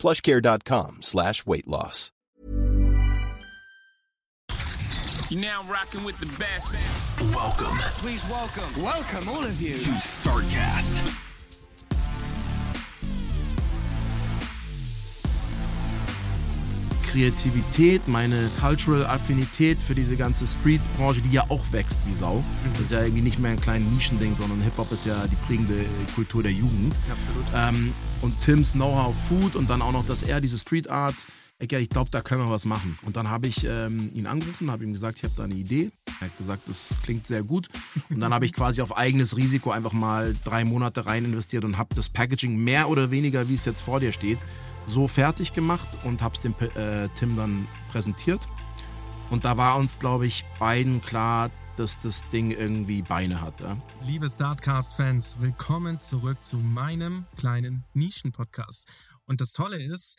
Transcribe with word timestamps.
plushcare.com 0.00 0.98
slash 1.02 1.46
weight 1.46 1.68
loss. 1.68 2.10
You're 5.30 5.40
now 5.42 5.62
rocking 5.70 6.02
with 6.02 6.18
the 6.18 6.26
best. 6.40 6.76
Welcome 7.34 7.76
Please 7.98 8.24
welcome, 8.28 8.82
welcome 8.82 9.28
all 9.28 9.44
of 9.44 9.60
you. 9.60 9.74
to 9.74 9.90
StarCast. 9.90 11.29
Kreativität, 17.10 18.06
meine 18.06 18.50
Cultural 18.60 19.04
Affinität 19.04 19.78
für 19.78 19.96
diese 19.96 20.16
ganze 20.16 20.46
Street-Branche, 20.46 21.20
die 21.20 21.32
ja 21.32 21.44
auch 21.48 21.72
wächst 21.72 22.00
wie 22.06 22.14
Sau. 22.14 22.44
Das 22.74 22.82
ist 22.82 22.92
ja 22.92 23.02
irgendwie 23.02 23.22
nicht 23.22 23.40
mehr 23.40 23.50
ein 23.50 23.60
kleines 23.60 23.90
Nischending, 23.92 24.36
sondern 24.36 24.60
Hip-Hop 24.62 24.92
ist 24.92 25.06
ja 25.06 25.26
die 25.26 25.36
prägende 25.46 25.84
Kultur 26.14 26.42
der 26.42 26.52
Jugend. 26.52 26.94
Absolut. 27.10 27.44
Ähm, 27.52 27.92
und 28.22 28.40
Tims 28.42 28.72
Know-how 28.72 29.14
Food 29.28 29.56
und 29.56 29.68
dann 29.68 29.82
auch 29.82 29.90
noch, 29.90 30.06
dass 30.06 30.22
er 30.22 30.40
diese 30.40 30.56
Street 30.56 30.88
Art, 30.88 31.16
ich, 31.58 31.72
ich 31.72 31.90
glaube, 31.90 32.10
da 32.12 32.20
können 32.20 32.42
wir 32.42 32.50
was 32.50 32.64
machen. 32.64 32.96
Und 33.02 33.16
dann 33.16 33.28
habe 33.28 33.48
ich 33.48 33.66
ähm, 33.66 34.10
ihn 34.14 34.26
angerufen, 34.26 34.70
habe 34.70 34.84
ihm 34.84 34.92
gesagt, 34.92 35.18
ich 35.18 35.24
habe 35.24 35.34
da 35.36 35.44
eine 35.44 35.54
Idee. 35.54 35.90
Er 36.20 36.28
hat 36.28 36.38
gesagt, 36.38 36.68
das 36.68 36.96
klingt 37.02 37.26
sehr 37.26 37.42
gut. 37.42 37.68
Und 38.08 38.20
dann 38.20 38.32
habe 38.32 38.46
ich 38.46 38.52
quasi 38.52 38.82
auf 38.82 38.96
eigenes 38.96 39.36
Risiko 39.36 39.72
einfach 39.72 39.92
mal 39.92 40.36
drei 40.44 40.64
Monate 40.64 41.06
rein 41.06 41.24
investiert 41.24 41.64
und 41.64 41.76
habe 41.76 41.94
das 41.94 42.08
Packaging 42.08 42.56
mehr 42.56 42.88
oder 42.88 43.10
weniger, 43.10 43.48
wie 43.48 43.54
es 43.54 43.64
jetzt 43.64 43.80
vor 43.80 44.00
dir 44.00 44.12
steht, 44.12 44.38
so 44.86 45.08
fertig 45.08 45.52
gemacht 45.52 45.88
und 46.04 46.22
habe 46.22 46.34
es 46.34 46.42
dem 46.42 46.54
äh, 46.74 47.08
Tim 47.10 47.36
dann 47.36 47.68
präsentiert. 47.90 48.46
Und 49.30 49.44
da 49.44 49.56
war 49.56 49.76
uns, 49.76 49.98
glaube 49.98 50.26
ich, 50.26 50.44
beiden 50.58 51.00
klar, 51.00 51.50
dass 51.76 51.98
das 51.98 52.28
Ding 52.30 52.50
irgendwie 52.50 53.02
Beine 53.02 53.40
hat. 53.40 53.60
Ja? 53.60 53.80
Liebe 54.04 54.28
Startcast-Fans, 54.28 55.36
willkommen 55.40 55.98
zurück 55.98 56.42
zu 56.42 56.56
meinem 56.58 57.26
kleinen 57.36 57.84
Nischen-Podcast. 57.94 58.88
Und 59.26 59.40
das 59.40 59.52
Tolle 59.52 59.82
ist, 59.82 60.18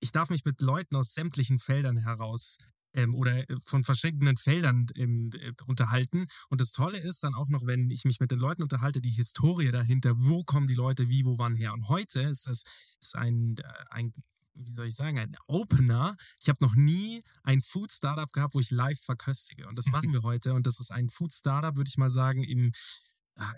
ich 0.00 0.12
darf 0.12 0.30
mich 0.30 0.44
mit 0.44 0.60
Leuten 0.60 0.96
aus 0.96 1.14
sämtlichen 1.14 1.58
Feldern 1.58 1.96
heraus 1.96 2.58
ähm, 2.96 3.14
oder 3.14 3.48
äh, 3.48 3.56
von 3.62 3.84
verschiedenen 3.84 4.36
Feldern 4.36 4.86
ähm, 4.96 5.30
äh, 5.34 5.52
unterhalten. 5.66 6.26
Und 6.48 6.60
das 6.60 6.72
Tolle 6.72 6.98
ist 6.98 7.22
dann 7.22 7.34
auch 7.34 7.48
noch, 7.48 7.66
wenn 7.66 7.90
ich 7.90 8.04
mich 8.04 8.18
mit 8.18 8.30
den 8.30 8.40
Leuten 8.40 8.62
unterhalte, 8.62 9.00
die 9.00 9.10
Historie 9.10 9.70
dahinter, 9.70 10.14
wo 10.16 10.42
kommen 10.42 10.66
die 10.66 10.74
Leute 10.74 11.08
wie, 11.08 11.24
wo, 11.24 11.38
wann 11.38 11.54
her. 11.54 11.72
Und 11.72 11.88
heute 11.88 12.22
ist 12.22 12.46
das 12.46 12.62
ist 13.00 13.14
ein, 13.14 13.56
äh, 13.58 13.62
ein 13.90 14.12
wie 14.54 14.72
soll 14.72 14.86
ich 14.86 14.94
sagen, 14.94 15.18
ein 15.18 15.36
Opener. 15.46 16.16
Ich 16.40 16.48
habe 16.48 16.64
noch 16.64 16.74
nie 16.74 17.22
ein 17.42 17.60
Food 17.60 17.92
Startup 17.92 18.32
gehabt, 18.32 18.54
wo 18.54 18.60
ich 18.60 18.70
live 18.70 18.98
verköstige. 18.98 19.68
Und 19.68 19.76
das 19.76 19.86
machen 19.86 20.12
wir 20.14 20.22
heute. 20.22 20.54
Und 20.54 20.66
das 20.66 20.80
ist 20.80 20.90
ein 20.90 21.10
Food 21.10 21.34
Startup, 21.34 21.76
würde 21.76 21.88
ich 21.88 21.98
mal 21.98 22.08
sagen, 22.08 22.42
im, 22.42 22.72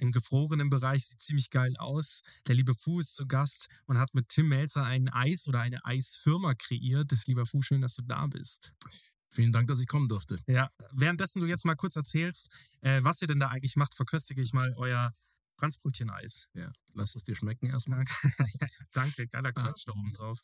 im 0.00 0.10
gefrorenen 0.10 0.70
Bereich. 0.70 1.06
Sieht 1.06 1.20
ziemlich 1.20 1.50
geil 1.50 1.76
aus. 1.76 2.22
Der 2.48 2.56
liebe 2.56 2.74
Fu 2.74 2.98
ist 2.98 3.14
zu 3.14 3.28
Gast 3.28 3.68
und 3.86 3.98
hat 3.98 4.12
mit 4.12 4.28
Tim 4.28 4.48
Melzer 4.48 4.82
ein 4.82 5.08
Eis 5.08 5.46
oder 5.46 5.60
eine 5.60 5.84
Eisfirma 5.84 6.54
kreiert. 6.54 7.12
Lieber 7.26 7.46
Fu, 7.46 7.62
schön, 7.62 7.80
dass 7.80 7.94
du 7.94 8.02
da 8.02 8.26
bist. 8.26 8.72
Vielen 9.30 9.52
Dank, 9.52 9.68
dass 9.68 9.80
ich 9.80 9.86
kommen 9.86 10.08
durfte. 10.08 10.38
Ja, 10.46 10.70
währenddessen 10.92 11.40
du 11.40 11.46
jetzt 11.46 11.64
mal 11.64 11.76
kurz 11.76 11.96
erzählst, 11.96 12.50
äh, 12.80 13.02
was 13.02 13.20
ihr 13.20 13.28
denn 13.28 13.40
da 13.40 13.48
eigentlich 13.48 13.76
macht, 13.76 13.94
verköstige 13.94 14.40
ich 14.40 14.52
mal 14.52 14.72
euer 14.76 15.14
Franzbrötchen-Eis. 15.58 16.48
Ja, 16.54 16.72
lass 16.94 17.14
es 17.14 17.24
dir 17.24 17.36
schmecken 17.36 17.66
erstmal. 17.66 18.04
Danke, 18.92 19.26
geiler 19.26 19.52
Quatsch 19.52 19.84
da 19.86 19.92
oben 19.92 20.12
drauf. 20.12 20.40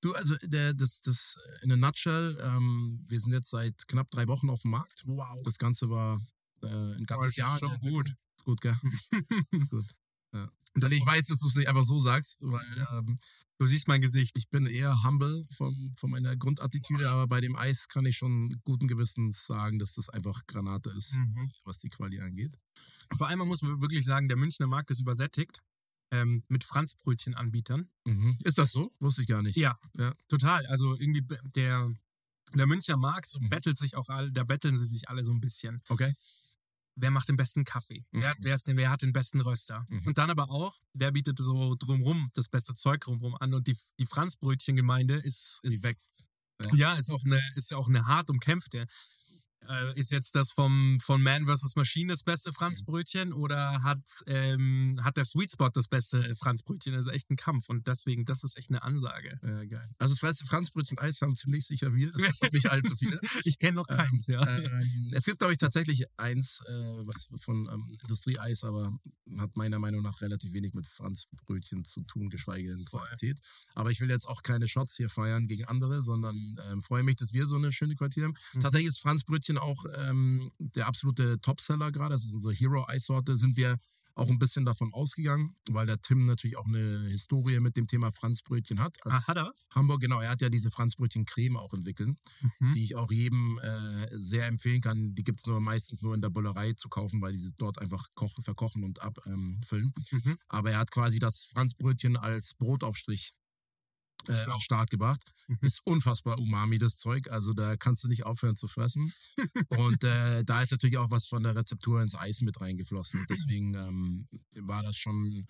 Du, 0.00 0.14
also 0.14 0.36
der, 0.42 0.74
das, 0.74 1.00
das 1.00 1.38
in 1.62 1.72
a 1.72 1.76
nutshell, 1.76 2.38
ähm, 2.42 3.02
wir 3.08 3.20
sind 3.20 3.32
jetzt 3.32 3.48
seit 3.48 3.88
knapp 3.88 4.10
drei 4.10 4.28
Wochen 4.28 4.50
auf 4.50 4.60
dem 4.62 4.72
Markt. 4.72 5.02
Wow. 5.06 5.40
Das 5.44 5.56
Ganze 5.56 5.88
war 5.88 6.20
äh, 6.62 6.66
ein 6.66 7.06
ganzes 7.06 7.30
ist 7.30 7.36
Jahr. 7.36 7.58
schon 7.58 7.78
gut. 7.80 8.08
Ist 8.08 8.44
gut, 8.44 8.60
gell? 8.60 8.76
ist 9.50 9.70
gut. 9.70 9.86
Ja. 10.34 10.50
Das 10.74 10.90
Und 10.90 10.96
ich 10.98 11.06
weiß, 11.06 11.26
dass 11.26 11.38
du 11.38 11.46
es 11.46 11.54
nicht 11.54 11.68
einfach 11.68 11.84
so 11.84 11.98
sagst, 12.00 12.38
weil 12.40 12.86
ähm, 12.92 13.18
Du 13.56 13.68
siehst 13.68 13.86
mein 13.86 14.02
Gesicht. 14.02 14.36
ich 14.36 14.48
bin 14.50 14.66
eher 14.66 15.04
humble 15.04 15.46
von, 15.56 15.92
von 15.96 16.10
meiner 16.10 16.36
Grundattitüde, 16.36 17.08
aber 17.08 17.28
bei 17.28 17.40
dem 17.40 17.54
Eis 17.54 17.86
kann 17.86 18.04
ich 18.04 18.16
schon 18.16 18.60
guten 18.64 18.88
Gewissens 18.88 19.46
sagen, 19.46 19.78
dass 19.78 19.94
das 19.94 20.08
einfach 20.08 20.44
Granate 20.48 20.90
ist, 20.90 21.14
Mhm. 21.14 21.52
was 21.64 21.78
die 21.78 21.88
Quali 21.88 22.20
angeht. 22.20 22.58
Vor 23.16 23.28
allem 23.28 23.38
man 23.38 23.46
muss 23.46 23.62
man 23.62 23.80
wirklich 23.80 24.04
sagen, 24.04 24.26
der 24.26 24.36
Münchner 24.36 24.66
Markt 24.66 24.90
ist 24.90 25.00
übersättigt 25.00 25.60
ähm, 26.10 26.42
mit 26.48 26.64
Franzbrötchenanbietern. 26.64 27.88
Mhm. 28.04 28.36
Ist 28.42 28.58
das 28.58 28.72
so? 28.72 28.90
Wusste 28.98 29.22
ich 29.22 29.28
gar 29.28 29.42
nicht. 29.42 29.56
Ja, 29.56 29.78
Ja. 29.96 30.12
total. 30.26 30.66
Also 30.66 30.94
irgendwie 30.98 31.22
der, 31.54 31.88
der 32.54 32.66
Münchner 32.66 32.96
Markt 32.96 33.28
so 33.28 33.38
Mhm. 33.38 33.50
bettelt 33.50 33.78
sich 33.78 33.94
auch 33.94 34.08
alle, 34.08 34.32
da 34.32 34.42
betteln 34.42 34.76
sie 34.76 34.86
sich 34.86 35.08
alle 35.08 35.22
so 35.22 35.32
ein 35.32 35.40
bisschen. 35.40 35.80
Okay. 35.88 36.12
Wer 36.96 37.10
macht 37.10 37.28
den 37.28 37.36
besten 37.36 37.64
Kaffee? 37.64 38.04
Wer, 38.12 38.30
Mhm. 38.34 38.38
wer, 38.40 38.54
ist 38.54 38.68
denn, 38.68 38.76
wer 38.76 38.90
hat 38.90 39.02
den 39.02 39.12
besten 39.12 39.40
Röster? 39.40 39.84
Mhm. 39.88 40.06
Und 40.06 40.18
dann 40.18 40.30
aber 40.30 40.50
auch, 40.50 40.78
wer 40.92 41.10
bietet 41.12 41.38
so 41.38 41.74
drumrum 41.76 42.30
das 42.34 42.48
beste 42.48 42.74
Zeug 42.74 43.00
drumrum 43.00 43.34
an? 43.36 43.52
Und 43.54 43.66
die, 43.66 43.76
die 43.98 44.06
Franzbrötchengemeinde 44.06 45.14
ist, 45.14 45.60
Die 45.64 45.74
ist 45.74 45.82
wächst. 45.82 46.24
Ja, 46.74 46.94
ist 46.94 47.10
auch 47.10 47.24
eine, 47.24 47.40
ist 47.56 47.70
ja 47.72 47.76
auch 47.76 47.88
eine 47.88 48.06
hart 48.06 48.30
umkämpfte. 48.30 48.86
Äh, 49.68 49.98
ist 49.98 50.10
jetzt 50.10 50.34
das 50.34 50.52
vom, 50.52 50.98
von 51.00 51.22
Man 51.22 51.46
vs. 51.46 51.76
Machine 51.76 52.12
das 52.12 52.22
beste 52.22 52.52
Franzbrötchen 52.52 53.32
oder 53.32 53.82
hat, 53.82 54.02
ähm, 54.26 55.00
hat 55.02 55.16
der 55.16 55.24
Sweet 55.24 55.52
Spot 55.52 55.70
das 55.70 55.88
beste 55.88 56.34
Franzbrötchen? 56.36 56.94
Das 56.94 57.06
ist 57.06 57.12
echt 57.12 57.30
ein 57.30 57.36
Kampf 57.36 57.68
und 57.68 57.86
deswegen, 57.86 58.24
das 58.24 58.44
ist 58.44 58.56
echt 58.56 58.70
eine 58.70 58.82
Ansage. 58.82 59.38
Ja, 59.42 59.64
geil. 59.64 59.88
Also 59.98 60.14
das 60.14 60.22
weißt 60.22 60.42
du, 60.42 60.46
Franzbrötchen 60.46 60.98
Eis 60.98 61.20
haben 61.20 61.34
ziemlich 61.34 61.66
sicher 61.66 61.94
wir. 61.94 62.10
Das 62.10 62.22
sind 62.22 62.42
noch 62.42 62.52
nicht 62.52 62.70
allzu 62.70 62.96
viele. 62.96 63.20
Ich 63.44 63.58
kenne 63.58 63.74
noch 63.74 63.86
keins, 63.86 64.26
ja. 64.26 64.46
Ähm, 64.46 65.12
es 65.12 65.24
gibt, 65.24 65.38
glaube 65.38 65.52
ich, 65.52 65.58
tatsächlich 65.58 66.04
eins, 66.16 66.60
äh, 66.66 66.72
was 67.06 67.28
von 67.40 67.68
ähm, 67.72 67.98
Industrieeis, 68.02 68.64
aber 68.64 68.92
hat 69.38 69.56
meiner 69.56 69.78
Meinung 69.78 70.02
nach 70.02 70.20
relativ 70.20 70.52
wenig 70.52 70.74
mit 70.74 70.86
Franzbrötchen 70.86 71.84
zu 71.84 72.02
tun, 72.02 72.30
geschweige 72.30 72.68
denn 72.68 72.84
Qualität. 72.84 73.38
Aber 73.74 73.90
ich 73.90 74.00
will 74.00 74.10
jetzt 74.10 74.26
auch 74.26 74.42
keine 74.42 74.68
Shots 74.68 74.96
hier 74.96 75.08
feiern 75.08 75.46
gegen 75.46 75.64
andere, 75.64 76.02
sondern 76.02 76.56
ähm, 76.70 76.82
freue 76.82 77.02
mich, 77.02 77.16
dass 77.16 77.32
wir 77.32 77.46
so 77.46 77.56
eine 77.56 77.72
schöne 77.72 77.94
Qualität 77.94 78.24
haben. 78.24 78.34
Mhm. 78.54 78.60
Tatsächlich 78.60 78.88
ist 78.88 79.00
Franzbrötchen 79.00 79.53
auch 79.58 79.84
ähm, 79.96 80.50
der 80.58 80.86
absolute 80.86 81.40
Topseller 81.40 81.92
gerade. 81.92 82.14
Das 82.14 82.24
ist 82.24 82.34
unsere 82.34 82.52
Hero-Eissorte. 82.52 83.36
Sind 83.36 83.56
wir 83.56 83.78
auch 84.16 84.30
ein 84.30 84.38
bisschen 84.38 84.64
davon 84.64 84.92
ausgegangen, 84.94 85.56
weil 85.70 85.86
der 85.86 86.00
Tim 86.00 86.24
natürlich 86.26 86.56
auch 86.56 86.66
eine 86.66 87.08
Historie 87.08 87.58
mit 87.58 87.76
dem 87.76 87.88
Thema 87.88 88.12
Franzbrötchen 88.12 88.78
hat. 88.78 88.96
Ah, 89.04 89.26
hat 89.26 89.36
er? 89.36 89.52
Hamburg, 89.74 90.00
genau. 90.00 90.20
Er 90.20 90.30
hat 90.30 90.40
ja 90.40 90.50
diese 90.50 90.70
Franzbrötchen-Creme 90.70 91.56
auch 91.56 91.72
entwickelt 91.74 92.16
Mhm. 92.60 92.72
die 92.74 92.84
ich 92.84 92.94
auch 92.94 93.10
jedem 93.10 93.58
äh, 93.58 94.06
sehr 94.12 94.46
empfehlen 94.46 94.80
kann. 94.80 95.14
Die 95.16 95.24
gibt 95.24 95.40
es 95.40 95.46
nur 95.46 95.60
meistens 95.60 96.02
nur 96.02 96.14
in 96.14 96.22
der 96.22 96.30
Bullerei 96.30 96.74
zu 96.74 96.88
kaufen, 96.88 97.20
weil 97.22 97.32
die 97.32 97.38
sie 97.38 97.54
dort 97.56 97.80
einfach 97.80 98.06
kochen, 98.14 98.44
verkochen 98.44 98.84
und 98.84 99.02
abfüllen. 99.02 99.92
Ähm. 100.12 100.20
Mhm. 100.24 100.38
Aber 100.48 100.70
er 100.70 100.78
hat 100.78 100.90
quasi 100.92 101.18
das 101.18 101.46
Franzbrötchen 101.46 102.16
als 102.16 102.54
Brotaufstrich 102.54 103.32
äh, 104.28 104.32
an 104.32 104.50
den 104.50 104.60
Start 104.60 104.90
gebracht. 104.90 105.32
Mhm. 105.48 105.58
Ist 105.62 105.80
unfassbar 105.84 106.38
umami, 106.38 106.78
das 106.78 106.98
Zeug. 106.98 107.30
Also 107.30 107.52
da 107.52 107.76
kannst 107.76 108.04
du 108.04 108.08
nicht 108.08 108.24
aufhören 108.24 108.56
zu 108.56 108.68
fressen. 108.68 109.12
und 109.68 110.04
äh, 110.04 110.44
da 110.44 110.62
ist 110.62 110.70
natürlich 110.72 110.98
auch 110.98 111.10
was 111.10 111.26
von 111.26 111.42
der 111.42 111.56
Rezeptur 111.56 112.02
ins 112.02 112.14
Eis 112.14 112.40
mit 112.40 112.60
reingeflossen. 112.60 113.24
Deswegen 113.28 113.74
ähm, 113.74 114.28
war 114.54 114.82
das 114.82 114.96
schon 114.96 115.46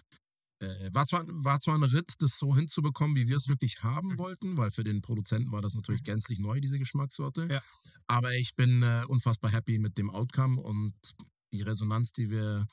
äh, 0.61 0.91
war, 0.93 1.07
zwar, 1.07 1.25
war 1.27 1.61
zwar 1.61 1.75
ein 1.75 1.83
Ritt, 1.83 2.15
das 2.19 2.39
so 2.39 2.55
hinzubekommen, 2.55 3.17
wie 3.17 3.29
wir 3.29 3.37
es 3.37 3.49
wirklich 3.49 3.83
haben 3.83 4.11
Mhm. 4.11 4.19
wollten, 4.19 4.57
weil 4.57 4.71
für 4.71 4.85
den 4.85 5.03
Produzenten 5.03 5.53
war 5.53 5.62
das 5.62 5.75
natürlich 5.75 6.03
gänzlich 6.03 6.39
neu, 6.39 6.61
diese 6.61 6.79
Geschmackssorte. 6.79 7.49
Ja. 7.50 7.62
Aber 8.06 8.35
ich 8.35 8.55
bin 8.55 8.82
äh, 8.82 9.05
unfassbar 9.09 9.50
happy 9.50 9.79
mit 9.79 9.99
dem 9.99 10.11
Outcome 10.11 10.61
und 10.61 10.94
die 11.53 11.62
Resonanz, 11.62 12.12
die 12.12 12.31
wir 12.31 12.67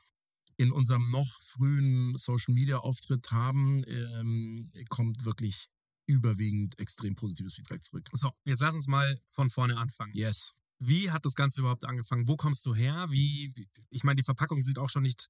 in 0.58 0.72
unserem 0.72 1.10
noch 1.10 1.42
frühen 1.42 2.16
Social 2.18 2.54
Media 2.54 2.78
Auftritt 2.78 3.32
haben, 3.32 3.84
ähm, 3.88 4.70
kommt 4.90 5.26
wirklich 5.26 5.70
überwiegend 6.12 6.78
extrem 6.80 7.16
positives 7.16 7.56
Feedback 7.56 7.84
zurück. 7.84 8.10
So, 8.14 8.32
jetzt 8.46 8.62
lass 8.62 8.76
uns 8.76 8.88
mal 8.88 9.20
von 9.28 9.50
vorne 9.50 9.78
anfangen. 9.78 10.14
Yes. 10.14 10.54
Wie 10.80 11.12
hat 11.12 11.26
das 11.26 11.36
Ganze 11.36 11.62
überhaupt 11.62 11.86
angefangen? 11.86 12.28
Wo 12.28 12.36
kommst 12.36 12.66
du 12.66 12.74
her? 12.74 13.08
Wie, 13.10 13.54
ich 13.90 14.04
meine, 14.04 14.18
die 14.18 14.24
Verpackung 14.24 14.64
sieht 14.64 14.80
auch 14.80 14.90
schon 14.90 15.04
nicht, 15.04 15.30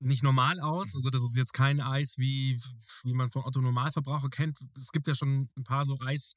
nicht 0.00 0.22
normal 0.22 0.60
aus. 0.60 0.94
Also, 0.94 1.10
das 1.10 1.22
ist 1.22 1.36
jetzt 1.36 1.52
kein 1.52 1.80
Eis, 1.80 2.18
wie, 2.18 2.60
wie 3.04 3.14
man 3.14 3.30
von 3.30 3.44
Otto 3.44 3.60
Normalverbraucher 3.60 4.28
kennt. 4.28 4.58
Es 4.76 4.90
gibt 4.92 5.06
ja 5.06 5.14
schon 5.14 5.48
ein 5.56 5.64
paar 5.64 5.84
so 5.84 5.98
Eis. 6.00 6.34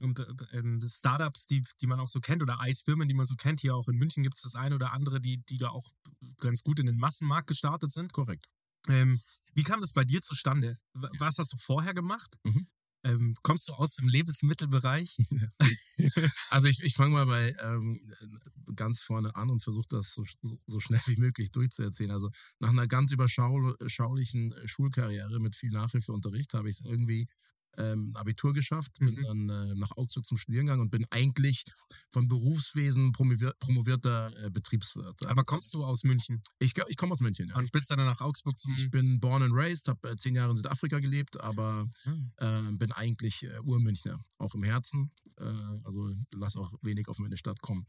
Äh, 0.00 0.14
ähm, 0.52 0.80
Startups, 0.86 1.46
die, 1.46 1.62
die 1.80 1.86
man 1.86 2.00
auch 2.00 2.08
so 2.08 2.20
kennt, 2.20 2.42
oder 2.42 2.60
Eisfirmen, 2.60 3.06
die 3.06 3.14
man 3.14 3.26
so 3.26 3.36
kennt. 3.36 3.60
Hier 3.60 3.76
auch 3.76 3.88
in 3.88 3.96
München 3.96 4.22
gibt 4.22 4.36
es 4.36 4.42
das 4.42 4.54
eine 4.54 4.74
oder 4.74 4.92
andere, 4.92 5.20
die, 5.20 5.38
die 5.44 5.58
da 5.58 5.68
auch 5.68 5.90
ganz 6.38 6.62
gut 6.62 6.80
in 6.80 6.86
den 6.86 6.98
Massenmarkt 6.98 7.46
gestartet 7.46 7.92
sind. 7.92 8.12
Korrekt. 8.12 8.48
Ähm, 8.88 9.20
wie 9.54 9.62
kam 9.62 9.80
das 9.80 9.92
bei 9.92 10.04
dir 10.04 10.22
zustande? 10.22 10.78
Was 10.92 11.38
hast 11.38 11.52
du 11.52 11.56
vorher 11.56 11.94
gemacht? 11.94 12.36
Mhm. 12.42 12.66
Ähm, 13.04 13.34
kommst 13.42 13.68
du 13.68 13.72
aus 13.72 13.94
dem 13.94 14.08
Lebensmittelbereich? 14.08 15.16
Also 16.50 16.66
ich, 16.66 16.82
ich 16.82 16.94
fange 16.94 17.12
mal 17.12 17.26
bei 17.26 17.54
ähm, 17.62 18.00
ganz 18.74 19.00
vorne 19.00 19.34
an 19.36 19.50
und 19.50 19.62
versuche 19.62 19.86
das 19.88 20.12
so, 20.12 20.24
so, 20.40 20.58
so 20.66 20.80
schnell 20.80 21.00
wie 21.06 21.16
möglich 21.16 21.50
durchzuerzählen. 21.50 22.10
Also 22.10 22.30
nach 22.58 22.70
einer 22.70 22.86
ganz 22.88 23.12
überschaulichen 23.12 24.52
Schulkarriere 24.66 25.38
mit 25.38 25.54
viel 25.54 25.70
Nachhilfeunterricht 25.70 26.54
habe 26.54 26.68
ich 26.68 26.80
es 26.80 26.84
irgendwie 26.84 27.28
ähm, 27.78 28.12
Abitur 28.16 28.52
geschafft, 28.52 28.92
bin 28.98 29.14
Mhm. 29.14 29.22
dann 29.24 29.48
äh, 29.48 29.74
nach 29.74 29.90
Augsburg 29.96 30.24
zum 30.26 30.36
Studieren 30.38 30.66
gegangen 30.66 30.82
und 30.82 30.90
bin 30.90 31.06
eigentlich 31.10 31.64
vom 32.10 32.28
Berufswesen 32.28 33.12
promovier 33.12 33.54
promovierter 33.60 34.30
äh, 34.44 34.50
Betriebswirt. 34.50 35.24
Aber 35.26 35.44
kommst 35.44 35.72
du 35.74 35.84
aus 35.84 36.04
München 36.04 36.42
Ich, 36.58 36.72
ich 36.88 36.96
komme 36.96 37.12
aus 37.12 37.20
München, 37.20 37.48
ja. 37.48 37.56
und 37.56 37.72
bist 37.72 37.90
dann 37.90 37.98
nach 37.98 38.20
Augsburg 38.20 38.58
zum. 38.58 38.74
Ich 38.76 38.90
bin 38.90 39.20
born 39.20 39.42
and 39.42 39.54
raised, 39.54 39.88
habe 39.88 40.10
äh, 40.10 40.16
zehn 40.16 40.34
Jahre 40.34 40.50
in 40.50 40.56
Südafrika 40.56 40.98
gelebt, 40.98 41.40
aber 41.40 41.88
Hm. 42.04 42.32
äh, 42.36 42.72
bin 42.72 42.92
eigentlich 42.92 43.42
äh, 43.44 43.58
Urmünchner, 43.64 44.22
auch 44.38 44.54
im 44.54 44.62
Herzen. 44.62 45.10
Äh, 45.38 45.44
also 45.84 46.12
lass 46.34 46.56
auch 46.56 46.72
wenig 46.82 47.08
auf 47.08 47.18
meine 47.18 47.36
Stadt 47.36 47.60
kommen. 47.62 47.86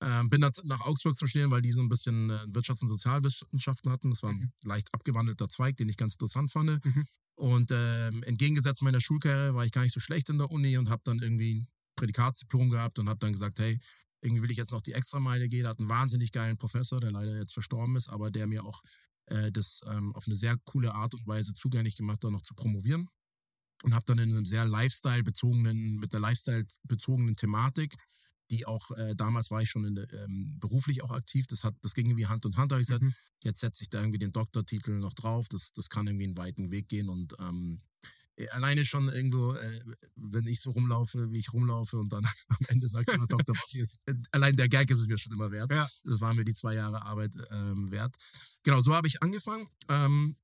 Ähm, 0.00 0.30
bin 0.30 0.40
dann 0.40 0.52
nach 0.64 0.82
Augsburg 0.82 1.16
zum 1.16 1.26
Studieren, 1.26 1.50
weil 1.50 1.60
die 1.60 1.72
so 1.72 1.80
ein 1.82 1.88
bisschen 1.88 2.30
Wirtschafts- 2.30 2.82
und 2.82 2.88
Sozialwissenschaften 2.88 3.90
hatten. 3.90 4.10
Das 4.10 4.22
war 4.22 4.30
ein 4.30 4.52
leicht 4.62 4.94
abgewandelter 4.94 5.48
Zweig, 5.48 5.76
den 5.76 5.88
ich 5.88 5.96
ganz 5.96 6.12
interessant 6.14 6.52
fand. 6.52 6.84
Mhm. 6.84 7.06
Und 7.38 7.70
ähm, 7.72 8.24
entgegengesetzt 8.24 8.82
meiner 8.82 9.00
Schulkarriere 9.00 9.54
war 9.54 9.64
ich 9.64 9.70
gar 9.70 9.82
nicht 9.82 9.94
so 9.94 10.00
schlecht 10.00 10.28
in 10.28 10.38
der 10.38 10.50
Uni 10.50 10.76
und 10.76 10.90
habe 10.90 11.02
dann 11.04 11.20
irgendwie 11.20 11.54
ein 11.54 11.68
Prädikatsdiplom 11.94 12.70
gehabt 12.70 12.98
und 12.98 13.08
habe 13.08 13.20
dann 13.20 13.32
gesagt, 13.32 13.60
hey, 13.60 13.78
irgendwie 14.20 14.42
will 14.42 14.50
ich 14.50 14.56
jetzt 14.56 14.72
noch 14.72 14.80
die 14.80 14.92
Extrameile 14.92 15.46
gehen. 15.46 15.68
Hat 15.68 15.78
einen 15.78 15.88
wahnsinnig 15.88 16.32
geilen 16.32 16.56
Professor, 16.56 16.98
der 16.98 17.12
leider 17.12 17.38
jetzt 17.38 17.52
verstorben 17.52 17.94
ist, 17.94 18.08
aber 18.08 18.32
der 18.32 18.48
mir 18.48 18.64
auch 18.64 18.82
äh, 19.26 19.52
das 19.52 19.82
ähm, 19.86 20.12
auf 20.16 20.26
eine 20.26 20.34
sehr 20.34 20.56
coole 20.64 20.92
Art 20.92 21.14
und 21.14 21.28
Weise 21.28 21.54
zugänglich 21.54 21.94
gemacht 21.94 22.24
hat, 22.24 22.32
noch 22.32 22.42
zu 22.42 22.54
promovieren. 22.54 23.08
Und 23.84 23.94
habe 23.94 24.04
dann 24.06 24.18
in 24.18 24.30
einem 24.30 24.44
sehr 24.44 24.64
Lifestyle-bezogenen, 24.64 26.00
mit 26.00 26.12
einer 26.12 26.22
Lifestyle-bezogenen 26.22 27.36
Thematik, 27.36 27.94
die 28.50 28.66
auch, 28.66 28.90
äh, 28.92 29.14
damals 29.14 29.50
war 29.50 29.62
ich 29.62 29.70
schon 29.70 29.84
in, 29.84 30.06
ähm, 30.12 30.56
beruflich 30.58 31.02
auch 31.02 31.10
aktiv, 31.10 31.46
das, 31.46 31.64
hat, 31.64 31.74
das 31.82 31.94
ging 31.94 32.06
irgendwie 32.06 32.26
Hand 32.26 32.44
in 32.44 32.56
Hand, 32.56 32.70
da 32.70 32.76
habe 32.76 32.82
ich 32.82 32.88
gesagt, 32.88 33.02
Mhm. 33.02 33.14
jetzt 33.40 33.60
setze 33.60 33.82
ich 33.82 33.90
da 33.90 34.00
irgendwie 34.00 34.18
den 34.18 34.32
Doktortitel 34.32 34.98
noch 34.98 35.12
drauf, 35.14 35.48
das, 35.48 35.72
das 35.72 35.88
kann 35.88 36.06
irgendwie 36.06 36.26
einen 36.26 36.36
weiten 36.36 36.70
Weg 36.70 36.88
gehen 36.88 37.08
und 37.08 37.34
ähm, 37.38 37.82
äh, 38.36 38.48
alleine 38.50 38.84
schon 38.84 39.08
irgendwo, 39.08 39.52
äh, 39.54 39.80
wenn 40.16 40.46
ich 40.46 40.60
so 40.60 40.70
rumlaufe, 40.70 41.30
wie 41.32 41.38
ich 41.38 41.52
rumlaufe 41.52 41.98
und 41.98 42.12
dann 42.12 42.24
am 42.48 42.56
Ende 42.68 42.88
sagt 42.88 43.10
immer 43.10 43.26
Dr. 43.26 43.54
Boschi 43.54 43.80
ist, 43.80 43.98
äh, 44.06 44.14
allein 44.30 44.56
der 44.56 44.68
Gag 44.68 44.90
ist 44.90 45.00
es 45.00 45.08
mir 45.08 45.18
schon 45.18 45.32
immer 45.32 45.50
wert. 45.50 45.70
Ja. 45.72 45.88
Das 46.04 46.20
waren 46.20 46.36
mir 46.36 46.44
die 46.44 46.54
zwei 46.54 46.74
Jahre 46.74 47.02
Arbeit 47.02 47.32
ähm, 47.50 47.90
wert. 47.90 48.14
Genau, 48.62 48.80
so 48.80 48.94
habe 48.94 49.08
ich 49.08 49.22
angefangen 49.22 49.68
ähm, 49.88 50.36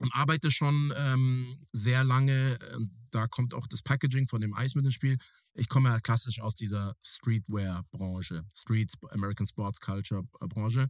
und 0.00 0.12
arbeite 0.14 0.50
schon 0.50 0.92
ähm, 0.96 1.58
sehr 1.72 2.04
lange. 2.04 2.58
ähm, 2.74 2.90
Da 3.12 3.26
kommt 3.28 3.54
auch 3.54 3.66
das 3.66 3.82
Packaging 3.82 4.28
von 4.28 4.40
dem 4.40 4.54
Eis 4.54 4.74
mit 4.74 4.84
ins 4.84 4.94
Spiel. 4.94 5.16
Ich 5.54 5.68
komme 5.68 5.90
ja 5.90 6.00
klassisch 6.00 6.40
aus 6.40 6.54
dieser 6.54 6.94
Streetwear-Branche, 7.02 8.44
Street 8.54 8.92
American 9.10 9.46
Sports 9.46 9.80
Culture-Branche. 9.80 10.88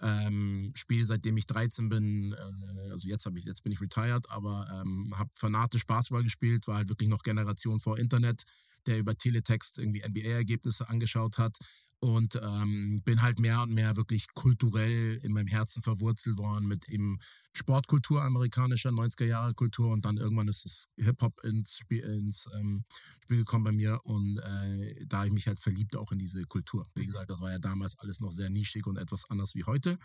Ähm, 0.00 0.72
spiele 0.74 1.06
seitdem 1.06 1.36
ich 1.36 1.46
13 1.46 1.88
bin, 1.88 2.32
äh, 2.32 2.90
also 2.90 3.06
jetzt 3.06 3.24
habe 3.26 3.38
ich, 3.38 3.44
jetzt 3.44 3.62
bin 3.62 3.72
ich 3.72 3.80
retired, 3.80 4.28
aber 4.30 4.66
ähm, 4.72 5.14
habe 5.16 5.30
fanatisch 5.34 5.86
Basketball 5.86 6.24
gespielt, 6.24 6.66
war 6.66 6.76
halt 6.76 6.88
wirklich 6.88 7.08
noch 7.08 7.22
Generation 7.22 7.78
vor 7.80 7.98
Internet, 7.98 8.42
der 8.86 8.98
über 8.98 9.16
Teletext 9.16 9.78
irgendwie 9.78 10.02
NBA-Ergebnisse 10.06 10.88
angeschaut 10.88 11.38
hat 11.38 11.56
und 12.00 12.34
ähm, 12.42 13.00
bin 13.04 13.22
halt 13.22 13.38
mehr 13.38 13.62
und 13.62 13.72
mehr 13.72 13.96
wirklich 13.96 14.26
kulturell 14.34 15.20
in 15.22 15.32
meinem 15.32 15.46
Herzen 15.46 15.82
verwurzelt 15.84 16.36
worden 16.36 16.66
mit 16.66 16.88
eben 16.88 17.18
Sportkultur, 17.52 18.24
amerikanischer 18.24 18.90
90er 18.90 19.26
Jahre 19.26 19.54
Kultur 19.54 19.92
und 19.92 20.04
dann 20.04 20.16
irgendwann 20.16 20.48
ist 20.48 20.64
das 20.64 20.88
Hip-Hop 20.96 21.44
ins, 21.44 21.76
Spiel, 21.76 22.00
ins 22.00 22.48
ähm, 22.58 22.84
Spiel 23.22 23.38
gekommen 23.38 23.64
bei 23.64 23.72
mir 23.72 24.00
und 24.02 24.38
äh, 24.38 25.06
da 25.06 25.24
ich 25.24 25.32
mich 25.32 25.46
halt 25.46 25.60
verliebt 25.60 25.94
auch 25.94 26.10
in 26.10 26.18
diese 26.18 26.42
Kultur. 26.44 26.88
Wie 26.96 27.06
gesagt, 27.06 27.30
das 27.30 27.40
war 27.40 27.52
ja 27.52 27.60
damals 27.60 27.96
alles 28.00 28.20
noch 28.20 28.32
sehr 28.32 28.50
nischig 28.50 28.86
und 28.88 28.96
etwas 28.96 29.30
anders 29.30 29.54
wie 29.54 29.64
heute. 29.64 29.96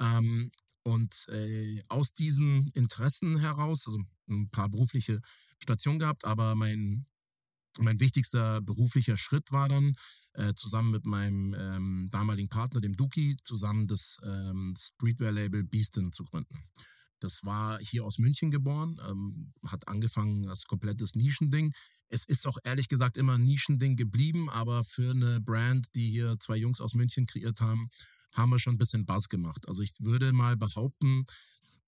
Ähm, 0.00 0.50
und 0.82 1.26
äh, 1.28 1.82
aus 1.88 2.14
diesen 2.14 2.70
Interessen 2.74 3.38
heraus, 3.38 3.86
also 3.86 4.00
ein 4.28 4.48
paar 4.50 4.70
berufliche 4.70 5.20
Stationen 5.58 5.98
gehabt, 5.98 6.24
aber 6.24 6.54
mein, 6.54 7.06
mein 7.78 8.00
wichtigster 8.00 8.60
beruflicher 8.60 9.16
Schritt 9.16 9.50
war 9.52 9.68
dann, 9.68 9.94
äh, 10.34 10.54
zusammen 10.54 10.90
mit 10.90 11.06
meinem 11.06 11.54
ähm, 11.58 12.08
damaligen 12.10 12.48
Partner, 12.48 12.80
dem 12.80 12.96
Duki, 12.96 13.36
zusammen 13.42 13.86
das 13.86 14.18
ähm, 14.24 14.74
Streetwear-Label 14.76 15.64
Beastin 15.64 16.12
zu 16.12 16.24
gründen. 16.24 16.62
Das 17.20 17.44
war 17.44 17.78
hier 17.78 18.04
aus 18.04 18.18
München 18.18 18.50
geboren, 18.50 19.00
ähm, 19.08 19.52
hat 19.66 19.88
angefangen 19.88 20.48
als 20.48 20.64
komplettes 20.64 21.14
Nischending. 21.14 21.72
Es 22.08 22.24
ist 22.26 22.46
auch 22.46 22.58
ehrlich 22.64 22.88
gesagt 22.88 23.16
immer 23.16 23.34
ein 23.34 23.44
Nischending 23.44 23.96
geblieben, 23.96 24.50
aber 24.50 24.84
für 24.84 25.12
eine 25.12 25.40
Brand, 25.40 25.86
die 25.94 26.10
hier 26.10 26.36
zwei 26.38 26.56
Jungs 26.56 26.80
aus 26.80 26.94
München 26.94 27.26
kreiert 27.26 27.60
haben, 27.60 27.88
haben 28.34 28.50
wir 28.50 28.58
schon 28.58 28.74
ein 28.74 28.78
bisschen 28.78 29.06
Buzz 29.06 29.28
gemacht. 29.28 29.68
Also 29.68 29.82
ich 29.82 29.94
würde 30.00 30.32
mal 30.32 30.56
behaupten, 30.56 31.24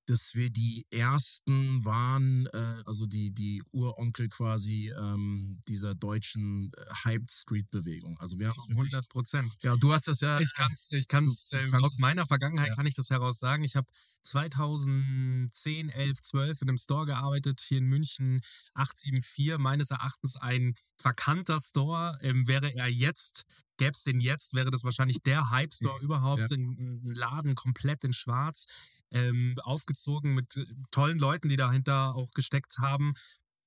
dass 0.06 0.34
wir 0.34 0.50
die 0.50 0.86
ersten 0.90 1.84
waren, 1.84 2.46
äh, 2.52 2.82
also 2.86 3.06
die, 3.06 3.32
die 3.32 3.62
Uronkel 3.72 4.28
quasi 4.28 4.92
ähm, 4.98 5.60
dieser 5.68 5.94
deutschen 5.94 6.70
äh, 6.76 6.94
Hyped 7.04 7.30
Street-Bewegung. 7.30 8.18
Also 8.18 8.38
wir 8.38 8.48
haben 8.48 8.54
Zu 8.58 8.70
100 8.70 9.08
Prozent. 9.08 9.52
ja, 9.62 9.76
du 9.76 9.92
hast 9.92 10.08
das 10.08 10.20
ja. 10.20 10.38
Ich 10.40 10.52
kann's, 10.54 10.90
ich 10.92 11.08
kann's, 11.08 11.48
Du- 11.50 11.56
du 11.56 11.62
ähm, 11.62 11.70
kannst- 11.72 11.84
aus 11.86 11.98
meiner 11.98 12.26
Vergangenheit 12.26 12.68
ja. 12.68 12.74
kann 12.74 12.86
ich 12.86 12.94
das 12.94 13.10
heraus 13.10 13.38
sagen. 13.38 13.64
Ich 13.64 13.76
habe 13.76 13.86
2010, 14.22 15.88
11, 15.90 16.20
12 16.20 16.62
in 16.62 16.68
einem 16.68 16.78
Store 16.78 17.06
gearbeitet, 17.06 17.60
hier 17.60 17.78
in 17.78 17.86
München, 17.86 18.40
874, 18.74 19.58
meines 19.58 19.90
Erachtens 19.90 20.36
ein 20.36 20.74
verkannter 20.98 21.60
Store. 21.60 22.18
Ähm, 22.22 22.46
wäre 22.48 22.74
er 22.74 22.88
jetzt, 22.88 23.44
gäbe 23.76 23.92
es 23.92 24.02
den 24.02 24.20
jetzt, 24.20 24.54
wäre 24.54 24.70
das 24.70 24.84
wahrscheinlich 24.84 25.22
der 25.22 25.50
Hype-Store 25.50 26.00
überhaupt. 26.00 26.50
Ja. 26.50 26.56
Ein, 26.56 27.00
Laden 27.04 27.54
komplett 27.54 28.04
in 28.04 28.12
schwarz, 28.12 28.66
ähm, 29.10 29.54
aufgezogen 29.62 30.34
mit 30.34 30.56
äh, 30.56 30.64
tollen 30.90 31.18
Leuten, 31.18 31.48
die 31.48 31.56
dahinter 31.56 32.14
auch 32.14 32.30
gesteckt 32.34 32.78
haben. 32.78 33.14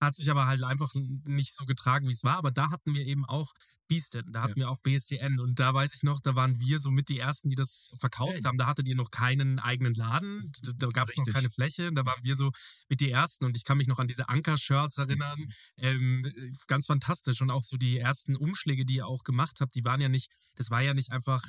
Hat 0.01 0.15
sich 0.15 0.29
aber 0.31 0.47
halt 0.47 0.63
einfach 0.63 0.91
nicht 0.95 1.53
so 1.55 1.65
getragen, 1.65 2.07
wie 2.07 2.13
es 2.13 2.23
war. 2.23 2.37
Aber 2.37 2.51
da 2.51 2.71
hatten 2.71 2.93
wir 2.93 3.05
eben 3.05 3.25
auch 3.25 3.53
Beastin, 3.89 4.23
da 4.31 4.43
hatten 4.43 4.55
wir 4.55 4.69
auch 4.69 4.77
BSDN. 4.79 5.39
Und 5.39 5.59
da 5.59 5.73
weiß 5.73 5.95
ich 5.95 6.03
noch, 6.03 6.19
da 6.21 6.35
waren 6.35 6.59
wir 6.59 6.79
so 6.79 6.91
mit 6.91 7.09
die 7.09 7.17
Ersten, 7.19 7.49
die 7.49 7.55
das 7.55 7.89
verkauft 7.99 8.39
Ja. 8.43 8.47
haben. 8.47 8.57
Da 8.57 8.67
hattet 8.67 8.87
ihr 8.87 8.95
noch 8.95 9.09
keinen 9.11 9.59
eigenen 9.59 9.93
Laden, 9.95 10.51
da- 10.61 10.71
da 10.73 10.87
gab 10.87 11.09
es 11.09 11.17
noch 11.17 11.25
keine 11.25 11.49
Fläche. 11.49 11.91
Da 11.91 12.05
waren 12.05 12.23
wir 12.23 12.35
so 12.35 12.51
mit 12.87 13.01
die 13.01 13.09
Ersten. 13.09 13.45
Und 13.45 13.57
ich 13.57 13.63
kann 13.63 13.77
mich 13.77 13.87
noch 13.87 13.99
an 13.99 14.07
diese 14.07 14.29
Anker-Shirts 14.29 14.97
erinnern. 14.99 15.39
Mhm. 15.39 15.53
Ähm, 15.77 16.33
ganz 16.67 16.85
fantastisch. 16.85 17.41
Und 17.41 17.49
auch 17.49 17.63
so 17.63 17.77
die 17.77 17.97
ersten 17.97 18.35
Umschläge, 18.35 18.85
die 18.85 18.95
ihr 18.97 19.07
auch 19.07 19.23
gemacht 19.23 19.57
habt, 19.59 19.73
die 19.75 19.83
waren 19.83 19.99
ja 20.01 20.07
nicht, 20.09 20.31
das 20.55 20.69
war 20.69 20.81
ja 20.81 20.93
nicht 20.93 21.11
einfach 21.11 21.43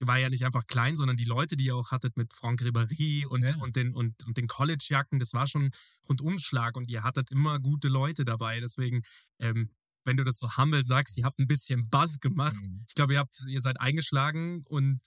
war 0.00 0.18
ja 0.18 0.30
nicht 0.30 0.44
einfach 0.44 0.66
klein, 0.66 0.96
sondern 0.96 1.16
die 1.16 1.24
Leute, 1.24 1.56
die 1.56 1.66
ihr 1.66 1.76
auch 1.76 1.90
hattet 1.90 2.16
mit 2.16 2.32
Franck 2.32 2.62
Ribéry 2.62 3.26
und, 3.26 3.42
Ja. 3.42 3.54
und 3.56 3.76
den, 3.76 3.94
und, 3.94 4.24
und 4.26 4.36
den 4.36 4.46
College-Jacken, 4.48 5.18
das 5.18 5.32
war 5.34 5.46
schon 5.46 5.70
Rundumschlag 6.08 6.76
und 6.76 6.90
ihr 6.90 7.02
hattet 7.02 7.30
immer 7.30 7.58
gute 7.60 7.88
Leute 7.88 8.24
dabei. 8.24 8.60
Deswegen, 8.60 9.02
ähm, 9.38 9.70
wenn 10.04 10.16
du 10.16 10.24
das 10.24 10.38
so 10.38 10.56
humble 10.56 10.82
sagst, 10.84 11.18
ihr 11.18 11.24
habt 11.24 11.38
ein 11.38 11.46
bisschen 11.46 11.88
Buzz 11.90 12.18
gemacht. 12.20 12.56
Mhm. 12.62 12.84
Ich 12.88 12.94
glaube, 12.94 13.12
ihr 13.12 13.18
habt, 13.18 13.38
ihr 13.46 13.60
seid 13.60 13.78
eingeschlagen 13.80 14.64
und 14.66 15.00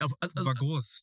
Auf- 0.00 0.12
also, 0.20 0.44
war 0.44 0.54
groß. 0.54 1.02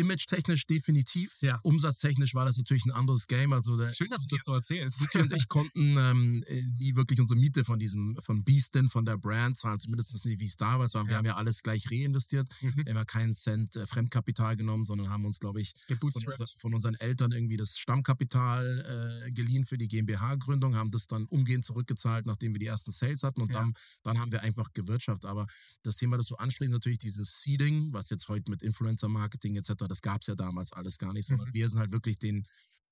Image-technisch 0.00 0.66
definitiv. 0.66 1.36
Ja. 1.42 1.58
Umsatztechnisch 1.62 2.34
war 2.34 2.44
das 2.44 2.56
natürlich 2.56 2.84
ein 2.86 2.90
anderes 2.92 3.26
Game. 3.26 3.52
Also 3.52 3.76
der, 3.76 3.92
Schön, 3.92 4.08
dass 4.10 4.26
du 4.26 4.34
das 4.36 4.44
so 4.44 4.52
erzählst. 4.54 5.00
Und 5.14 5.32
ich 5.34 5.48
konnten 5.48 5.96
ähm, 5.98 6.42
äh, 6.46 6.62
nie 6.80 6.96
wirklich 6.96 7.20
unsere 7.20 7.38
Miete 7.38 7.64
von 7.64 7.78
diesem, 7.78 8.16
von 8.22 8.44
Beastin, 8.44 8.88
von 8.88 9.04
der 9.04 9.18
Brand 9.18 9.56
zahlen, 9.58 9.78
zumindest 9.80 10.24
nicht 10.24 10.40
wie 10.40 10.46
es 10.46 10.56
damals 10.56 10.94
war. 10.94 11.04
Wir 11.04 11.12
Ja. 11.12 11.18
haben 11.18 11.26
ja 11.26 11.36
alles 11.36 11.62
gleich 11.62 11.90
reinvestiert. 11.90 12.48
Mhm. 12.60 12.76
Wir 12.76 12.84
haben 12.92 12.96
ja 12.96 13.04
keinen 13.04 13.34
Cent 13.34 13.76
äh, 13.76 13.86
Fremdkapital 13.86 14.56
genommen, 14.56 14.84
sondern 14.84 15.10
haben 15.10 15.24
uns, 15.24 15.38
glaube 15.38 15.60
ich, 15.60 15.74
von, 15.98 16.10
von 16.58 16.74
unseren 16.74 16.94
Eltern 16.94 17.32
irgendwie 17.32 17.56
das 17.56 17.78
Stammkapital 17.78 19.24
äh, 19.26 19.32
geliehen 19.32 19.64
für 19.64 19.78
die 19.78 19.88
GmbH-Gründung, 19.88 20.74
haben 20.76 20.90
das 20.90 21.06
dann 21.06 21.26
umgehend 21.26 21.64
zurückgezahlt, 21.64 22.26
nachdem 22.26 22.52
wir 22.54 22.58
die 22.58 22.66
ersten 22.66 22.90
Sales 22.92 23.22
hatten 23.22 23.40
und 23.42 23.52
Ja. 23.52 23.60
dann, 23.60 23.74
dann 24.02 24.18
haben 24.18 24.32
wir 24.32 24.42
einfach 24.42 24.72
gewirtschaftet. 24.72 25.28
Aber 25.28 25.46
das 25.82 25.96
Thema, 25.96 26.16
das 26.16 26.26
du 26.28 26.36
ansprichst, 26.36 26.72
natürlich 26.72 26.98
dieses 26.98 27.42
Seeding, 27.42 27.92
was 27.92 28.10
jetzt 28.10 28.28
heute 28.28 28.50
mit 28.50 28.62
Influencer-Marketing 28.62 29.56
etc., 29.56 29.70
das 29.90 30.00
gab 30.02 30.20
es 30.22 30.28
ja 30.28 30.34
damals 30.34 30.72
alles 30.72 30.98
gar 30.98 31.12
nicht, 31.12 31.26
sondern 31.26 31.48
Mhm. 31.48 31.54
wir 31.54 31.68
sind 31.68 31.78
halt 31.80 31.92
wirklich 31.92 32.18
den 32.18 32.44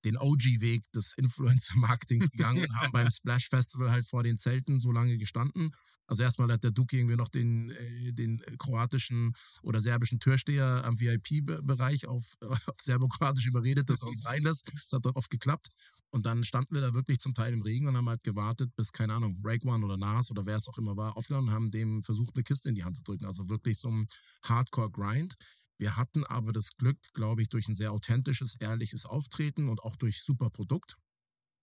den 0.05 0.17
OG-Weg 0.17 0.85
des 0.93 1.13
Influencer-Marketings 1.19 2.31
gegangen 2.31 2.63
und 2.63 2.77
haben 2.77 2.93
beim 2.93 3.11
Splash 3.11 3.49
Festival 3.49 3.91
halt 3.91 4.07
vor 4.07 4.23
den 4.23 4.39
Zelten 4.39 4.79
so 4.79 4.93
lange 4.93 5.19
gestanden. 5.19 5.73
Also 6.07 6.23
erstmal 6.23 6.51
hat 6.53 6.63
der 6.63 6.71
Duki 6.71 6.99
irgendwie 6.99 7.17
noch 7.17 7.29
den, 7.29 7.71
äh, 7.71 8.13
den 8.13 8.41
kroatischen 8.59 9.33
oder 9.63 9.81
serbischen 9.81 10.21
Türsteher 10.21 10.85
am 10.85 11.01
VIP-Bereich 11.01 12.07
auf, 12.07 12.35
auf 12.69 12.81
serbokroatisch 12.81 13.47
überredet, 13.49 13.91
dass 13.91 14.03
er 14.03 14.09
uns 14.09 14.25
reinlässt. 14.25 14.71
Das 14.85 14.93
hat 14.93 15.05
dann 15.05 15.15
oft 15.15 15.31
geklappt. 15.31 15.67
Und 16.11 16.25
dann 16.27 16.43
standen 16.45 16.75
wir 16.77 16.81
da 16.81 16.95
wirklich 16.95 17.19
zum 17.19 17.35
Teil 17.35 17.53
im 17.53 17.61
Regen 17.61 17.87
und 17.89 17.97
haben 17.97 18.09
halt 18.09 18.23
gewartet, 18.25 18.71
bis, 18.77 18.93
keine 18.93 19.13
Ahnung, 19.15 19.43
Break 19.43 19.65
One 19.65 19.85
oder 19.85 19.99
Nas 19.99 20.31
oder 20.31 20.47
wer 20.47 20.57
es 20.57 20.67
auch 20.69 20.79
immer 20.79 20.97
war, 20.97 21.17
aufgeladen 21.19 21.49
und 21.49 21.55
haben 21.55 21.71
dem 21.71 22.03
versucht, 22.03 22.35
eine 22.37 22.45
Kiste 22.45 22.69
in 22.71 22.77
die 22.77 22.85
Hand 22.85 22.97
zu 22.97 23.03
drücken. 23.03 23.27
Also 23.27 23.49
wirklich 23.51 23.79
so 23.79 23.91
ein 23.91 24.07
Hardcore-Grind. 24.45 25.35
Wir 25.79 25.97
hatten 25.97 26.25
aber 26.25 26.53
das 26.53 26.77
Glück, 26.77 26.99
glaube 27.15 27.43
ich, 27.43 27.49
durch 27.49 27.69
ein 27.69 27.75
sehr 27.75 27.93
authentisches, 27.93 28.57
ehrliches 28.57 29.05
Auftreten 29.05 29.69
und 29.69 29.83
auch 29.83 29.97
durch 29.97 30.23
super 30.23 30.51
Produkt, 30.51 30.97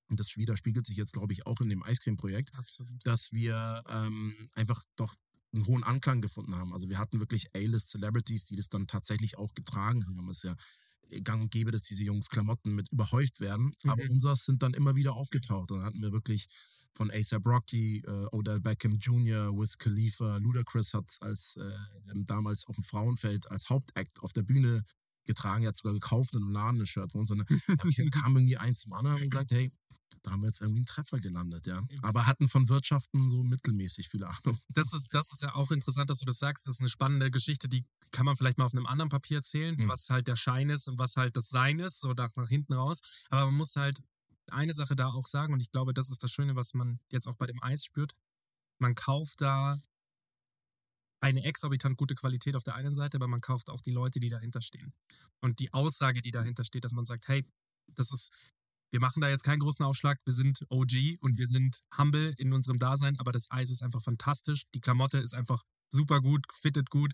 und 0.08 0.20
das 0.20 0.38
widerspiegelt 0.38 0.86
sich 0.86 0.98
jetzt, 0.98 1.14
glaube 1.14 1.34
ich, 1.34 1.46
auch 1.46 1.62
in 1.62 1.70
dem 1.70 1.84
Eiscreme-Projekt, 1.84 2.52
dass 3.04 3.32
wir 3.32 3.84
ähm, 3.90 4.50
einfach 4.54 4.84
doch 4.96 5.16
einen 5.52 5.66
hohen 5.66 5.84
Anklang 5.84 6.22
gefunden 6.22 6.56
haben. 6.56 6.74
Also 6.74 6.90
wir 6.90 7.00
hatten 7.00 7.20
wirklich 7.20 7.48
A-List-Celebrities, 7.56 8.46
die 8.46 8.56
das 8.56 8.70
dann 8.70 8.88
tatsächlich 8.88 9.38
auch 9.38 9.54
getragen 9.54 10.06
haben. 10.06 10.30
Es 10.30 10.38
ist 10.38 10.44
ja 10.44 10.56
gang 11.24 11.42
und 11.42 11.52
gäbe, 11.52 11.72
dass 11.72 11.84
diese 11.84 12.04
Jungs 12.04 12.30
Klamotten 12.30 12.76
mit 12.76 12.92
überhäuft 12.92 13.40
werden. 13.40 13.74
Aber 13.84 14.04
Mhm. 14.04 14.12
unseres 14.12 14.46
sind 14.46 14.64
dann 14.64 14.74
immer 14.74 14.96
wieder 14.96 15.14
aufgetaucht. 15.14 15.72
Und 15.72 15.78
dann 15.80 15.86
hatten 15.86 16.02
wir 16.02 16.12
wirklich 16.12 16.48
von 16.94 17.12
ASAP 17.12 17.46
Rocky, 17.46 18.02
äh, 18.06 18.28
Odell 18.32 18.60
Beckham 18.62 18.98
Jr., 18.98 19.52
Wiz 19.54 19.78
Khalifa, 19.78 20.38
Ludacris 20.38 20.94
hat 20.94 21.16
als 21.22 21.58
äh, 21.58 21.72
damals 22.26 22.66
auf 22.68 22.76
dem 22.76 22.84
Frauenfeld 22.84 23.52
als 23.52 23.70
Hauptact 23.70 24.22
auf 24.22 24.32
der 24.34 24.44
Bühne 24.44 24.84
getragen. 25.26 25.64
Er 25.64 25.70
hat 25.70 25.76
sogar 25.76 25.94
gekauft 25.94 26.34
in 26.34 26.44
einem 26.44 26.52
Laden 26.54 26.82
ein 26.82 26.86
Shirt 26.88 27.12
von 27.12 27.22
uns. 27.22 27.32
Und 27.32 27.40
dann 27.40 27.48
kam 28.12 28.36
irgendwie 28.38 28.58
eins 28.58 28.80
zum 28.82 28.94
anderen 28.94 29.22
und 29.22 29.30
gesagt, 29.30 29.52
hey, 29.52 29.72
da 30.24 30.32
haben 30.32 30.42
wir 30.42 30.48
jetzt 30.48 30.62
irgendwie 30.62 30.80
einen 30.80 30.86
Treffer 30.88 31.20
gelandet, 31.20 31.68
ja. 31.68 31.82
Aber 32.02 32.26
hatten 32.26 32.50
von 32.50 32.68
Wirtschaften 32.70 33.30
so 33.30 33.44
mittelmäßig 33.44 34.10
viele 34.10 34.28
Ahnung. 34.28 34.58
Das 34.70 34.92
ist, 34.94 35.08
das 35.12 35.32
ist 35.32 35.42
ja 35.42 35.54
auch 35.56 35.72
interessant, 35.72 36.10
dass 36.10 36.20
du 36.20 36.26
das 36.26 36.40
sagst. 36.40 36.66
Das 36.68 36.76
ist 36.76 36.80
eine 36.80 36.90
spannende 36.90 37.30
Geschichte, 37.32 37.70
die 37.70 37.86
kann 38.12 38.26
man 38.26 38.36
vielleicht 38.36 38.58
mal 38.58 38.66
auf 38.66 38.74
einem 38.74 38.88
anderen 38.88 39.10
Papier 39.10 39.38
erzählen, 39.38 39.76
Mhm. 39.76 39.88
was 39.88 40.10
halt 40.10 40.28
der 40.28 40.36
Schein 40.36 40.70
ist 40.70 40.88
und 40.88 40.98
was 40.98 41.16
halt 41.16 41.36
das 41.38 41.50
Sein 41.50 41.80
ist, 41.80 42.00
so 42.00 42.14
nach, 42.14 42.36
nach 42.36 42.50
hinten 42.50 42.74
raus. 42.74 43.00
Aber 43.30 43.46
man 43.46 43.56
muss 43.56 43.76
halt 43.76 44.02
eine 44.52 44.74
Sache 44.74 44.96
da 44.96 45.08
auch 45.08 45.26
sagen, 45.28 45.54
und 45.54 45.60
ich 45.60 45.72
glaube, 45.72 45.94
das 45.94 46.10
ist 46.10 46.24
das 46.24 46.32
Schöne, 46.32 46.56
was 46.56 46.74
man 46.74 47.00
jetzt 47.10 47.28
auch 47.28 47.36
bei 47.36 47.46
dem 47.46 47.62
Eis 47.64 47.84
spürt. 47.86 48.14
Man 48.80 48.94
kauft 48.96 49.42
da 49.42 49.80
eine 51.22 51.44
exorbitant 51.44 51.98
gute 51.98 52.14
Qualität 52.16 52.56
auf 52.56 52.64
der 52.64 52.76
einen 52.76 52.94
Seite, 52.94 53.18
aber 53.18 53.28
man 53.28 53.42
kauft 53.42 53.70
auch 53.70 53.82
die 53.82 53.92
Leute, 53.92 54.20
die 54.20 54.30
dahinter 54.30 54.62
stehen. 54.62 54.94
Und 55.42 55.60
die 55.60 55.74
Aussage, 55.74 56.22
die 56.22 56.32
dahinter 56.32 56.64
steht, 56.64 56.84
dass 56.84 56.94
man 56.94 57.06
sagt, 57.06 57.28
hey, 57.28 57.46
das 57.88 58.12
ist, 58.12 58.32
wir 58.92 59.00
machen 59.00 59.22
da 59.22 59.30
jetzt 59.30 59.44
keinen 59.44 59.60
großen 59.60 59.86
Aufschlag, 59.86 60.20
wir 60.26 60.34
sind 60.34 60.60
OG 60.70 61.18
und 61.20 61.38
wir 61.38 61.48
sind 61.48 61.80
humble 61.98 62.34
in 62.38 62.54
unserem 62.54 62.80
Dasein, 62.80 63.18
aber 63.20 63.32
das 63.32 63.50
Eis 63.52 63.70
ist 63.72 63.84
einfach 63.84 64.02
fantastisch. 64.02 64.64
Die 64.74 64.82
Klamotte 64.82 65.18
ist 65.18 65.34
einfach 65.34 65.64
super 65.90 66.22
gut, 66.22 66.46
fittet 66.54 66.90
gut, 66.90 67.14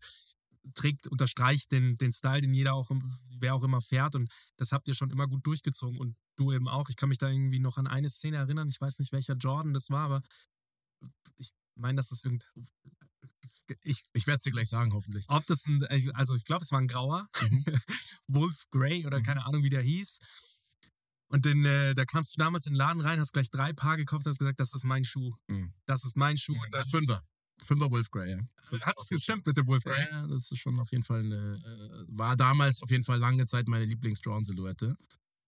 trägt, 0.75 1.07
unterstreicht 1.07 1.71
den, 1.71 1.95
den 1.97 2.11
Style, 2.13 2.41
den 2.41 2.53
jeder 2.53 2.73
auch, 2.73 2.89
wer 3.39 3.55
auch 3.55 3.63
immer 3.63 3.81
fährt 3.81 4.15
und 4.15 4.31
das 4.57 4.71
habt 4.71 4.87
ihr 4.87 4.93
schon 4.93 5.09
immer 5.09 5.27
gut 5.27 5.45
durchgezogen 5.45 5.99
und 5.99 6.15
du 6.37 6.51
eben 6.51 6.67
auch. 6.67 6.89
Ich 6.89 6.95
kann 6.95 7.09
mich 7.09 7.17
da 7.17 7.29
irgendwie 7.29 7.59
noch 7.59 7.77
an 7.77 7.87
eine 7.87 8.09
Szene 8.09 8.37
erinnern, 8.37 8.69
ich 8.69 8.79
weiß 8.79 8.99
nicht, 8.99 9.11
welcher 9.11 9.35
Jordan 9.35 9.73
das 9.73 9.89
war, 9.89 10.05
aber 10.05 10.21
ich 11.37 11.51
meine, 11.75 11.95
dass 11.97 12.09
das 12.09 12.23
irgend, 12.23 12.45
ich, 13.81 14.03
Ich 14.13 14.27
werde 14.27 14.37
es 14.37 14.43
dir 14.43 14.51
gleich 14.51 14.69
sagen, 14.69 14.93
hoffentlich. 14.93 15.25
ob 15.29 15.45
das 15.47 15.65
ein, 15.65 15.83
also 16.13 16.35
ich 16.35 16.45
glaube, 16.45 16.63
es 16.63 16.71
war 16.71 16.79
ein 16.79 16.87
grauer, 16.87 17.27
Wolf 18.27 18.65
Grey 18.71 19.05
oder 19.05 19.19
Mhm. 19.19 19.23
keine 19.23 19.45
Ahnung, 19.45 19.63
wie 19.63 19.69
der 19.69 19.81
hieß. 19.81 20.19
Und 21.31 21.45
dann, 21.45 21.63
äh, 21.65 21.95
da 21.95 22.03
kamst 22.05 22.33
du 22.35 22.39
damals 22.39 22.65
in 22.65 22.73
den 22.73 22.77
Laden 22.77 23.01
rein, 23.01 23.19
hast 23.19 23.31
gleich 23.33 23.49
drei 23.49 23.71
Paar 23.73 23.97
gekauft, 23.97 24.25
hast 24.25 24.37
gesagt, 24.39 24.59
das 24.59 24.73
ist 24.73 24.83
mein 24.85 25.03
Schuh. 25.05 25.33
Mhm. 25.47 25.73
Das 25.85 26.03
ist 26.03 26.17
mein 26.17 26.37
Schuh. 26.37 26.53
Und 26.61 26.75
Äh, 26.75 26.83
Fünfer. 26.85 27.23
Fünfer 27.63 27.91
Wolf 27.91 28.09
Grey, 28.09 28.31
ja. 28.31 28.39
dann 28.71 28.81
hat 28.81 28.95
es 28.99 29.07
gestimmt 29.09 29.45
mit 29.45 29.55
dem 29.55 29.67
Wolf 29.67 29.83
Grey. 29.83 30.07
Ja, 30.11 30.25
das 30.27 30.51
ist 30.51 30.57
schon 30.57 30.79
auf 30.79 30.91
jeden 30.91 31.03
Fall 31.03 31.19
eine, 31.19 31.35
äh, 31.63 32.17
war 32.17 32.35
damals 32.35 32.81
auf 32.81 32.89
jeden 32.89 33.03
Fall 33.03 33.19
lange 33.19 33.45
Zeit 33.45 33.67
meine 33.67 33.85
Lieblings-Drawn-Silhouette. 33.85 34.95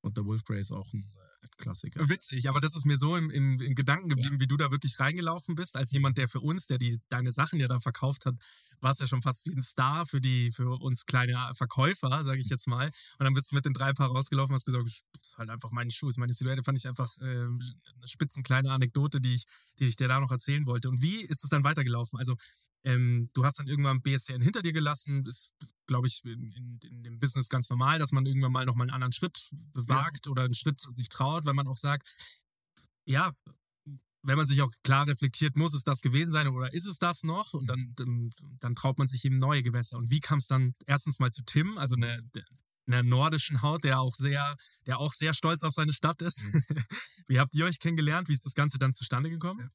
Und 0.01 0.15
der 0.15 0.23
Wolf 0.25 0.43
Grey 0.43 0.59
ist 0.61 0.71
auch 0.71 0.91
ein 0.93 1.11
Klassiker. 1.57 2.07
Witzig, 2.09 2.49
aber 2.49 2.59
das 2.59 2.75
ist 2.75 2.85
mir 2.85 2.97
so 2.97 3.15
im, 3.15 3.29
im, 3.29 3.59
im 3.59 3.75
Gedanken 3.75 4.09
geblieben, 4.09 4.39
wie 4.39 4.47
du 4.47 4.57
da 4.57 4.71
wirklich 4.71 4.99
reingelaufen 4.99 5.55
bist, 5.55 5.75
als 5.75 5.91
jemand, 5.91 6.17
der 6.17 6.27
für 6.27 6.39
uns, 6.39 6.67
der 6.67 6.77
die 6.77 6.99
deine 7.09 7.31
Sachen 7.31 7.59
ja 7.59 7.67
dann 7.67 7.81
verkauft 7.81 8.25
hat, 8.25 8.35
warst 8.79 8.99
ja 8.99 9.07
schon 9.07 9.21
fast 9.21 9.45
wie 9.45 9.53
ein 9.53 9.61
Star 9.61 10.05
für 10.05 10.21
die, 10.21 10.51
für 10.51 10.79
uns 10.81 11.05
kleine 11.05 11.51
Verkäufer, 11.55 12.23
sage 12.23 12.41
ich 12.41 12.49
jetzt 12.49 12.67
mal. 12.67 12.85
Und 13.17 13.23
dann 13.23 13.33
bist 13.33 13.51
du 13.51 13.55
mit 13.55 13.65
den 13.65 13.73
drei 13.73 13.93
Paar 13.93 14.09
rausgelaufen, 14.09 14.53
hast 14.53 14.65
gesagt, 14.65 14.85
das 14.85 15.03
ist 15.21 15.37
halt 15.37 15.49
einfach 15.49 15.71
meine 15.71 15.91
Schuhe, 15.91 16.09
ist 16.09 16.17
meine 16.17 16.33
Silhouette, 16.33 16.63
fand 16.63 16.77
ich 16.77 16.87
einfach 16.87 17.15
äh, 17.19 17.23
eine 17.23 17.59
spitzenkleine 18.05 18.71
Anekdote, 18.71 19.21
die 19.21 19.35
ich, 19.35 19.45
die 19.79 19.85
ich 19.85 19.95
dir 19.95 20.07
da 20.07 20.19
noch 20.19 20.31
erzählen 20.31 20.65
wollte. 20.67 20.89
Und 20.89 21.01
wie 21.01 21.21
ist 21.21 21.43
es 21.43 21.49
dann 21.49 21.63
weitergelaufen? 21.63 22.19
Also 22.19 22.35
ähm, 22.83 23.29
du 23.33 23.45
hast 23.45 23.59
dann 23.59 23.67
irgendwann 23.67 24.01
BSCN 24.01 24.41
hinter 24.41 24.61
dir 24.61 24.73
gelassen, 24.73 25.25
ist, 25.25 25.51
glaube 25.87 26.07
ich, 26.07 26.23
in, 26.25 26.51
in, 26.51 26.79
in 26.81 27.03
dem 27.03 27.19
Business 27.19 27.49
ganz 27.49 27.69
normal, 27.69 27.99
dass 27.99 28.11
man 28.11 28.25
irgendwann 28.25 28.51
mal 28.51 28.65
nochmal 28.65 28.85
einen 28.85 28.95
anderen 28.95 29.13
Schritt 29.13 29.49
wagt 29.73 30.27
oder 30.27 30.43
einen 30.43 30.55
Schritt 30.55 30.81
sich 30.81 31.09
traut, 31.09 31.45
weil 31.45 31.53
man 31.53 31.67
auch 31.67 31.77
sagt, 31.77 32.07
ja, 33.05 33.31
wenn 34.25 34.37
man 34.37 34.47
sich 34.47 34.61
auch 34.61 34.71
klar 34.83 35.07
reflektiert, 35.07 35.57
muss 35.57 35.73
es 35.73 35.83
das 35.83 36.01
gewesen 36.01 36.31
sein 36.31 36.47
oder 36.47 36.73
ist 36.73 36.85
es 36.85 36.97
das 36.97 37.23
noch? 37.23 37.53
Und 37.53 37.67
dann, 37.67 37.93
dann, 37.95 38.29
dann 38.59 38.75
traut 38.75 38.97
man 38.97 39.07
sich 39.07 39.25
eben 39.25 39.37
neue 39.37 39.63
Gewässer. 39.63 39.97
Und 39.97 40.11
wie 40.11 40.21
kam 40.21 40.37
es 40.37 40.47
dann 40.47 40.75
erstens 40.85 41.19
mal 41.19 41.31
zu 41.31 41.43
Tim, 41.43 41.77
also 41.77 41.95
einer 41.95 42.19
einer 42.87 43.03
nordischen 43.03 43.61
Haut, 43.61 43.83
der 43.83 43.99
auch 43.99 44.13
sehr, 44.13 44.55
der 44.85 44.99
auch 44.99 45.13
sehr 45.13 45.33
stolz 45.33 45.63
auf 45.63 45.73
seine 45.73 45.93
Stadt 45.93 46.21
ist. 46.21 46.43
wie 47.27 47.39
habt 47.39 47.55
ihr 47.55 47.65
euch 47.65 47.79
kennengelernt? 47.79 48.27
Wie 48.27 48.33
ist 48.33 48.45
das 48.45 48.55
Ganze 48.55 48.77
dann 48.77 48.93
zustande 48.93 49.29
gekommen? 49.29 49.69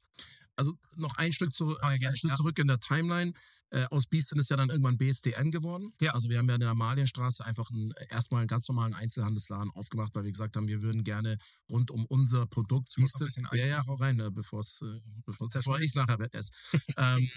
Also 0.59 0.75
noch 0.97 1.15
ein 1.17 1.33
Stück, 1.33 1.53
zu, 1.53 1.77
Oh, 1.77 1.91
ja, 2.01 2.09
ein 2.11 2.17
Stück 2.17 2.31
ja. 2.31 2.37
zurück 2.37 2.59
in 2.59 2.67
der 2.67 2.81
Timeline. 2.81 3.33
Äh, 3.71 3.85
aus 3.91 4.07
Biesten 4.07 4.39
ist 4.39 4.51
ja 4.51 4.57
dann 4.57 4.71
irgendwann 4.71 4.99
BSDN 4.99 5.51
geworden. 5.51 5.93
Ja. 6.01 6.15
Also 6.15 6.29
wir 6.29 6.39
haben 6.39 6.49
ja 6.49 6.55
in 6.55 6.61
der 6.61 6.71
Amalienstraße 6.71 7.45
einfach 7.45 7.71
einen, 7.71 7.93
erstmal 8.11 8.41
einen 8.41 8.49
ganz 8.49 8.67
normalen 8.69 8.95
Einzelhandelsladen 8.95 9.71
aufgemacht, 9.73 10.15
weil 10.15 10.25
wir 10.25 10.33
gesagt 10.33 10.57
haben, 10.57 10.67
wir 10.69 10.83
würden 10.83 11.05
gerne 11.05 11.37
rund 11.71 11.91
um 11.91 12.05
unser 12.07 12.47
Produkt 12.47 12.89
Ich 12.91 12.97
muss 12.99 13.15
noch 13.15 13.21
ein 13.21 13.27
Bieste- 13.27 13.43
bisschen 13.43 13.47
Eis 13.61 13.67
ja, 13.69 13.79
ja, 13.79 13.87
hau 13.87 13.95
rein, 13.95 14.19
äh, 14.21 14.31
bevor's, 14.31 14.81
äh, 14.83 15.01
bevor's, 15.25 15.53
Sehr 15.53 15.61
bevor 15.61 15.79
ich 15.81 15.95
nachher 15.95 16.19
esse. 16.33 16.51
ähm, 16.97 17.31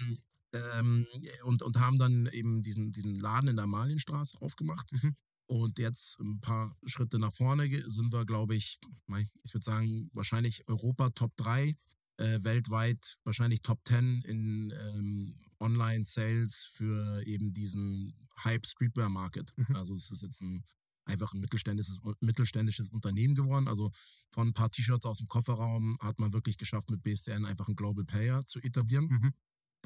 ähm, 0.52 1.06
und, 1.44 1.62
und 1.62 1.78
haben 1.78 1.98
dann 1.98 2.26
eben 2.26 2.62
diesen, 2.62 2.92
diesen 2.92 3.14
Laden 3.14 3.48
in 3.50 3.56
der 3.56 3.64
Amalienstraße 3.64 4.40
aufgemacht. 4.40 4.90
Mhm. 4.92 5.16
Und 5.46 5.78
jetzt 5.78 6.18
ein 6.20 6.40
paar 6.40 6.74
Schritte 6.86 7.18
nach 7.18 7.32
vorne 7.32 7.68
sind 7.90 8.12
wir, 8.12 8.24
glaube 8.24 8.54
ich, 8.54 8.78
ich 9.42 9.52
würde 9.54 9.64
sagen, 9.64 10.10
wahrscheinlich 10.14 10.66
Europa 10.66 11.10
Top 11.10 11.36
3, 11.36 11.76
äh, 12.22 12.44
weltweit 12.44 13.18
wahrscheinlich 13.24 13.62
Top 13.62 13.80
10 13.86 14.22
in 14.22 14.72
ähm, 14.72 15.36
Online-Sales 15.60 16.70
für 16.72 17.22
eben 17.26 17.52
diesen 17.52 18.14
Hype 18.44 18.66
Streetwear 18.66 19.08
Market. 19.08 19.52
Mhm. 19.56 19.76
Also 19.76 19.94
es 19.94 20.10
ist 20.10 20.22
jetzt 20.22 20.40
ein 20.40 20.64
einfach 21.04 21.34
ein 21.34 21.40
mittelständisches, 21.40 21.98
mittelständisches 22.20 22.88
Unternehmen 22.88 23.34
geworden. 23.34 23.66
Also 23.66 23.90
von 24.30 24.48
ein 24.48 24.54
paar 24.54 24.70
T-Shirts 24.70 25.04
aus 25.04 25.18
dem 25.18 25.26
Kofferraum 25.26 25.98
hat 26.00 26.20
man 26.20 26.32
wirklich 26.32 26.56
geschafft, 26.56 26.90
mit 26.90 27.02
BSDN 27.02 27.44
einfach 27.44 27.66
einen 27.66 27.74
Global 27.74 28.04
Player 28.04 28.46
zu 28.46 28.60
etablieren. 28.60 29.06
Mhm. 29.06 29.34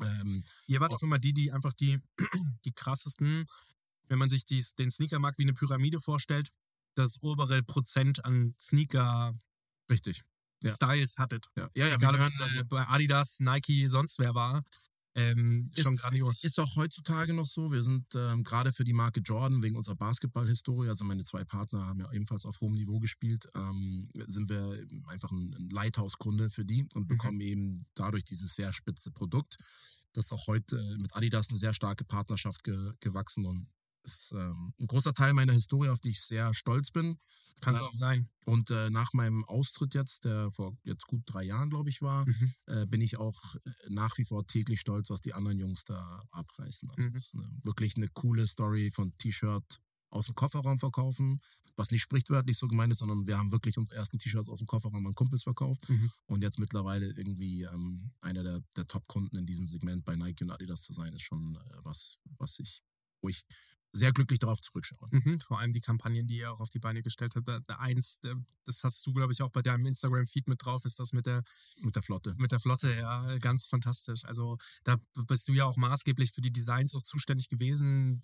Ähm, 0.02 0.44
Ihr 0.66 0.80
wart 0.80 0.92
auch 0.92 1.02
immer 1.02 1.18
die, 1.18 1.32
die 1.32 1.52
einfach 1.52 1.72
die, 1.72 2.00
die 2.66 2.72
krassesten, 2.72 3.46
wenn 4.08 4.18
man 4.18 4.28
sich 4.28 4.44
dies, 4.44 4.74
den 4.74 4.90
Sneakermarkt 4.90 5.38
wie 5.38 5.44
eine 5.44 5.54
Pyramide 5.54 6.00
vorstellt, 6.00 6.50
das 6.96 7.22
obere 7.22 7.62
Prozent 7.62 8.22
an 8.26 8.54
Sneaker-Styles 8.60 9.40
richtig. 9.90 10.22
Ja. 10.62 10.88
hattet. 11.18 11.46
Ja, 11.56 11.68
ja, 11.74 11.88
ja 11.88 11.94
Egal, 11.96 12.14
ob 12.14 12.20
es 12.20 12.36
gehören, 12.38 12.58
äh, 12.58 12.64
bei 12.64 12.86
Adidas, 12.88 13.40
Nike, 13.40 13.88
sonst 13.88 14.18
wer 14.18 14.34
war. 14.34 14.62
Ähm, 15.16 15.70
Ist- 15.74 15.84
schon 15.84 15.96
grandios. 15.96 16.44
Ist 16.44 16.58
auch 16.60 16.76
heutzutage 16.76 17.32
noch 17.32 17.46
so. 17.46 17.72
Wir 17.72 17.82
sind 17.82 18.04
ähm, 18.14 18.44
gerade 18.44 18.70
für 18.70 18.84
die 18.84 18.92
Marke 18.92 19.20
Jordan 19.20 19.62
wegen 19.62 19.74
unserer 19.74 19.96
Basketballhistorie, 19.96 20.90
also 20.90 21.04
meine 21.04 21.24
zwei 21.24 21.42
Partner 21.42 21.86
haben 21.86 22.00
ja 22.00 22.12
ebenfalls 22.12 22.44
auf 22.44 22.60
hohem 22.60 22.74
Niveau 22.74 23.00
gespielt, 23.00 23.48
ähm, 23.54 24.10
sind 24.26 24.50
wir 24.50 24.86
einfach 25.06 25.32
ein, 25.32 25.54
ein 25.54 25.70
Lighthouse-Kunde 25.70 26.50
für 26.50 26.66
die 26.66 26.86
und 26.92 27.08
bekommen 27.08 27.40
eben 27.40 27.86
dadurch 27.94 28.24
dieses 28.24 28.54
sehr 28.54 28.74
spitze 28.74 29.10
Produkt. 29.10 29.56
Das 30.12 30.26
ist 30.26 30.32
auch 30.32 30.46
heute 30.48 30.76
mit 30.98 31.14
Adidas 31.16 31.48
eine 31.48 31.58
sehr 31.58 31.72
starke 31.72 32.04
Partnerschaft 32.04 32.62
ge 32.62 32.92
gewachsen 33.00 33.46
und 33.46 33.68
ist 34.06 34.32
ähm, 34.32 34.72
ein 34.80 34.86
großer 34.86 35.12
Teil 35.12 35.34
meiner 35.34 35.52
Historie, 35.52 35.88
auf 35.90 36.00
die 36.00 36.10
ich 36.10 36.20
sehr 36.22 36.54
stolz 36.54 36.90
bin. 36.90 37.18
Kann 37.60 37.74
es 37.74 37.80
auch 37.80 37.94
sein. 37.94 38.28
Und 38.44 38.70
äh, 38.70 38.90
nach 38.90 39.12
meinem 39.14 39.44
Austritt 39.44 39.94
jetzt, 39.94 40.24
der 40.24 40.50
vor 40.50 40.76
jetzt 40.84 41.06
gut 41.06 41.22
drei 41.26 41.42
Jahren, 41.42 41.70
glaube 41.70 41.90
ich, 41.90 42.02
war, 42.02 42.26
Mhm. 42.26 42.54
äh, 42.66 42.86
bin 42.86 43.00
ich 43.00 43.16
auch 43.18 43.54
äh, 43.54 43.70
nach 43.88 44.16
wie 44.18 44.24
vor 44.24 44.46
täglich 44.46 44.80
stolz, 44.80 45.10
was 45.10 45.20
die 45.20 45.34
anderen 45.34 45.58
Jungs 45.58 45.84
da 45.84 46.22
abreißen. 46.32 46.90
Also 46.90 47.02
Mhm. 47.02 47.16
ist 47.16 47.34
eine, 47.34 47.50
wirklich 47.64 47.96
eine 47.96 48.08
coole 48.08 48.46
Story 48.46 48.90
von 48.90 49.16
T-Shirt 49.18 49.80
aus 50.10 50.26
dem 50.26 50.34
Kofferraum 50.34 50.78
verkaufen, 50.78 51.40
was 51.76 51.90
nicht 51.90 52.02
sprichwörtlich 52.02 52.56
so 52.56 52.68
gemeint 52.68 52.92
ist, 52.92 52.98
sondern 53.00 53.26
wir 53.26 53.36
haben 53.38 53.50
wirklich 53.52 53.76
unsere 53.76 53.96
ersten 53.96 54.18
T-Shirts 54.18 54.48
aus 54.48 54.58
dem 54.58 54.66
Kofferraum 54.66 55.06
an 55.06 55.14
Kumpels 55.14 55.42
verkauft 55.42 55.86
Mhm. 55.88 56.10
und 56.26 56.42
jetzt 56.42 56.58
mittlerweile 56.58 57.06
irgendwie 57.06 57.62
ähm, 57.64 58.12
einer 58.20 58.42
der, 58.44 58.60
der 58.76 58.86
Top-Kunden 58.86 59.36
in 59.36 59.46
diesem 59.46 59.66
Segment 59.66 60.04
bei 60.04 60.14
Nike 60.14 60.44
und 60.44 60.50
Adidas 60.52 60.82
zu 60.82 60.92
sein, 60.92 61.12
ist 61.14 61.22
schon 61.22 61.56
äh, 61.56 61.78
was, 61.82 62.18
was 62.38 62.58
ich, 62.60 62.82
wo 63.22 63.28
ich 63.30 63.44
sehr 63.96 64.12
glücklich 64.12 64.38
darauf 64.38 64.60
zurückschaue. 64.60 65.08
Mhm, 65.10 65.40
vor 65.40 65.58
allem 65.58 65.72
die 65.72 65.80
Kampagnen, 65.80 66.26
die 66.26 66.38
ihr 66.38 66.52
auch 66.52 66.60
auf 66.60 66.68
die 66.68 66.78
Beine 66.78 67.02
gestellt 67.02 67.34
habt. 67.36 67.48
Da, 67.48 67.60
da 67.60 67.76
eins, 67.76 68.20
der, 68.20 68.36
das 68.64 68.84
hast 68.84 69.06
du, 69.06 69.12
glaube 69.12 69.32
ich, 69.32 69.42
auch 69.42 69.50
bei 69.50 69.62
deinem 69.62 69.86
Instagram-Feed 69.86 70.48
mit 70.48 70.64
drauf, 70.64 70.84
ist 70.84 70.98
das 71.00 71.12
mit 71.12 71.26
der, 71.26 71.42
Mit 71.80 71.94
der 71.96 72.02
Flotte. 72.02 72.34
mit 72.38 72.52
der 72.52 72.60
Flotte, 72.60 72.92
ja, 72.94 73.38
ganz 73.38 73.66
fantastisch. 73.66 74.24
Also 74.24 74.58
da 74.84 74.96
bist 75.26 75.48
du 75.48 75.52
ja 75.52 75.64
auch 75.64 75.76
maßgeblich 75.76 76.32
für 76.32 76.40
die 76.40 76.52
Designs 76.52 76.94
auch 76.94 77.02
zuständig 77.02 77.48
gewesen. 77.48 78.22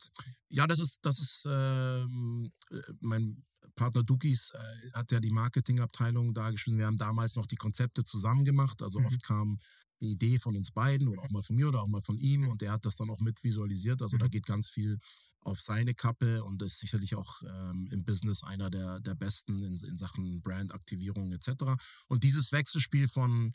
Ja, 0.48 0.66
das 0.66 0.78
ist, 0.78 0.98
das 1.02 1.18
ist 1.18 1.44
ähm, 1.48 2.52
äh, 2.70 2.80
mein 3.00 3.44
Partner 3.74 4.02
Dukis 4.02 4.50
äh, 4.54 4.90
hat 4.92 5.10
ja 5.12 5.20
die 5.20 5.30
Marketingabteilung 5.30 6.34
da 6.34 6.50
geschmissen. 6.50 6.78
Wir 6.78 6.86
haben 6.86 6.96
damals 6.98 7.36
noch 7.36 7.46
die 7.46 7.56
Konzepte 7.56 8.04
zusammen 8.04 8.44
gemacht. 8.44 8.82
Also 8.82 9.00
Mhm. 9.00 9.06
oft 9.06 9.22
kamen 9.22 9.58
eine 10.02 10.10
Idee 10.10 10.38
von 10.38 10.56
uns 10.56 10.70
beiden 10.72 11.08
oder 11.08 11.22
auch 11.22 11.30
mal 11.30 11.42
von 11.42 11.56
mir 11.56 11.68
oder 11.68 11.80
auch 11.82 11.88
mal 11.88 12.00
von 12.00 12.18
ihm 12.18 12.48
und 12.48 12.60
der 12.60 12.72
hat 12.72 12.84
das 12.84 12.96
dann 12.96 13.08
auch 13.10 13.20
mit 13.20 13.42
visualisiert. 13.44 14.02
Also 14.02 14.16
da 14.18 14.26
Mhm. 14.26 14.30
geht 14.30 14.46
ganz 14.46 14.68
viel 14.68 14.98
auf 15.40 15.60
seine 15.60 15.94
Kappe 15.94 16.42
und 16.44 16.60
ist 16.62 16.78
sicherlich 16.78 17.14
auch 17.14 17.42
ähm, 17.42 17.88
im 17.92 18.04
Business 18.04 18.42
einer 18.42 18.70
der, 18.70 19.00
der 19.00 19.14
besten 19.14 19.58
in, 19.60 19.76
in 19.76 19.96
Sachen 19.96 20.42
Brandaktivierung 20.42 21.32
etc. 21.32 21.76
Und 22.08 22.24
dieses 22.24 22.52
Wechselspiel 22.52 23.08
von 23.08 23.52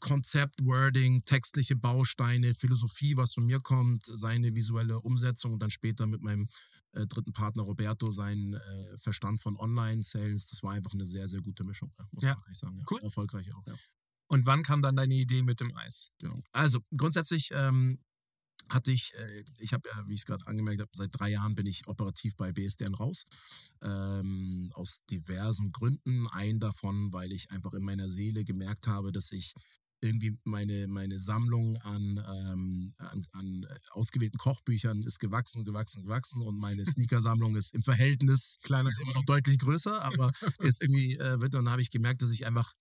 Konzept, 0.00 0.64
Wording, 0.64 1.22
textliche 1.24 1.76
Bausteine, 1.76 2.54
Philosophie, 2.54 3.16
was 3.18 3.34
von 3.34 3.44
mir 3.46 3.60
kommt, 3.60 4.06
seine 4.06 4.54
visuelle 4.54 4.98
Umsetzung 5.00 5.52
und 5.52 5.60
dann 5.62 5.70
später 5.70 6.06
mit 6.06 6.22
meinem 6.22 6.48
äh, 6.92 7.06
dritten 7.06 7.32
Partner 7.34 7.64
Roberto 7.64 8.10
sein 8.10 8.54
äh, 8.54 8.98
Verstand 8.98 9.42
von 9.42 9.56
Online-Sales. 9.58 10.48
Das 10.48 10.62
war 10.62 10.72
einfach 10.72 10.94
eine 10.94 11.06
sehr, 11.06 11.28
sehr 11.28 11.42
gute 11.42 11.64
Mischung, 11.64 11.92
muss 12.12 12.24
Ja. 12.24 12.34
man 12.34 12.44
eigentlich 12.44 12.58
sagen. 12.58 12.78
Ja. 12.78 12.84
Cool. 12.90 13.00
Erfolgreich 13.02 13.52
auch. 13.52 13.66
Ja. 13.66 13.74
Und 14.26 14.46
wann 14.46 14.62
kam 14.62 14.82
dann 14.82 14.96
deine 14.96 15.14
Idee 15.14 15.42
mit 15.42 15.60
dem 15.60 15.76
Eis? 15.76 16.08
Genau. 16.18 16.40
Also 16.52 16.80
grundsätzlich 16.96 17.50
ähm, 17.52 17.98
hatte 18.68 18.90
ich, 18.90 19.12
äh, 19.14 19.44
ich 19.58 19.72
habe 19.72 19.88
ja, 19.88 20.08
wie 20.08 20.14
ich 20.14 20.20
es 20.20 20.26
gerade 20.26 20.46
angemerkt 20.46 20.80
habe, 20.80 20.90
seit 20.94 21.10
drei 21.12 21.30
Jahren 21.30 21.54
bin 21.54 21.66
ich 21.66 21.86
operativ 21.86 22.36
bei 22.36 22.52
BSDN 22.52 22.94
raus. 22.94 23.24
Ähm, 23.82 24.70
aus 24.74 25.04
diversen 25.10 25.72
Gründen. 25.72 26.26
Ein 26.28 26.60
davon, 26.60 27.12
weil 27.12 27.32
ich 27.32 27.50
einfach 27.50 27.72
in 27.72 27.84
meiner 27.84 28.08
Seele 28.08 28.44
gemerkt 28.44 28.86
habe, 28.86 29.12
dass 29.12 29.32
ich 29.32 29.54
irgendwie 30.04 30.38
meine, 30.44 30.86
meine 30.86 31.18
Sammlung 31.18 31.76
an, 31.78 32.22
ähm, 32.28 32.94
an, 32.98 33.26
an 33.32 33.66
äh, 33.68 33.78
ausgewählten 33.92 34.36
Kochbüchern 34.36 35.02
ist 35.02 35.18
gewachsen, 35.18 35.64
gewachsen, 35.64 36.02
gewachsen 36.02 36.42
und 36.42 36.58
meine 36.58 36.84
Sneakersammlung 36.86 37.56
ist 37.56 37.74
im 37.74 37.82
Verhältnis 37.82 38.58
Kleiner 38.62 38.90
ist 38.90 39.00
immer 39.00 39.14
noch 39.14 39.24
deutlich 39.24 39.58
größer, 39.58 40.02
aber 40.02 40.30
ist 40.58 40.82
irgendwie 40.82 41.16
äh, 41.16 41.40
wird 41.40 41.54
dann 41.54 41.70
habe 41.70 41.80
ich 41.80 41.90
gemerkt, 41.90 42.20
dass 42.20 42.30
ich 42.30 42.46
einfach 42.46 42.74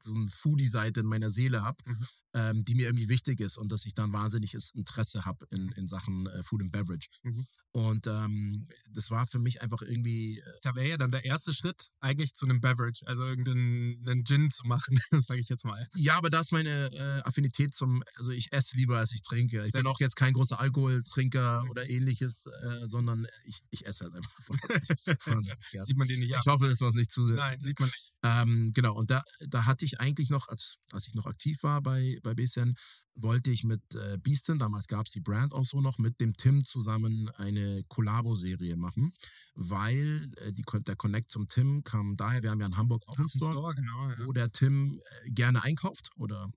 so 0.00 0.14
eine 0.14 0.26
Foodie-Seite 0.28 1.00
in 1.00 1.06
meiner 1.06 1.30
Seele 1.30 1.62
habe, 1.62 1.76
Mhm. 1.86 2.06
ähm, 2.34 2.64
die 2.64 2.74
mir 2.74 2.86
irgendwie 2.86 3.08
wichtig 3.08 3.40
ist 3.40 3.58
und 3.58 3.70
dass 3.72 3.84
ich 3.84 3.94
dann 3.94 4.12
wahnsinniges 4.12 4.70
Interesse 4.70 5.24
habe 5.24 5.46
in, 5.50 5.72
in 5.72 5.86
Sachen 5.86 6.26
äh, 6.26 6.42
Food 6.42 6.62
and 6.62 6.72
Beverage. 6.72 7.08
Mhm. 7.22 7.46
Und 7.72 8.06
ähm, 8.06 8.66
das 8.90 9.10
war 9.10 9.26
für 9.26 9.38
mich 9.38 9.60
einfach 9.62 9.82
irgendwie, 9.82 10.38
äh, 10.38 10.42
Da 10.62 10.74
wäre 10.74 10.88
ja 10.88 10.96
dann 10.96 11.10
der 11.10 11.24
erste 11.24 11.52
Schritt 11.52 11.88
eigentlich 12.00 12.34
zu 12.34 12.46
einem 12.46 12.60
Beverage, 12.60 13.06
also 13.06 13.24
irgendeinen 13.24 14.06
einen 14.08 14.24
Gin 14.24 14.50
zu 14.50 14.66
machen, 14.66 14.98
sage 15.28 15.40
ich 15.40 15.48
jetzt 15.48 15.64
mal. 15.64 15.86
ja, 15.94 16.16
aber 16.16 16.30
da 16.30 16.40
ist 16.40 16.50
meine 16.52 16.90
äh, 16.92 17.22
Affinität 17.22 17.74
zum, 17.74 18.02
also 18.16 18.30
ich 18.30 18.52
esse 18.52 18.76
lieber 18.76 18.98
als 18.98 19.12
ich 19.12 19.22
trinke. 19.22 19.64
Ich 19.66 19.72
bin 19.72 19.86
auch 19.86 20.00
jetzt 20.00 20.16
kein 20.16 20.32
großer 20.32 20.58
Alkoholtrinker 20.58 21.64
oder 21.70 21.88
ähnliches, 21.88 22.46
äh, 22.46 22.86
sondern 22.86 23.26
ich, 23.44 23.60
ich 23.70 23.86
esse 23.86 24.04
halt 24.04 24.14
einfach. 24.14 24.32
wahnsinnig- 24.48 25.26
wahnsinnig 25.26 25.70
gern. 25.70 25.84
Sieht 25.86 25.96
man 25.98 26.08
den 26.08 26.20
nicht 26.20 26.34
ab. 26.34 26.42
Ich 26.44 26.50
hoffe, 26.50 26.68
das 26.68 26.80
war 26.80 26.92
nicht 26.94 27.10
zu 27.10 27.24
sehr. 27.26 27.36
Nein, 27.36 27.60
sieht 27.60 27.78
man 27.78 27.88
nicht. 27.88 28.12
Ähm, 28.22 28.72
genau, 28.74 28.94
und 28.96 29.10
da, 29.10 29.22
da 29.48 29.66
hatte 29.66 29.84
ich 29.84 30.00
eigentlich 30.00 30.30
noch, 30.30 30.48
als, 30.48 30.76
als 30.92 31.06
ich 31.06 31.14
noch 31.14 31.26
aktiv 31.26 31.62
war 31.62 31.80
bei, 31.82 32.18
bei 32.22 32.34
BCN, 32.34 32.74
wollte 33.14 33.50
ich 33.50 33.64
mit 33.64 33.82
äh, 33.94 34.18
Beastin, 34.18 34.58
damals 34.58 34.86
gab 34.86 35.06
es 35.06 35.12
die 35.12 35.20
Brand 35.20 35.52
auch 35.52 35.64
so 35.64 35.80
noch, 35.80 35.98
mit 35.98 36.20
dem 36.20 36.34
Tim 36.34 36.64
zusammen 36.64 37.28
eine 37.36 37.82
Collabo-Serie 37.88 38.76
machen, 38.76 39.12
weil 39.54 40.30
äh, 40.36 40.52
die, 40.52 40.64
der 40.86 40.96
Connect 40.96 41.30
zum 41.30 41.48
Tim 41.48 41.82
kam 41.82 42.16
daher, 42.16 42.42
wir 42.42 42.50
haben 42.50 42.60
ja 42.60 42.66
in 42.66 42.76
Hamburg 42.76 43.02
auch 43.06 43.18
einen 43.18 43.28
Store, 43.28 43.52
Store, 43.52 43.74
genau. 43.74 44.10
Ja. 44.10 44.26
wo 44.26 44.32
der 44.32 44.52
Tim 44.52 45.00
äh, 45.24 45.30
gerne 45.30 45.62
einkauft 45.62 46.10
oder 46.16 46.48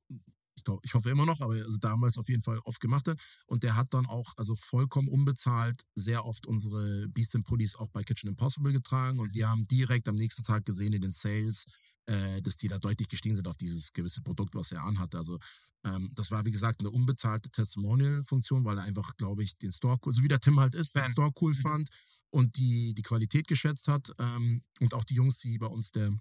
ich, 0.62 0.63
glaub, 0.63 0.86
ich 0.86 0.93
hoffe 0.93 1.10
immer 1.10 1.25
noch, 1.25 1.41
aber 1.41 1.53
also 1.53 1.77
damals 1.77 2.17
auf 2.17 2.29
jeden 2.29 2.41
Fall 2.41 2.60
oft 2.60 2.79
gemacht 2.79 3.07
hat. 3.07 3.19
Und 3.48 3.63
der 3.63 3.75
hat 3.75 3.93
dann 3.93 4.05
auch, 4.05 4.33
also 4.38 4.55
vollkommen 4.55 5.07
unbezahlt, 5.07 5.83
sehr 5.95 6.25
oft 6.25 6.45
unsere 6.45 7.07
Beast 7.10 7.36
Pullis 7.43 7.75
auch 7.75 7.89
bei 7.89 8.03
Kitchen 8.03 8.29
Impossible 8.29 8.71
getragen. 8.71 9.19
Und 9.19 9.33
wir 9.33 9.50
haben 9.50 9.67
direkt 9.67 10.07
am 10.07 10.15
nächsten 10.15 10.43
Tag 10.43 10.65
gesehen 10.65 10.93
in 10.93 11.01
den 11.01 11.12
Sales, 11.12 11.65
äh, 12.12 12.41
dass 12.41 12.58
die 12.58 12.68
da 12.68 12.77
deutlich 12.77 13.08
gestiegen 13.08 13.36
sind 13.36 13.48
auf 13.48 13.58
dieses 13.58 13.91
gewisse 13.94 14.22
Produkt, 14.22 14.53
was 14.56 14.72
er 14.72 14.84
anhatte. 14.84 15.18
Also 15.18 15.39
ähm, 15.84 16.12
das 16.13 16.30
war, 16.32 16.46
wie 16.46 16.51
gesagt, 16.51 16.80
eine 16.82 16.89
unbezahlte 16.91 17.50
Testimonial-Funktion, 17.50 18.65
weil 18.65 18.77
er 18.77 18.84
einfach, 18.84 19.15
glaube 19.18 19.44
ich, 19.44 19.58
den 19.58 19.72
Store, 19.72 19.98
cool- 20.06 20.13
so 20.13 20.22
wie 20.24 20.27
der 20.27 20.39
Tim 20.39 20.60
halt 20.60 20.75
ist, 20.75 20.94
den. 20.96 21.12
Store 21.12 21.32
cool 21.41 21.53
Mhm. 21.53 21.62
fand 21.68 21.89
und 22.30 22.56
die, 22.58 22.94
die 22.94 23.01
Qualität 23.01 23.48
geschätzt 23.48 23.88
hat. 23.88 24.12
Ähm, 24.20 24.63
und 24.80 24.94
auch 24.94 25.03
die 25.06 25.15
Jungs, 25.15 25.39
die 25.39 25.58
bei 25.58 25.68
uns 25.68 25.91
der 25.91 26.12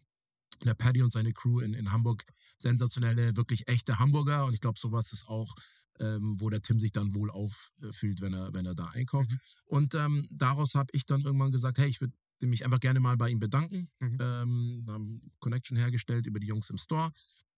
der 0.64 0.74
Paddy 0.74 1.00
und 1.02 1.10
seine 1.10 1.32
Crew 1.32 1.60
in, 1.60 1.72
in 1.72 1.90
Hamburg 1.90 2.22
sensationelle, 2.58 3.34
wirklich 3.36 3.66
echte 3.66 3.98
Hamburger. 3.98 4.44
Und 4.44 4.52
ich 4.52 4.60
glaube, 4.60 4.78
sowas 4.78 5.10
ist 5.12 5.26
auch, 5.26 5.54
ähm, 6.00 6.36
wo 6.38 6.50
der 6.50 6.60
Tim 6.60 6.78
sich 6.80 6.92
dann 6.92 7.14
wohl 7.14 7.30
auffühlt, 7.30 8.20
wenn 8.20 8.34
er, 8.34 8.52
wenn 8.52 8.66
er 8.66 8.74
da 8.74 8.86
einkauft. 8.88 9.30
Und 9.64 9.94
ähm, 9.94 10.26
daraus 10.30 10.74
habe 10.74 10.90
ich 10.92 11.06
dann 11.06 11.22
irgendwann 11.22 11.50
gesagt, 11.52 11.78
hey, 11.78 11.88
ich 11.88 12.00
würde 12.02 12.12
mich 12.46 12.64
einfach 12.64 12.80
gerne 12.80 13.00
mal 13.00 13.16
bei 13.16 13.28
ihm 13.30 13.40
bedanken. 13.40 13.90
Mhm. 14.00 14.18
Ähm, 14.20 14.82
haben 14.88 15.32
Connection 15.40 15.76
hergestellt 15.76 16.26
über 16.26 16.40
die 16.40 16.46
Jungs 16.46 16.70
im 16.70 16.78
Store 16.78 17.12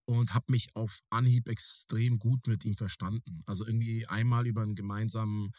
und 0.04 0.34
habe 0.34 0.46
mich 0.50 0.74
auf 0.74 1.00
Anhieb 1.10 1.48
extrem 1.48 2.18
gut 2.18 2.46
mit 2.46 2.64
ihm 2.64 2.74
verstanden. 2.74 3.42
Also 3.46 3.66
irgendwie 3.66 4.06
einmal 4.06 4.46
über 4.46 4.62
einen 4.62 4.74
gemeinsamen 4.74 5.52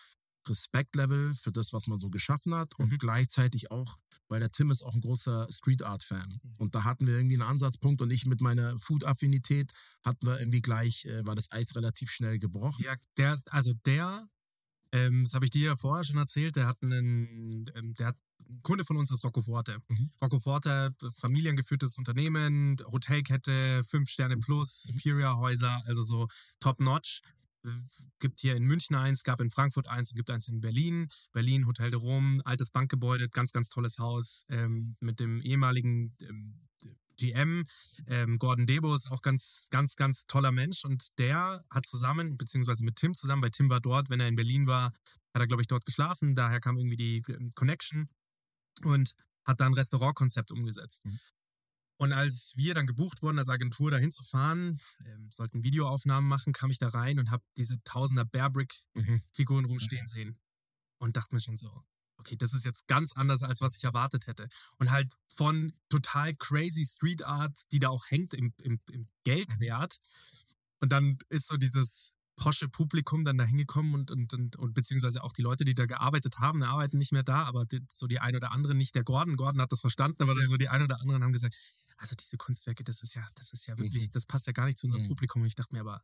Respektlevel 0.46 1.34
für 1.36 1.52
das, 1.54 1.72
was 1.72 1.88
man 1.88 1.98
so 1.98 2.10
geschaffen 2.10 2.54
hat 2.54 2.78
und 2.78 2.92
Mhm. 2.92 2.98
gleichzeitig 2.98 3.72
auch, 3.72 3.98
weil 4.28 4.42
der 4.42 4.52
Tim 4.52 4.72
ist 4.72 4.84
auch 4.84 4.94
ein 4.94 5.00
großer 5.00 5.48
Street 5.50 5.84
Art 5.84 6.04
Fan 6.04 6.40
Mhm. 6.44 6.56
und 6.58 6.76
da 6.76 6.84
hatten 6.84 7.08
wir 7.08 7.16
irgendwie 7.16 7.36
einen 7.36 7.50
Ansatzpunkt 7.50 8.02
und 8.02 8.12
ich 8.12 8.26
mit 8.26 8.42
meiner 8.42 8.78
Food 8.78 9.06
Affinität 9.06 9.72
hatten 10.04 10.26
wir 10.28 10.40
irgendwie 10.40 10.62
gleich, 10.62 11.06
äh, 11.06 11.26
war 11.26 11.36
das 11.36 11.50
Eis 11.52 11.76
relativ 11.76 12.12
schnell 12.12 12.40
gebrochen. 12.40 12.84
Ja, 12.84 12.94
der, 13.18 13.42
also 13.52 13.74
der, 13.86 14.28
ähm, 14.92 15.24
das 15.24 15.34
habe 15.34 15.46
ich 15.46 15.52
dir 15.52 15.66
ja 15.68 15.76
vorher 15.78 16.04
schon 16.04 16.18
erzählt, 16.18 16.56
der 16.58 16.68
hat 16.68 16.78
einen, 16.84 17.66
ähm, 17.76 17.94
der 17.94 18.08
hat, 18.08 18.18
Kunde 18.62 18.86
von 18.86 18.98
uns 18.98 19.12
ist 19.12 19.24
Rocco 19.24 19.42
Forte. 19.42 19.78
Mhm. 19.88 20.12
Rocco 20.22 20.40
Forte, 20.40 20.96
familiengeführtes 21.18 21.98
Unternehmen, 21.98 22.78
Hotelkette, 22.92 23.84
fünf 23.84 24.10
Sterne 24.10 24.38
plus, 24.38 24.86
Mhm. 24.90 24.98
Superior 24.98 25.38
Häuser, 25.38 25.82
also 25.86 26.04
so 26.04 26.28
top 26.60 26.80
notch. 26.80 27.22
Gibt 28.20 28.42
hier 28.42 28.56
in 28.56 28.64
München 28.66 28.96
eins, 28.96 29.24
gab 29.24 29.40
in 29.40 29.50
Frankfurt 29.50 29.88
eins 29.88 30.12
und 30.12 30.18
gibt 30.18 30.30
eins 30.30 30.50
in 30.50 30.60
Berlin. 30.60 31.08
Berlin, 31.32 31.66
Hotel 31.66 31.92
de 31.92 32.00
Rom, 32.00 32.42
altes 32.44 32.70
Bankgebäude, 32.72 33.30
ganz, 33.30 33.54
ganz 33.54 33.70
tolles 33.70 34.00
Haus 34.00 34.46
ähm, 34.50 34.96
mit 35.00 35.22
dem 35.22 35.42
ehemaligen 35.42 36.14
ähm, 36.22 36.60
GM, 37.18 37.66
ähm, 38.08 38.38
Gordon 38.38 38.66
Debus, 38.66 39.10
auch 39.10 39.22
ganz, 39.22 39.68
ganz, 39.70 39.96
ganz 39.96 40.26
toller 40.26 40.52
Mensch. 40.52 40.84
Und 40.84 41.18
der 41.20 41.64
hat 41.70 41.86
zusammen, 41.86 42.38
beziehungsweise 42.38 42.84
mit 42.84 42.98
Tim 42.98 43.14
zusammen, 43.14 43.42
weil 43.42 43.52
Tim 43.52 43.70
war 43.70 43.80
dort, 43.80 44.10
wenn 44.10 44.20
er 44.20 44.28
in 44.28 44.36
Berlin 44.36 44.68
war, 44.68 44.92
hat 45.34 45.42
er, 45.42 45.48
glaube 45.48 45.62
ich, 45.62 45.68
dort 45.68 45.86
geschlafen. 45.86 46.36
Daher 46.36 46.60
kam 46.60 46.78
irgendwie 46.78 46.98
die 46.98 47.24
ähm, 47.30 47.52
Connection 47.56 48.10
und 48.84 49.14
hat 49.44 49.60
dann 49.60 49.72
ein 49.72 49.76
Restaurantkonzept 49.76 50.52
umgesetzt. 50.52 51.06
Mhm. 51.06 51.20
Und 51.98 52.12
als 52.12 52.54
wir 52.56 52.74
dann 52.74 52.88
gebucht 52.88 53.22
wurden, 53.22 53.38
als 53.38 53.50
Agentur 53.50 53.92
dahin 53.92 54.12
zu 54.12 54.24
fahren, 54.24 54.80
ähm, 55.06 55.30
sollten 55.32 55.64
Videoaufnahmen 55.64 56.28
machen, 56.28 56.52
kam 56.52 56.72
ich 56.72 56.80
da 56.80 56.90
rein 56.90 57.20
und 57.20 57.30
habe 57.30 57.44
diese 57.56 57.82
Tausender 57.84 58.26
Bearbrick-Figuren 58.26 59.64
Mhm. 59.64 59.70
rumstehen 59.70 60.08
sehen. 60.08 60.40
Und 60.98 61.18
dachte 61.18 61.36
mir 61.36 61.42
schon 61.42 61.58
so, 61.58 61.84
okay, 62.18 62.36
das 62.36 62.54
ist 62.54 62.66
jetzt 62.66 62.88
ganz 62.88 63.14
anders, 63.14 63.44
als 63.44 63.62
was 63.62 63.76
ich 63.76 63.84
erwartet 63.84 64.28
hätte. 64.28 64.48
Und 64.80 64.92
halt 64.92 65.14
von 65.28 65.74
total 65.90 66.34
crazy 66.36 66.86
Street 66.86 67.24
Art, 67.24 67.62
die 67.72 67.80
da 67.80 67.90
auch 67.90 68.10
hängt 68.10 68.34
im, 68.34 68.54
im, 68.62 68.80
im 68.90 69.08
Geldwert. 69.24 70.00
Und 70.80 70.92
dann 70.92 71.18
ist 71.30 71.48
so 71.48 71.58
dieses 71.58 72.12
posche 72.36 72.68
Publikum 72.68 73.24
dann 73.26 73.38
da 73.38 73.44
hingekommen 73.44 73.94
und, 73.94 74.12
und, 74.12 74.34
und, 74.34 74.56
und 74.56 74.74
beziehungsweise 74.74 75.24
auch 75.24 75.34
die 75.34 75.44
Leute, 75.44 75.66
die 75.66 75.76
da 75.76 75.86
gearbeitet 75.86 76.40
haben, 76.40 76.60
die 76.62 76.66
arbeiten 76.66 76.98
nicht 76.98 77.12
mehr 77.12 77.24
da, 77.24 77.44
aber 77.44 77.66
die, 77.66 77.82
so 77.90 78.08
die 78.08 78.20
ein 78.20 78.36
oder 78.36 78.52
andere, 78.52 78.74
nicht 78.76 78.96
der 78.96 79.04
Gordon, 79.04 79.38
Gordon 79.38 79.62
hat 79.62 79.72
das 79.72 79.82
verstanden, 79.82 80.24
aber 80.24 80.34
so 80.46 80.58
die 80.58 80.70
ein 80.70 80.82
oder 80.82 81.00
anderen 81.00 81.24
haben 81.24 81.34
gesagt, 81.34 81.56
also 81.98 82.16
diese 82.16 82.38
Kunstwerke, 82.38 82.84
das 82.84 83.02
ist 83.04 83.14
ja, 83.14 83.26
das 83.36 83.54
ist 83.54 83.68
ja 83.68 83.78
wirklich, 83.78 84.08
Mhm. 84.08 84.12
das 84.14 84.26
passt 84.26 84.48
ja 84.48 84.54
gar 84.54 84.66
nicht 84.66 84.80
zu 84.80 84.88
unserem 84.88 85.04
Mhm. 85.04 85.10
Publikum. 85.10 85.42
Und 85.44 85.48
ich 85.48 85.56
dachte 85.56 85.74
mir 85.76 85.82
aber, 85.82 86.02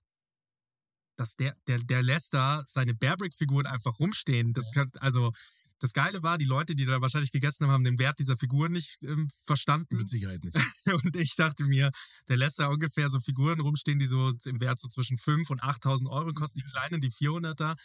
dass 1.15 1.35
der, 1.35 1.57
der, 1.67 1.79
der 1.79 2.01
lässt 2.03 2.33
da 2.33 2.63
seine 2.65 2.93
Bearbrick-Figuren 2.93 3.65
einfach 3.65 3.99
rumstehen. 3.99 4.53
Das 4.53 4.71
kann, 4.71 4.89
also, 4.99 5.33
das 5.79 5.93
Geile 5.93 6.23
war, 6.23 6.37
die 6.37 6.45
Leute, 6.45 6.75
die 6.75 6.85
da 6.85 7.01
wahrscheinlich 7.01 7.31
gegessen 7.31 7.65
haben, 7.65 7.71
haben 7.71 7.83
den 7.83 7.99
Wert 7.99 8.19
dieser 8.19 8.37
Figuren 8.37 8.71
nicht 8.71 9.01
ähm, 9.03 9.27
verstanden. 9.45 9.97
Mit 9.97 10.09
Sicherheit 10.09 10.43
nicht. 10.43 10.55
Und 11.03 11.15
ich 11.15 11.35
dachte 11.35 11.63
mir, 11.63 11.91
der 12.27 12.37
lässt 12.37 12.59
da 12.59 12.67
ungefähr 12.67 13.09
so 13.09 13.19
Figuren 13.19 13.59
rumstehen, 13.59 13.99
die 13.99 14.05
so 14.05 14.33
im 14.45 14.59
Wert 14.59 14.79
so 14.79 14.87
zwischen 14.87 15.17
5 15.17 15.49
und 15.49 15.63
8.000 15.63 16.09
Euro 16.09 16.33
kosten, 16.33 16.59
die 16.59 16.65
kleinen, 16.69 17.01
die 17.01 17.11
400er. 17.11 17.75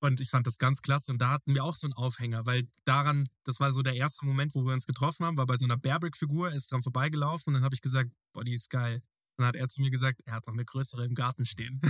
Und 0.00 0.20
ich 0.20 0.30
fand 0.30 0.46
das 0.46 0.58
ganz 0.58 0.80
klasse. 0.80 1.12
Und 1.12 1.18
da 1.18 1.30
hatten 1.30 1.54
wir 1.54 1.62
auch 1.62 1.76
so 1.76 1.86
einen 1.86 1.94
Aufhänger, 1.94 2.46
weil 2.46 2.68
daran, 2.84 3.28
das 3.44 3.60
war 3.60 3.72
so 3.72 3.82
der 3.82 3.94
erste 3.94 4.24
Moment, 4.24 4.54
wo 4.54 4.64
wir 4.64 4.72
uns 4.72 4.86
getroffen 4.86 5.26
haben, 5.26 5.36
war 5.36 5.46
bei 5.46 5.56
so 5.56 5.66
einer 5.66 5.76
Bearbrick-Figur, 5.76 6.50
er 6.50 6.56
ist 6.56 6.72
dran 6.72 6.82
vorbeigelaufen 6.82 7.50
und 7.50 7.54
dann 7.54 7.64
habe 7.64 7.74
ich 7.74 7.82
gesagt, 7.82 8.10
boah, 8.32 8.42
die 8.42 8.54
ist 8.54 8.70
geil. 8.70 9.02
Dann 9.40 9.48
hat 9.48 9.56
er 9.56 9.68
zu 9.68 9.80
mir 9.80 9.90
gesagt, 9.90 10.20
er 10.26 10.34
hat 10.34 10.46
noch 10.46 10.52
eine 10.52 10.66
größere 10.66 11.06
im 11.06 11.14
Garten 11.14 11.46
stehen. 11.46 11.80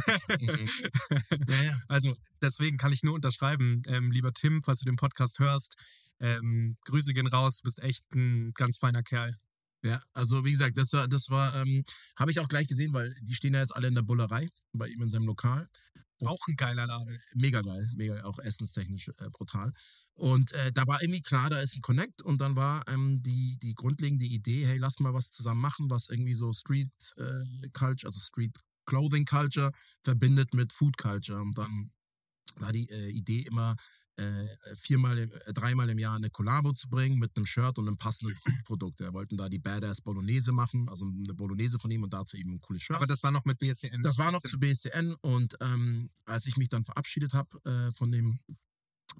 Mhm. 0.40 0.68
Ja, 1.48 1.62
ja. 1.62 1.82
Also 1.88 2.14
deswegen 2.40 2.76
kann 2.76 2.92
ich 2.92 3.02
nur 3.02 3.14
unterschreiben, 3.14 3.82
ähm, 3.86 4.12
lieber 4.12 4.32
Tim, 4.32 4.62
falls 4.62 4.78
du 4.78 4.84
den 4.84 4.96
Podcast 4.96 5.40
hörst, 5.40 5.74
ähm, 6.20 6.76
Grüße 6.84 7.12
gehen 7.12 7.26
raus, 7.26 7.56
du 7.56 7.64
bist 7.64 7.80
echt 7.80 8.04
ein 8.14 8.52
ganz 8.54 8.78
feiner 8.78 9.02
Kerl. 9.02 9.36
Ja, 9.82 10.02
also 10.12 10.44
wie 10.44 10.50
gesagt, 10.50 10.76
das 10.76 10.92
war, 10.92 11.08
das 11.08 11.30
war, 11.30 11.54
ähm, 11.56 11.84
habe 12.16 12.30
ich 12.30 12.40
auch 12.40 12.48
gleich 12.48 12.68
gesehen, 12.68 12.92
weil 12.92 13.14
die 13.22 13.34
stehen 13.34 13.54
ja 13.54 13.60
jetzt 13.60 13.74
alle 13.74 13.88
in 13.88 13.94
der 13.94 14.02
Bullerei 14.02 14.48
bei 14.72 14.88
ihm 14.88 15.02
in 15.02 15.08
seinem 15.08 15.26
Lokal. 15.26 15.68
Auch 16.22 16.46
ein 16.48 16.56
geiler 16.56 16.86
Laden. 16.86 17.18
Mega 17.34 17.62
geil, 17.62 17.88
mega 17.94 18.22
auch 18.24 18.38
essenstechnisch 18.38 19.08
äh, 19.08 19.30
brutal. 19.30 19.72
Und 20.14 20.52
äh, 20.52 20.70
da 20.70 20.86
war 20.86 21.00
irgendwie 21.00 21.22
klar, 21.22 21.48
da 21.48 21.60
ist 21.60 21.76
ein 21.76 21.80
Connect 21.80 22.20
und 22.20 22.42
dann 22.42 22.56
war 22.56 22.86
ähm, 22.88 23.22
die, 23.22 23.58
die 23.62 23.74
grundlegende 23.74 24.26
Idee, 24.26 24.66
hey, 24.66 24.76
lass 24.76 25.00
mal 25.00 25.14
was 25.14 25.32
zusammen 25.32 25.62
machen, 25.62 25.88
was 25.88 26.08
irgendwie 26.10 26.34
so 26.34 26.52
Street 26.52 26.92
äh, 27.16 27.68
Culture, 27.72 28.08
also 28.08 28.20
Street 28.20 28.58
Clothing 28.84 29.24
Culture 29.24 29.72
verbindet 30.02 30.52
mit 30.52 30.74
Food 30.74 30.98
Culture. 30.98 31.40
Und 31.40 31.56
dann 31.56 31.90
war 32.56 32.72
die 32.72 32.88
äh, 32.90 33.10
Idee 33.10 33.46
immer, 33.50 33.76
viermal, 34.74 35.18
im, 35.18 35.33
äh, 35.33 35.52
dreimal 35.52 35.88
im 35.90 35.98
Jahr 35.98 36.16
eine 36.16 36.30
Kollabo 36.30 36.72
zu 36.72 36.88
bringen 36.88 37.18
mit 37.18 37.37
einem 37.37 37.46
Shirt 37.46 37.78
und 37.78 37.88
einem 37.88 37.96
passenden 37.96 38.37
Produkt. 38.64 39.00
Wir 39.00 39.12
wollten 39.12 39.37
da 39.37 39.48
die 39.48 39.59
Badass 39.59 40.00
Bolognese 40.00 40.52
machen, 40.52 40.88
also 40.88 41.04
eine 41.04 41.35
Bolognese 41.35 41.78
von 41.78 41.90
ihm 41.90 42.02
und 42.02 42.12
dazu 42.12 42.37
eben 42.37 42.54
ein 42.54 42.61
cooles 42.61 42.83
Shirt. 42.83 42.96
Aber 42.96 43.06
das 43.06 43.22
war 43.22 43.30
noch 43.30 43.44
mit 43.44 43.59
BSDN. 43.59 44.02
Das 44.02 44.18
war 44.18 44.33
noch 44.33 44.42
zu 44.42 44.59
BSDN 44.59 45.14
und 45.22 45.56
ähm, 45.61 46.11
als 46.24 46.46
ich 46.46 46.56
mich 46.56 46.68
dann 46.68 46.85
verabschiedet 46.85 47.35
habe 47.35 47.59
äh, 47.64 47.92
von 47.92 48.11
dem 48.11 48.40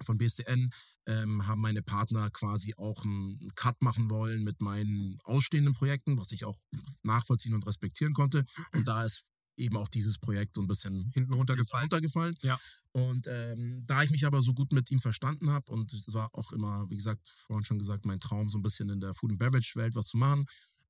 von 0.05 0.19
BSDN 0.19 0.71
ähm, 1.07 1.47
haben 1.47 1.61
meine 1.61 1.83
Partner 1.83 2.31
quasi 2.31 2.75
auch 2.77 3.05
einen 3.05 3.53
Cut 3.55 3.83
machen 3.83 4.11
wollen 4.11 4.45
mit 4.45 4.61
meinen 4.61 5.19
ausstehenden 5.25 5.75
Projekten, 5.75 6.19
was 6.19 6.33
ich 6.33 6.45
auch 6.45 6.61
nachvollziehen 7.03 7.55
und 7.55 7.67
respektieren 7.67 8.15
konnte. 8.15 8.45
Und 8.73 8.87
da 8.87 9.05
ist 9.05 9.25
eben 9.61 9.77
auch 9.77 9.89
dieses 9.89 10.19
Projekt 10.19 10.55
so 10.55 10.61
ein 10.61 10.67
bisschen 10.67 11.11
hinten 11.15 11.33
runtergefallen. 11.33 11.85
runtergefallen. 11.85 12.35
Ja. 12.43 12.59
Und 12.93 13.27
ähm, 13.29 13.85
da 13.87 14.03
ich 14.03 14.11
mich 14.11 14.27
aber 14.27 14.43
so 14.43 14.53
gut 14.55 14.73
mit 14.73 14.91
ihm 14.91 15.01
verstanden 15.01 15.51
habe 15.51 15.71
und 15.73 15.93
es 15.93 16.13
war 16.13 16.35
auch 16.35 16.53
immer, 16.53 16.89
wie 16.91 16.97
gesagt, 16.97 17.29
vorhin 17.29 17.65
schon 17.65 17.79
gesagt, 17.79 18.05
mein 18.07 18.19
Traum, 18.21 18.51
so 18.51 18.59
ein 18.59 18.63
bisschen 18.63 18.89
in 18.89 19.01
der 19.01 19.15
Food 19.15 19.31
and 19.31 19.39
Beverage 19.39 19.73
Welt 19.77 19.95
was 19.95 20.09
zu 20.09 20.17
machen, 20.17 20.47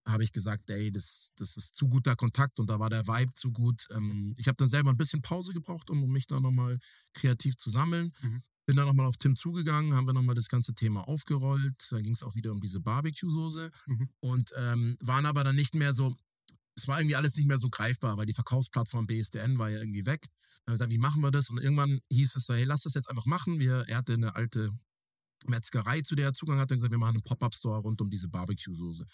habe 0.07 0.25
ich 0.25 0.33
gesagt, 0.33 0.71
ey, 0.71 0.91
das, 0.91 1.33
das 1.37 1.57
ist 1.59 1.75
zu 1.77 1.89
guter 1.89 2.17
Kontakt 2.17 2.59
und 2.59 2.71
da 2.71 2.79
war 2.81 2.89
der 2.89 3.07
Vibe 3.07 3.35
zu 3.35 3.53
gut. 3.53 3.87
Ähm, 3.91 4.35
ich 4.39 4.49
habe 4.49 4.57
dann 4.57 4.67
selber 4.69 4.91
ein 4.91 4.97
bisschen 4.97 5.21
Pause 5.21 5.53
gebraucht, 5.53 5.91
um 5.91 6.11
mich 6.11 6.27
da 6.27 6.41
nochmal 6.41 6.79
kreativ 7.13 7.57
zu 7.57 7.69
sammeln. 7.69 8.13
Mhm. 8.23 8.43
Bin 8.67 8.77
dann 8.77 8.87
nochmal 8.87 9.07
auf 9.07 9.17
Tim 9.19 9.37
zugegangen, 9.37 9.95
haben 9.95 10.07
wir 10.07 10.15
nochmal 10.15 10.35
das 10.35 10.49
ganze 10.49 10.75
Thema 10.75 11.07
aufgerollt. 11.07 11.77
Da 11.91 12.01
ging 12.01 12.13
es 12.13 12.23
auch 12.23 12.35
wieder 12.35 12.53
um 12.53 12.61
diese 12.61 12.81
Barbecue-Soße 12.81 13.71
Mhm. 13.87 14.09
und 14.21 14.53
ähm, 14.57 14.97
waren 15.01 15.27
aber 15.27 15.45
dann 15.45 15.57
nicht 15.57 15.75
mehr 15.75 15.93
so, 15.93 16.17
es 16.81 16.89
war 16.89 16.99
irgendwie 16.99 17.17
alles 17.17 17.37
nicht 17.37 17.47
mehr 17.47 17.59
so 17.59 17.69
greifbar, 17.69 18.17
weil 18.17 18.27
die 18.27 18.35
Verkaufsplattform 18.35 19.07
BSDN 19.07 19.59
war 19.59 19.69
ja 19.69 19.79
irgendwie 19.79 20.07
weg. 20.07 20.23
Dann 20.23 20.31
haben 20.31 20.67
wir 20.67 20.73
gesagt, 20.73 20.93
wie 20.93 20.99
machen 20.99 21.23
wir 21.23 21.31
das? 21.31 21.51
Und 21.51 21.59
irgendwann 21.59 22.01
hieß 22.11 22.37
es 22.37 22.49
hey, 22.49 22.65
lass 22.65 22.83
das 22.83 22.95
jetzt 22.95 23.11
einfach 23.11 23.27
machen. 23.27 23.61
Wir, 23.61 23.85
er 23.89 23.99
hatte 23.99 24.15
eine 24.15 24.35
alte 24.35 24.71
Metzgerei, 25.47 26.01
zu 26.03 26.15
der 26.15 26.27
er 26.29 26.35
Zugang 26.35 26.59
hatte, 26.59 26.75
und 26.75 26.79
gesagt, 26.79 26.93
wir 26.93 26.99
machen 26.99 27.17
einen 27.17 27.23
Pop-Up-Store 27.23 27.81
rund 27.81 28.01
um 28.01 28.11
diese 28.11 28.29
Barbecue-Soße. 28.29 29.05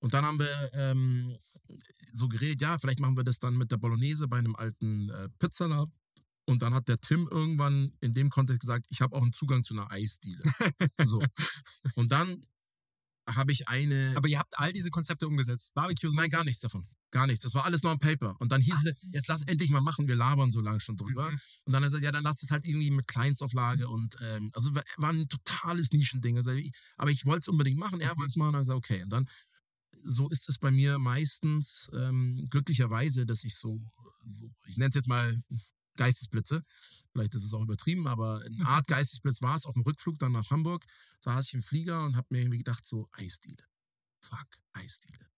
Und 0.00 0.14
dann 0.14 0.24
haben 0.24 0.38
wir 0.38 0.70
ähm, 0.74 1.36
so 2.12 2.28
geredet, 2.28 2.60
ja, 2.60 2.78
vielleicht 2.78 3.00
machen 3.00 3.16
wir 3.16 3.24
das 3.24 3.38
dann 3.38 3.56
mit 3.56 3.70
der 3.70 3.76
Bolognese 3.76 4.26
bei 4.28 4.38
einem 4.38 4.56
alten 4.56 5.08
äh, 5.10 5.28
Pizzaler. 5.38 5.86
Und 6.44 6.62
dann 6.62 6.74
hat 6.74 6.88
der 6.88 7.00
Tim 7.00 7.28
irgendwann 7.30 7.92
in 8.00 8.12
dem 8.12 8.28
Kontext 8.28 8.60
gesagt, 8.60 8.86
ich 8.90 9.00
habe 9.00 9.14
auch 9.14 9.22
einen 9.22 9.32
Zugang 9.32 9.62
zu 9.62 9.74
einer 9.74 9.90
Eisdiele. 9.90 10.42
so. 11.04 11.22
Und 11.94 12.10
dann 12.10 12.42
habe 13.28 13.52
ich 13.52 13.68
eine. 13.68 14.12
Aber 14.16 14.28
ihr 14.28 14.38
habt 14.38 14.58
all 14.58 14.72
diese 14.72 14.90
Konzepte 14.90 15.26
umgesetzt. 15.26 15.72
Barbecue 15.74 16.10
Nein, 16.14 16.30
gar 16.30 16.44
nichts 16.44 16.60
davon. 16.60 16.88
Gar 17.12 17.26
nichts. 17.26 17.42
Das 17.42 17.54
war 17.54 17.64
alles 17.66 17.82
noch 17.82 17.90
ein 17.92 17.98
Paper. 17.98 18.34
Und 18.40 18.50
dann 18.52 18.62
hieß 18.62 18.86
es, 18.86 19.06
jetzt 19.12 19.28
lass 19.28 19.42
endlich 19.42 19.70
mal 19.70 19.82
machen, 19.82 20.08
wir 20.08 20.16
labern 20.16 20.50
so 20.50 20.60
lange 20.60 20.80
schon 20.80 20.96
drüber. 20.96 21.30
Mhm. 21.30 21.40
Und 21.66 21.72
dann 21.72 21.76
hat 21.76 21.82
er 21.82 21.86
gesagt, 21.88 22.04
ja, 22.04 22.10
dann 22.10 22.24
lass 22.24 22.42
es 22.42 22.50
halt 22.50 22.64
irgendwie 22.66 22.90
mit 22.90 23.06
Kleinstauflage 23.06 23.86
und 23.88 24.16
ähm, 24.22 24.50
also 24.54 24.74
war 24.74 25.10
ein 25.10 25.28
totales 25.28 25.92
Nischending. 25.92 26.38
Also, 26.38 26.50
ich- 26.52 26.72
aber 26.96 27.10
ich 27.10 27.26
wollte 27.26 27.40
es 27.40 27.48
unbedingt 27.48 27.78
machen, 27.78 28.00
er 28.00 28.14
Mhm. 28.14 28.18
wollte 28.18 28.30
es 28.30 28.36
machen, 28.36 28.48
und 28.48 28.52
dann 28.54 28.62
gesagt, 28.62 28.78
okay. 28.78 29.02
Und 29.02 29.10
dann, 29.10 29.28
so 30.04 30.28
ist 30.30 30.48
es 30.48 30.58
bei 30.58 30.70
mir 30.70 30.98
meistens 30.98 31.90
ähm, 31.92 32.46
glücklicherweise, 32.50 33.26
dass 33.26 33.44
ich 33.44 33.56
so, 33.56 33.78
so 34.26 34.50
ich 34.66 34.78
nenne 34.78 34.88
es 34.88 34.94
jetzt 34.94 35.08
mal 35.08 35.40
Geistesblitze. 35.96 36.62
Vielleicht 37.12 37.34
ist 37.34 37.44
es 37.44 37.52
auch 37.52 37.62
übertrieben, 37.62 38.08
aber 38.08 38.40
eine 38.42 38.66
Art 38.66 38.86
Geistesblitz 38.86 39.42
war 39.42 39.54
es 39.54 39.66
auf 39.66 39.74
dem 39.74 39.82
Rückflug 39.82 40.18
dann 40.18 40.32
nach 40.32 40.50
Hamburg. 40.50 40.86
Saß 41.20 41.48
ich 41.48 41.54
im 41.54 41.62
Flieger 41.62 42.04
und 42.06 42.16
habe 42.16 42.28
mir 42.30 42.40
irgendwie 42.40 42.58
gedacht, 42.58 42.86
so 42.86 43.06
Eisdiele. 43.12 43.64
Fuck, 44.24 44.48
Eisdiele. 44.72 45.31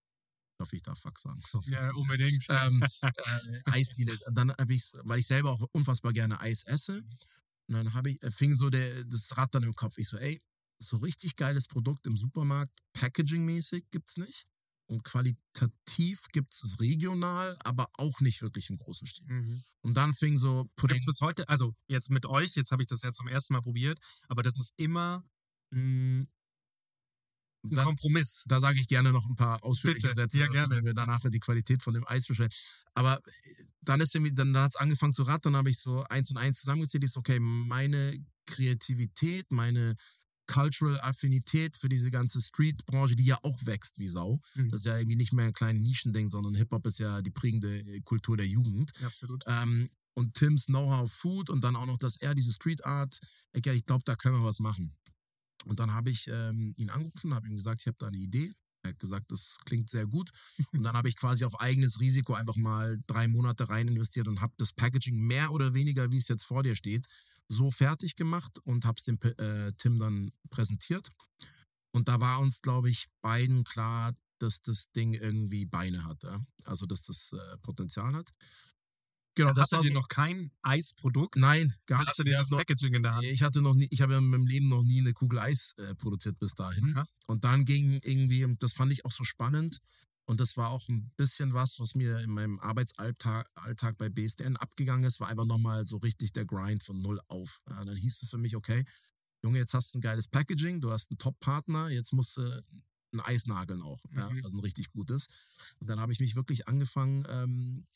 Ich 0.56 0.60
hoffe, 0.60 0.76
ich 0.76 0.82
darf 0.82 0.98
Fuck 1.00 1.18
sagen. 1.18 1.40
So, 1.46 1.60
Ja, 1.66 1.90
unbedingt. 1.96 2.44
ähm, 2.48 2.82
äh, 3.02 3.60
Eisdiele. 3.66 4.16
Und 4.26 4.34
dann 4.36 4.52
habe 4.52 4.74
ich 4.74 4.92
weil 5.02 5.18
ich 5.18 5.26
selber 5.26 5.50
auch 5.50 5.66
unfassbar 5.72 6.12
gerne 6.12 6.40
Eis 6.40 6.62
esse. 6.64 6.98
Und 7.66 7.74
dann 7.74 7.94
habe 7.94 8.10
ich, 8.10 8.22
äh, 8.22 8.30
fing 8.30 8.54
so 8.54 8.70
der, 8.70 9.04
das 9.04 9.36
Rad 9.36 9.54
dann 9.54 9.62
im 9.64 9.74
Kopf. 9.74 9.98
Ich 9.98 10.08
so, 10.08 10.16
ey, 10.16 10.40
so 10.80 10.98
richtig 10.98 11.36
geiles 11.36 11.66
Produkt 11.66 12.06
im 12.06 12.16
Supermarkt, 12.16 12.72
Packaging-mäßig 12.92 13.86
gibt's 13.90 14.16
nicht. 14.16 14.46
Und 14.86 15.02
qualitativ 15.02 16.26
gibt's 16.32 16.62
es 16.62 16.78
regional, 16.78 17.56
aber 17.64 17.88
auch 17.94 18.20
nicht 18.20 18.42
wirklich 18.42 18.68
im 18.68 18.76
großen 18.76 19.06
Stil. 19.06 19.26
Mhm. 19.26 19.64
Und 19.82 19.96
dann 19.96 20.12
fing 20.12 20.36
so 20.36 20.68
Pudding. 20.76 20.96
Gibt's 20.98 21.06
bis 21.06 21.20
heute, 21.20 21.48
also 21.48 21.72
jetzt 21.88 22.10
mit 22.10 22.26
euch, 22.26 22.54
jetzt 22.54 22.70
habe 22.70 22.82
ich 22.82 22.86
das 22.86 23.02
ja 23.02 23.10
zum 23.12 23.26
ersten 23.26 23.54
Mal 23.54 23.62
probiert, 23.62 23.98
aber 24.28 24.42
das 24.42 24.58
ist 24.58 24.72
immer 24.76 25.24
mh, 25.70 26.26
ein 27.64 27.70
Da- 27.70 27.84
Kompromiss. 27.84 28.44
Da 28.46 28.60
sage 28.60 28.78
ich 28.80 28.86
gerne 28.88 29.12
noch 29.12 29.26
ein 29.26 29.34
paar 29.36 29.62
ausführliche 29.64 30.08
Bitte. 30.08 30.20
Sätze, 30.20 30.38
Ja, 30.38 30.44
dazu, 30.46 30.52
gerne. 30.56 30.76
wenn 30.76 30.84
wir 30.84 30.94
danach 30.94 31.20
die 31.28 31.40
Qualität 31.40 31.82
von 31.82 31.94
dem 31.94 32.06
Eis 32.06 32.26
besprechen. 32.26 32.52
Aber 32.94 33.18
äh, 33.18 33.64
dann 33.80 34.00
ist 34.00 34.14
irgendwie, 34.14 34.32
dann 34.32 34.56
hat 34.56 34.70
es 34.70 34.76
angefangen 34.76 35.12
zu 35.12 35.22
rattern, 35.22 35.52
dann 35.54 35.58
habe 35.60 35.70
ich 35.70 35.78
so 35.78 36.04
eins 36.04 36.30
und 36.30 36.36
eins 36.36 36.60
zusammengezählt. 36.60 37.04
Ich 37.04 37.12
so, 37.12 37.20
okay, 37.20 37.38
meine 37.40 38.18
Kreativität, 38.46 39.50
meine 39.52 39.96
Cultural 40.46 41.00
Affinität 41.00 41.74
für 41.76 41.88
diese 41.88 42.10
ganze 42.10 42.40
Street-Branche, 42.40 43.16
die 43.16 43.24
ja 43.24 43.38
auch 43.42 43.64
wächst 43.64 43.98
wie 43.98 44.08
Sau. 44.10 44.40
Mhm. 44.54 44.68
Das 44.70 44.80
ist 44.80 44.86
ja 44.86 44.98
irgendwie 44.98 45.16
nicht 45.16 45.32
mehr 45.32 45.46
ein 45.46 45.52
kleines 45.54 45.82
Nischending, 45.82 46.30
sondern 46.30 46.54
Hip-Hop 46.54 46.86
ist 46.86 46.98
ja 46.98 47.22
die 47.22 47.30
prägende 47.30 47.78
äh, 47.78 48.00
Kultur 48.00 48.36
der 48.36 48.46
Jugend. 48.46 48.92
Ja, 49.00 49.06
absolut. 49.06 49.42
Ähm, 49.46 49.88
und 50.12 50.34
Tims 50.34 50.66
Know-how 50.66 51.10
Food 51.10 51.50
und 51.50 51.64
dann 51.64 51.74
auch 51.76 51.86
noch, 51.86 51.98
dass 51.98 52.16
er 52.16 52.34
diese 52.34 52.52
Street 52.52 52.84
Art, 52.84 53.18
ich 53.52 53.62
glaube, 53.62 54.04
da 54.04 54.14
können 54.16 54.36
wir 54.36 54.44
was 54.44 54.60
machen. 54.60 54.94
Und 55.64 55.80
dann 55.80 55.92
habe 55.92 56.10
ich 56.10 56.28
ähm, 56.28 56.74
ihn 56.76 56.90
angerufen, 56.90 57.34
habe 57.34 57.48
ihm 57.48 57.56
gesagt, 57.56 57.80
ich 57.80 57.86
habe 57.86 57.96
da 57.98 58.08
eine 58.08 58.16
Idee. 58.16 58.52
Er 58.82 58.90
hat 58.90 58.98
gesagt, 58.98 59.32
das 59.32 59.58
klingt 59.64 59.88
sehr 59.88 60.06
gut. 60.06 60.30
Und 60.72 60.82
dann 60.82 60.94
habe 60.94 61.08
ich 61.08 61.16
quasi 61.16 61.44
auf 61.44 61.58
eigenes 61.60 62.00
Risiko 62.00 62.34
einfach 62.34 62.56
mal 62.56 62.98
drei 63.06 63.28
Monate 63.28 63.68
rein 63.68 63.88
investiert 63.88 64.28
und 64.28 64.40
habe 64.40 64.52
das 64.58 64.72
Packaging 64.72 65.16
mehr 65.16 65.52
oder 65.52 65.74
weniger, 65.74 66.12
wie 66.12 66.18
es 66.18 66.28
jetzt 66.28 66.44
vor 66.44 66.62
dir 66.62 66.76
steht, 66.76 67.06
so 67.48 67.70
fertig 67.70 68.14
gemacht 68.16 68.58
und 68.64 68.84
habe 68.84 68.98
es 68.98 69.04
dem 69.04 69.18
äh, 69.38 69.72
Tim 69.72 69.98
dann 69.98 70.30
präsentiert. 70.50 71.08
Und 71.92 72.08
da 72.08 72.20
war 72.20 72.40
uns, 72.40 72.60
glaube 72.60 72.90
ich, 72.90 73.06
beiden 73.22 73.64
klar, 73.64 74.14
dass 74.38 74.60
das 74.60 74.90
Ding 74.92 75.12
irgendwie 75.14 75.64
Beine 75.64 76.04
hat. 76.04 76.22
Ja? 76.24 76.44
Also, 76.64 76.86
dass 76.86 77.02
das 77.02 77.32
äh, 77.32 77.58
Potenzial 77.58 78.14
hat. 78.14 78.32
Genau, 79.36 79.48
das 79.50 79.58
Hattet 79.58 79.72
war 79.72 79.84
ihr 79.84 79.88
so- 79.88 79.94
noch 79.94 80.08
kein 80.08 80.50
Eisprodukt? 80.62 81.36
Nein, 81.36 81.74
gar 81.86 81.98
nicht. 82.00 82.08
Hattet 82.10 82.28
ihr 82.28 82.36
das 82.38 82.50
noch, 82.50 82.58
Packaging 82.58 82.94
in 82.94 83.02
der 83.02 83.14
Hand? 83.16 83.24
ich 83.24 83.42
hatte 83.42 83.60
noch 83.62 83.74
nie, 83.74 83.88
ich 83.90 84.00
habe 84.00 84.14
in 84.14 84.24
meinem 84.26 84.46
Leben 84.46 84.68
noch 84.68 84.82
nie 84.82 85.00
eine 85.00 85.12
Kugel 85.12 85.38
Eis 85.40 85.72
äh, 85.78 85.94
produziert 85.94 86.38
bis 86.38 86.54
dahin. 86.54 86.92
Aha. 86.96 87.06
Und 87.26 87.44
dann 87.44 87.64
ging 87.64 88.00
irgendwie, 88.02 88.46
das 88.60 88.72
fand 88.74 88.92
ich 88.92 89.04
auch 89.04 89.12
so 89.12 89.24
spannend. 89.24 89.78
Und 90.26 90.40
das 90.40 90.56
war 90.56 90.70
auch 90.70 90.88
ein 90.88 91.10
bisschen 91.16 91.52
was, 91.52 91.78
was 91.80 91.94
mir 91.94 92.18
in 92.20 92.30
meinem 92.30 92.58
Arbeitsalltag 92.60 93.50
Alltag 93.56 93.98
bei 93.98 94.08
BSDN 94.08 94.56
abgegangen 94.56 95.04
ist, 95.04 95.20
war 95.20 95.28
einfach 95.28 95.44
nochmal 95.44 95.84
so 95.84 95.98
richtig 95.98 96.32
der 96.32 96.46
Grind 96.46 96.82
von 96.82 97.02
null 97.02 97.20
auf. 97.28 97.60
Ja, 97.68 97.84
dann 97.84 97.96
hieß 97.96 98.22
es 98.22 98.30
für 98.30 98.38
mich, 98.38 98.56
okay, 98.56 98.84
Junge, 99.42 99.58
jetzt 99.58 99.74
hast 99.74 99.92
du 99.92 99.98
ein 99.98 100.00
geiles 100.00 100.26
Packaging, 100.28 100.80
du 100.80 100.90
hast 100.90 101.10
einen 101.10 101.18
Top-Partner, 101.18 101.90
jetzt 101.90 102.14
musst 102.14 102.38
du 102.38 102.64
ein 103.12 103.20
Eis 103.20 103.46
nageln 103.46 103.82
auch, 103.82 104.02
ja, 104.16 104.30
Mhm. 104.30 104.42
also 104.44 104.56
ein 104.56 104.60
richtig 104.60 104.90
gutes. 104.92 105.26
Und 105.80 105.88
dann 105.90 106.00
habe 106.00 106.12
ich 106.14 106.20
mich 106.20 106.34
wirklich 106.36 106.68
angefangen, 106.68 107.26
ähm, 107.28 107.86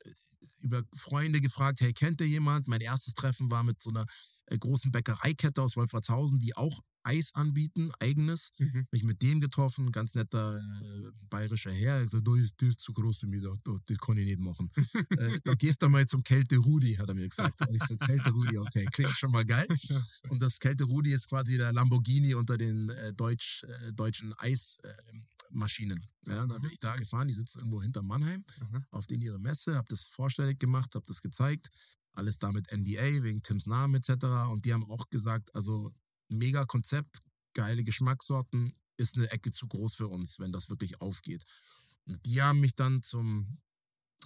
über 0.60 0.82
Freunde 0.94 1.40
gefragt, 1.40 1.80
hey, 1.80 1.92
kennt 1.92 2.20
ihr 2.20 2.28
jemand? 2.28 2.68
Mein 2.68 2.80
erstes 2.80 3.14
Treffen 3.14 3.50
war 3.50 3.62
mit 3.62 3.80
so 3.80 3.90
einer 3.90 4.06
äh, 4.46 4.58
großen 4.58 4.90
Bäckereikette 4.92 5.62
aus 5.62 5.76
Wolfratshausen, 5.76 6.38
die 6.38 6.56
auch 6.56 6.80
Eis 7.04 7.34
anbieten, 7.34 7.90
eigenes. 8.00 8.52
Mhm. 8.58 8.86
Mich 8.90 9.02
mit 9.02 9.22
dem 9.22 9.40
getroffen, 9.40 9.92
ganz 9.92 10.14
netter 10.14 10.58
äh, 10.58 11.10
bayerischer 11.30 11.72
Herr. 11.72 11.94
Er 11.94 12.00
hat 12.00 12.06
gesagt, 12.06 12.26
du 12.26 12.34
ist, 12.34 12.54
du 12.58 12.66
ist 12.66 12.80
zu 12.80 12.92
groß 12.92 13.18
für 13.18 13.26
mich, 13.26 13.42
das, 13.42 13.56
das, 13.86 13.98
kann 13.98 14.18
ich 14.18 14.26
nicht 14.26 14.40
machen. 14.40 14.70
äh, 15.16 15.40
da 15.44 15.54
gehst 15.54 15.80
du 15.82 15.88
mal 15.88 16.06
zum 16.06 16.22
Kälte 16.22 16.56
Rudi, 16.56 16.94
hat 16.96 17.08
er 17.08 17.14
mir 17.14 17.28
gesagt. 17.28 17.60
Und 17.66 17.74
ich 17.74 17.82
so, 17.84 17.96
Kälte 17.96 18.30
Rudi, 18.30 18.58
okay, 18.58 18.84
klingt 18.92 19.16
schon 19.16 19.30
mal 19.30 19.44
geil. 19.44 19.66
Und 20.28 20.42
das 20.42 20.58
Kälte 20.58 20.84
Rudi 20.84 21.12
ist 21.12 21.28
quasi 21.28 21.56
der 21.56 21.72
Lamborghini 21.72 22.34
unter 22.34 22.58
den 22.58 22.90
äh, 22.90 23.14
Deutsch, 23.14 23.64
äh, 23.64 23.92
deutschen 23.92 24.34
Eismaschinen. 25.50 26.08
ja, 26.26 26.46
dann 26.46 26.60
bin 26.62 26.70
ich 26.70 26.78
da 26.78 26.96
gefahren, 26.96 27.28
die 27.28 27.34
sitzen 27.34 27.58
irgendwo 27.58 27.82
hinter 27.82 28.02
Mannheim, 28.02 28.44
Mhm. 28.60 28.84
auf 28.90 29.06
den 29.06 29.20
ihre 29.20 29.38
Messe, 29.38 29.76
habe 29.76 29.88
das 29.88 30.04
vorstellig 30.04 30.58
gemacht, 30.58 30.94
habe 30.94 31.06
das 31.06 31.20
gezeigt. 31.20 31.68
Alles 32.12 32.38
damit 32.38 32.70
NDA, 32.72 33.22
wegen 33.22 33.42
Tims 33.42 33.66
Namen 33.66 33.94
etc. 33.94 34.24
Und 34.50 34.64
die 34.64 34.72
haben 34.72 34.84
auch 34.90 35.08
gesagt, 35.10 35.54
also 35.54 35.92
mega 36.28 36.64
Konzept, 36.64 37.20
geile 37.54 37.84
Geschmackssorten, 37.84 38.72
ist 38.96 39.16
eine 39.16 39.30
Ecke 39.30 39.52
zu 39.52 39.68
groß 39.68 39.94
für 39.94 40.08
uns, 40.08 40.38
wenn 40.40 40.52
das 40.52 40.68
wirklich 40.68 41.00
aufgeht. 41.00 41.44
Und 42.06 42.24
die 42.26 42.42
haben 42.42 42.60
mich 42.60 42.74
dann 42.74 43.02
zum 43.02 43.58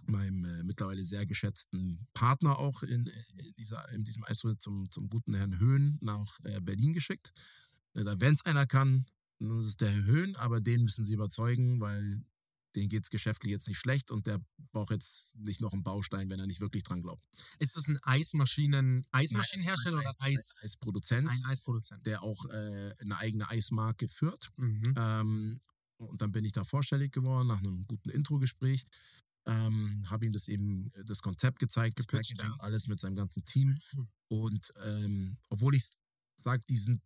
meinem 0.07 0.45
äh, 0.45 0.63
mittlerweile 0.65 1.05
sehr 1.05 1.27
geschätzten 1.27 2.09
Partner 2.15 2.59
auch 2.59 2.83
in, 2.83 3.07
äh, 3.07 3.53
dieser, 3.59 3.87
in 3.91 4.05
diesem 4.05 4.25
Eishockey 4.25 4.59
zum, 4.59 4.91
zum 4.91 5.11
guten 5.11 5.35
Herrn 5.35 5.59
Höhn 5.59 5.99
nach 6.01 6.41
äh, 6.45 6.61
Berlin 6.61 6.93
geschickt. 6.93 7.31
Wenn 7.93 8.33
es 8.35 8.45
einer 8.47 8.67
kann, 8.67 9.05
dann 9.49 9.59
ist 9.59 9.67
es 9.67 9.77
der 9.77 9.91
Herr 9.91 10.05
Höhn, 10.05 10.37
aber 10.37 10.61
den 10.61 10.83
müssen 10.83 11.05
sie 11.05 11.15
überzeugen, 11.15 11.81
weil 11.81 12.23
denen 12.75 12.89
geht 12.89 13.05
es 13.05 13.11
geschäftlich 13.11 13.51
jetzt 13.51 13.69
nicht 13.69 13.79
schlecht 13.79 14.11
und 14.11 14.27
der 14.27 14.41
braucht 14.73 14.91
jetzt 14.91 15.37
nicht 15.37 15.61
noch 15.61 15.73
einen 15.73 15.83
Baustein, 15.83 16.31
wenn 16.31 16.41
er 16.41 16.47
nicht 16.47 16.61
wirklich 16.61 16.83
dran 16.83 17.03
glaubt. 17.03 17.23
Ist 17.59 17.77
es 17.77 17.87
ein 17.87 17.99
Eismaschinen, 18.03 19.07
Eismaschinenhersteller 19.13 19.97
Nein, 19.97 20.07
oder 20.07 20.11
es 20.11 20.17
ist 20.17 20.25
ein 20.25 20.33
Eis, 20.33 20.61
Eisproduzent, 20.63 21.29
ein 21.29 21.45
Eisproduzent? 21.45 22.07
der 22.07 22.23
auch 22.23 22.45
äh, 22.47 22.95
eine 23.01 23.19
eigene 23.19 23.49
Eismarke 23.49 24.09
führt. 24.09 24.51
Mhm. 24.57 24.95
Ähm, 24.97 25.61
und 25.99 26.21
dann 26.21 26.33
bin 26.33 26.45
ich 26.45 26.53
da 26.53 26.65
vorstellig 26.65 27.13
geworden 27.13 27.49
nach 27.49 27.59
einem 27.59 27.87
guten 27.87 28.11
Intro-Gespräch. 28.11 28.85
Ähm, 29.47 30.05
habe 30.09 30.27
ihm 30.27 30.33
das 30.33 30.49
eben, 30.49 30.91
das 31.07 31.21
Konzept 31.21 31.59
gezeigt, 31.59 31.99
das 31.99 32.07
Gepitcht, 32.07 32.41
alles 32.59 32.87
mit 32.87 33.01
seinem 33.01 33.17
ganzen 33.17 33.45
Team. 33.45 33.79
Hm. 33.91 34.09
Und 34.29 34.73
ähm, 34.85 35.37
obwohl 35.49 35.75
ich 35.75 35.91
sage, 36.37 36.63
die 36.69 36.77
sind, 36.77 37.01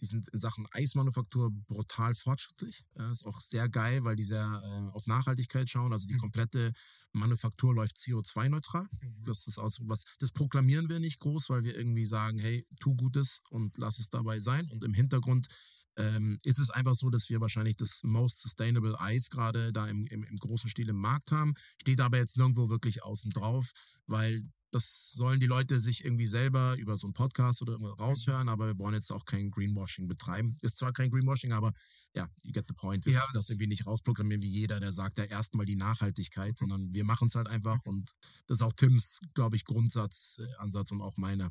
die 0.00 0.06
sind 0.06 0.28
in 0.30 0.40
Sachen 0.40 0.66
Eismanufaktur 0.72 1.50
brutal 1.50 2.14
fortschrittlich. 2.14 2.84
Ja, 2.96 3.10
ist 3.10 3.26
auch 3.26 3.40
sehr 3.40 3.68
geil, 3.68 4.04
weil 4.04 4.16
die 4.16 4.24
sehr 4.24 4.62
äh, 4.64 4.94
auf 4.94 5.06
Nachhaltigkeit 5.06 5.68
schauen. 5.68 5.92
Also 5.92 6.06
die 6.06 6.14
Mhm. 6.14 6.18
komplette 6.20 6.72
Manufaktur 7.12 7.74
läuft 7.74 7.96
CO2-neutral. 7.96 8.88
Mhm. 8.90 9.22
Das 9.24 9.46
ist 9.46 9.58
auch 9.58 9.70
so 9.70 9.88
was, 9.88 10.04
das 10.18 10.32
proklamieren 10.32 10.88
wir 10.88 11.00
nicht 11.00 11.20
groß, 11.20 11.50
weil 11.50 11.64
wir 11.64 11.76
irgendwie 11.76 12.06
sagen, 12.06 12.38
hey, 12.38 12.66
tu 12.80 12.94
Gutes 12.96 13.40
und 13.50 13.76
lass 13.78 13.98
es 13.98 14.10
dabei 14.10 14.38
sein. 14.40 14.68
Und 14.70 14.84
im 14.84 14.94
Hintergrund 14.94 15.46
ähm, 15.96 16.38
ist 16.44 16.58
es 16.60 16.70
einfach 16.70 16.94
so, 16.94 17.10
dass 17.10 17.28
wir 17.28 17.40
wahrscheinlich 17.40 17.76
das 17.76 18.02
most 18.04 18.40
sustainable 18.40 18.98
Eis 19.00 19.30
gerade 19.30 19.72
da 19.72 19.88
im, 19.88 20.06
im, 20.06 20.22
im 20.22 20.36
großen 20.38 20.70
Stil 20.70 20.88
im 20.88 20.96
Markt 20.96 21.32
haben. 21.32 21.54
Steht 21.80 22.00
aber 22.00 22.18
jetzt 22.18 22.36
nirgendwo 22.36 22.68
wirklich 22.68 23.02
außen 23.02 23.30
drauf, 23.32 23.72
weil 24.06 24.42
das 24.70 25.12
sollen 25.12 25.40
die 25.40 25.46
Leute 25.46 25.80
sich 25.80 26.04
irgendwie 26.04 26.26
selber 26.26 26.76
über 26.76 26.96
so 26.96 27.06
einen 27.06 27.14
Podcast 27.14 27.62
oder 27.62 27.72
irgendwas 27.72 27.98
raushören, 27.98 28.48
aber 28.48 28.66
wir 28.66 28.78
wollen 28.78 28.94
jetzt 28.94 29.10
auch 29.10 29.24
kein 29.24 29.50
Greenwashing 29.50 30.08
betreiben. 30.08 30.56
Ist 30.60 30.78
zwar 30.78 30.92
kein 30.92 31.10
Greenwashing, 31.10 31.52
aber 31.52 31.72
ja, 32.14 32.28
you 32.42 32.52
get 32.52 32.66
the 32.68 32.74
point. 32.74 33.06
Wir 33.06 33.14
Ja, 33.14 33.24
das 33.32 33.46
das- 33.46 33.50
irgendwie 33.50 33.68
nicht 33.68 33.86
rausprogrammieren 33.86 34.42
wie 34.42 34.50
jeder, 34.50 34.78
der 34.80 34.92
sagt 34.92 35.18
ja 35.18 35.24
erstmal 35.24 35.64
die 35.66 35.76
Nachhaltigkeit, 35.76 36.58
sondern 36.58 36.92
wir 36.94 37.04
machen 37.04 37.28
es 37.28 37.34
halt 37.34 37.48
einfach 37.48 37.84
und 37.84 38.12
das 38.46 38.58
ist 38.58 38.62
auch 38.62 38.74
Tims, 38.74 39.20
glaube 39.34 39.56
ich, 39.56 39.64
Grundsatz, 39.64 40.38
äh, 40.38 40.92
und 40.92 41.02
auch 41.02 41.16
meiner. 41.16 41.50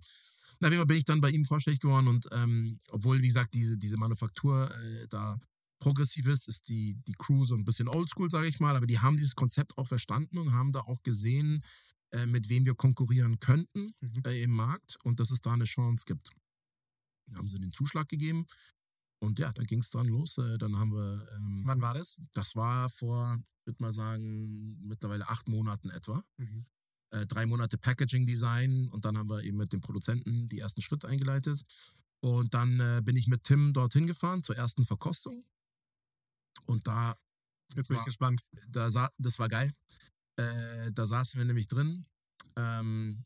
Na, 0.60 0.72
wie 0.72 0.76
immer 0.76 0.86
bin 0.86 0.98
ich 0.98 1.06
dann 1.06 1.22
bei 1.22 1.30
ihm 1.30 1.46
vorstellig 1.46 1.80
geworden 1.80 2.08
und 2.08 2.28
ähm, 2.32 2.80
obwohl, 2.90 3.22
wie 3.22 3.28
gesagt, 3.28 3.54
diese, 3.54 3.78
diese 3.78 3.98
Manufaktur 3.98 4.72
äh, 4.76 5.08
da 5.08 5.38
progressiv 5.80 6.26
ist, 6.28 6.48
ist 6.48 6.68
die, 6.70 6.96
die 7.08 7.14
Crew 7.14 7.46
so 7.46 7.56
ein 7.56 7.64
bisschen 7.66 7.88
oldschool, 7.88 8.30
sage 8.32 8.48
ich 8.48 8.60
mal, 8.60 8.76
aber 8.76 8.88
die 8.88 9.00
haben 9.00 9.18
dieses 9.18 9.36
Konzept 9.36 9.78
auch 9.78 9.88
verstanden 9.88 10.38
und 10.40 10.54
haben 10.54 10.72
da 10.72 10.82
auch 10.82 11.04
gesehen, 11.04 11.64
äh, 12.12 12.26
mit 12.26 12.50
wem 12.50 12.66
wir 12.66 12.76
konkurrieren 12.76 13.40
könnten 13.40 13.94
Mhm. 14.00 14.24
äh, 14.26 14.42
im 14.44 14.52
Markt 14.52 14.98
und 15.04 15.20
dass 15.20 15.32
es 15.32 15.42
da 15.42 15.54
eine 15.54 15.66
Chance 15.66 16.06
gibt. 16.06 16.30
Dann 17.26 17.38
haben 17.38 17.48
sie 17.48 17.60
den 17.60 17.72
Zuschlag 17.74 18.08
gegeben 18.08 18.46
und 19.22 19.40
ja, 19.40 19.52
dann 19.52 19.66
ging 19.66 19.80
es 19.80 19.90
dran 19.90 20.08
los. 20.08 20.38
Äh, 20.38 20.58
dann 20.58 20.78
haben 20.78 20.92
wir, 20.92 21.28
ähm, 21.34 21.58
Wann 21.64 21.82
war 21.82 21.94
das? 21.94 22.18
das 22.34 22.56
war 22.56 22.90
vor, 22.90 23.38
ich 23.62 23.66
würde 23.68 23.84
mal 23.84 23.94
sagen, 23.94 24.80
mittlerweile 24.88 25.28
acht 25.28 25.48
Monaten 25.48 25.90
etwa 25.90 26.24
Mhm. 26.38 26.66
äh, 27.12 27.26
drei 27.26 27.46
Monate 27.46 27.78
Packaging 27.78 28.26
Design 28.26 28.90
und 28.90 29.06
dann 29.06 29.18
haben 29.18 29.30
wir 29.30 29.42
eben 29.44 29.58
mit 29.58 29.72
dem 29.74 29.82
Produzenten 29.82 30.48
die 30.48 30.60
ersten 30.60 30.82
Schritte 30.82 31.08
eingeleitet. 31.08 31.64
Und 32.20 32.54
dann 32.54 32.80
äh, 32.80 33.02
bin 33.04 33.16
ich 33.16 33.28
mit 33.28 33.44
Tim 33.44 33.74
dorthin 33.74 34.08
gefahren 34.08 34.42
zur 34.44 34.56
ersten 34.58 34.86
Verkostung. 34.86 35.46
Und 36.66 36.88
da, 36.88 37.16
Jetzt 37.76 37.88
bin 37.90 37.96
ich 37.96 38.00
War- 38.00 38.06
gespannt. 38.06 38.42
da 38.70 38.90
sa 38.90 39.12
das 39.18 39.40
war 39.40 39.48
geil. 39.50 39.72
Äh, 40.38 40.92
da 40.94 41.06
saßen 41.06 41.38
wir 41.38 41.46
nämlich 41.46 41.68
drin. 41.68 42.06
Ähm, 42.56 43.26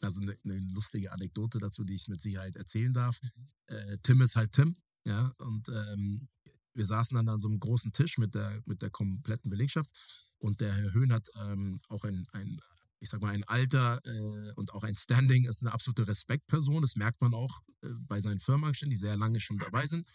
also 0.00 0.20
eine, 0.20 0.36
eine 0.44 0.58
lustige 0.74 1.12
Anekdote 1.12 1.58
dazu, 1.58 1.84
die 1.84 1.94
ich 1.94 2.08
mit 2.08 2.20
Sicherheit 2.20 2.56
erzählen 2.56 2.92
darf. 2.92 3.20
Äh, 3.66 3.98
Tim 4.02 4.20
ist 4.20 4.36
halt 4.36 4.52
Tim, 4.52 4.76
ja, 5.06 5.32
und 5.38 5.68
ähm, 5.68 6.28
wir 6.74 6.86
saßen 6.86 7.16
dann 7.16 7.28
an 7.28 7.40
so 7.40 7.48
einem 7.48 7.60
großen 7.60 7.92
Tisch 7.92 8.18
mit 8.18 8.34
der, 8.34 8.62
mit 8.66 8.82
der 8.82 8.90
kompletten 8.90 9.50
Belegschaft 9.50 9.90
und 10.38 10.60
der 10.60 10.74
Herr 10.74 10.92
Höhn 10.92 11.12
hat 11.12 11.28
ähm, 11.36 11.80
auch 11.88 12.04
ein, 12.04 12.26
ein, 12.32 12.58
ich 12.98 13.10
sag 13.10 13.20
mal, 13.20 13.34
ein 13.34 13.44
Alter 13.44 14.00
äh, 14.04 14.52
und 14.54 14.72
auch 14.72 14.82
ein 14.82 14.94
Standing, 14.94 15.44
ist 15.44 15.62
eine 15.62 15.72
absolute 15.72 16.08
Respektperson. 16.08 16.82
Das 16.82 16.96
merkt 16.96 17.20
man 17.20 17.34
auch 17.34 17.60
äh, 17.82 17.88
bei 18.00 18.20
seinen 18.20 18.40
Firmenangestellten, 18.40 18.90
die 18.90 18.96
sehr 18.96 19.16
lange 19.16 19.40
schon 19.40 19.58
dabei 19.58 19.86
sind. 19.86 20.06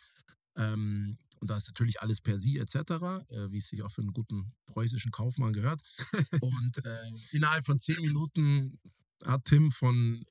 Ähm, 0.55 1.17
und 1.39 1.49
da 1.49 1.57
ist 1.57 1.67
natürlich 1.67 2.01
alles 2.01 2.21
per 2.21 2.39
Sie 2.39 2.57
etc., 2.57 2.75
äh, 2.75 3.51
wie 3.51 3.57
es 3.57 3.67
sich 3.67 3.81
auch 3.83 3.91
für 3.91 4.01
einen 4.01 4.13
guten 4.13 4.53
preußischen 4.65 5.11
Kaufmann 5.11 5.53
gehört. 5.53 5.81
und 6.41 6.85
äh, 6.85 6.97
innerhalb 7.31 7.65
von 7.65 7.79
zehn 7.79 8.01
Minuten 8.01 8.79
hat 9.25 9.45
Tim 9.45 9.71
von 9.71 10.23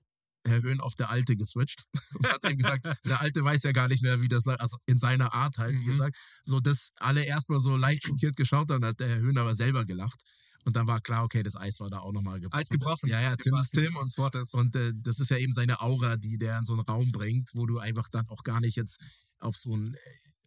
Herr 0.47 0.63
Höhn 0.63 0.81
auf 0.81 0.95
der 0.95 1.11
Alte 1.11 1.35
geswitcht 1.37 1.85
und 2.15 2.29
hat 2.29 2.49
ihm 2.49 2.57
gesagt, 2.57 2.85
der 3.05 3.21
Alte 3.21 3.43
weiß 3.43 3.65
ja 3.65 3.73
gar 3.73 3.89
nicht 3.89 4.03
mehr, 4.03 4.21
wie 4.23 4.29
das 4.29 4.47
also 4.47 4.77
in 4.87 4.97
seiner 4.99 5.35
Art 5.35 5.59
halt, 5.59 5.75
wie 5.77 5.83
Mhm. 5.85 5.89
er 5.91 5.95
sagt. 5.97 6.17
So, 6.45 6.61
dass 6.61 6.93
alle 6.97 7.25
erstmal 7.25 7.59
so 7.61 7.77
leicht 7.77 8.05
schockiert 8.07 8.37
geschaut 8.37 8.71
haben, 8.71 8.85
hat 8.85 9.01
der 9.01 9.09
Herr 9.09 9.19
Höhn 9.19 9.37
aber 9.39 9.55
selber 9.57 9.85
gelacht. 9.85 10.21
Und 10.65 10.75
dann 10.77 10.89
war 10.89 11.01
klar, 11.01 11.23
okay, 11.25 11.43
das 11.45 11.55
Eis 11.57 11.79
war 11.81 11.91
da 11.91 11.99
auch 12.01 12.13
nochmal 12.13 12.41
gebrochen. 12.41 12.61
Eis 12.61 12.69
gebrochen. 12.69 13.09
Ja, 13.09 13.21
ja, 13.21 13.33
Im 13.33 13.39
Tim 13.39 13.55
ist 13.55 13.71
Tim 13.71 13.97
und 13.97 14.17
Wortes. 14.19 14.53
und 14.53 14.75
äh, 14.75 14.93
das 14.97 15.21
ist 15.21 15.31
ja 15.31 15.37
eben 15.37 15.53
seine 15.53 15.81
Aura, 15.81 16.17
die 16.17 16.39
der 16.39 16.59
in 16.59 16.65
so 16.65 16.73
einen 16.73 16.83
Raum 16.83 17.13
bringt, 17.13 17.51
wo 17.55 17.67
du 17.67 17.79
einfach 17.79 18.09
dann 18.09 18.29
auch 18.29 18.43
gar 18.43 18.61
nicht 18.61 18.77
jetzt 18.77 19.01
auf 19.39 19.57
so 19.57 19.73
einen 19.75 19.95
äh, 19.95 19.99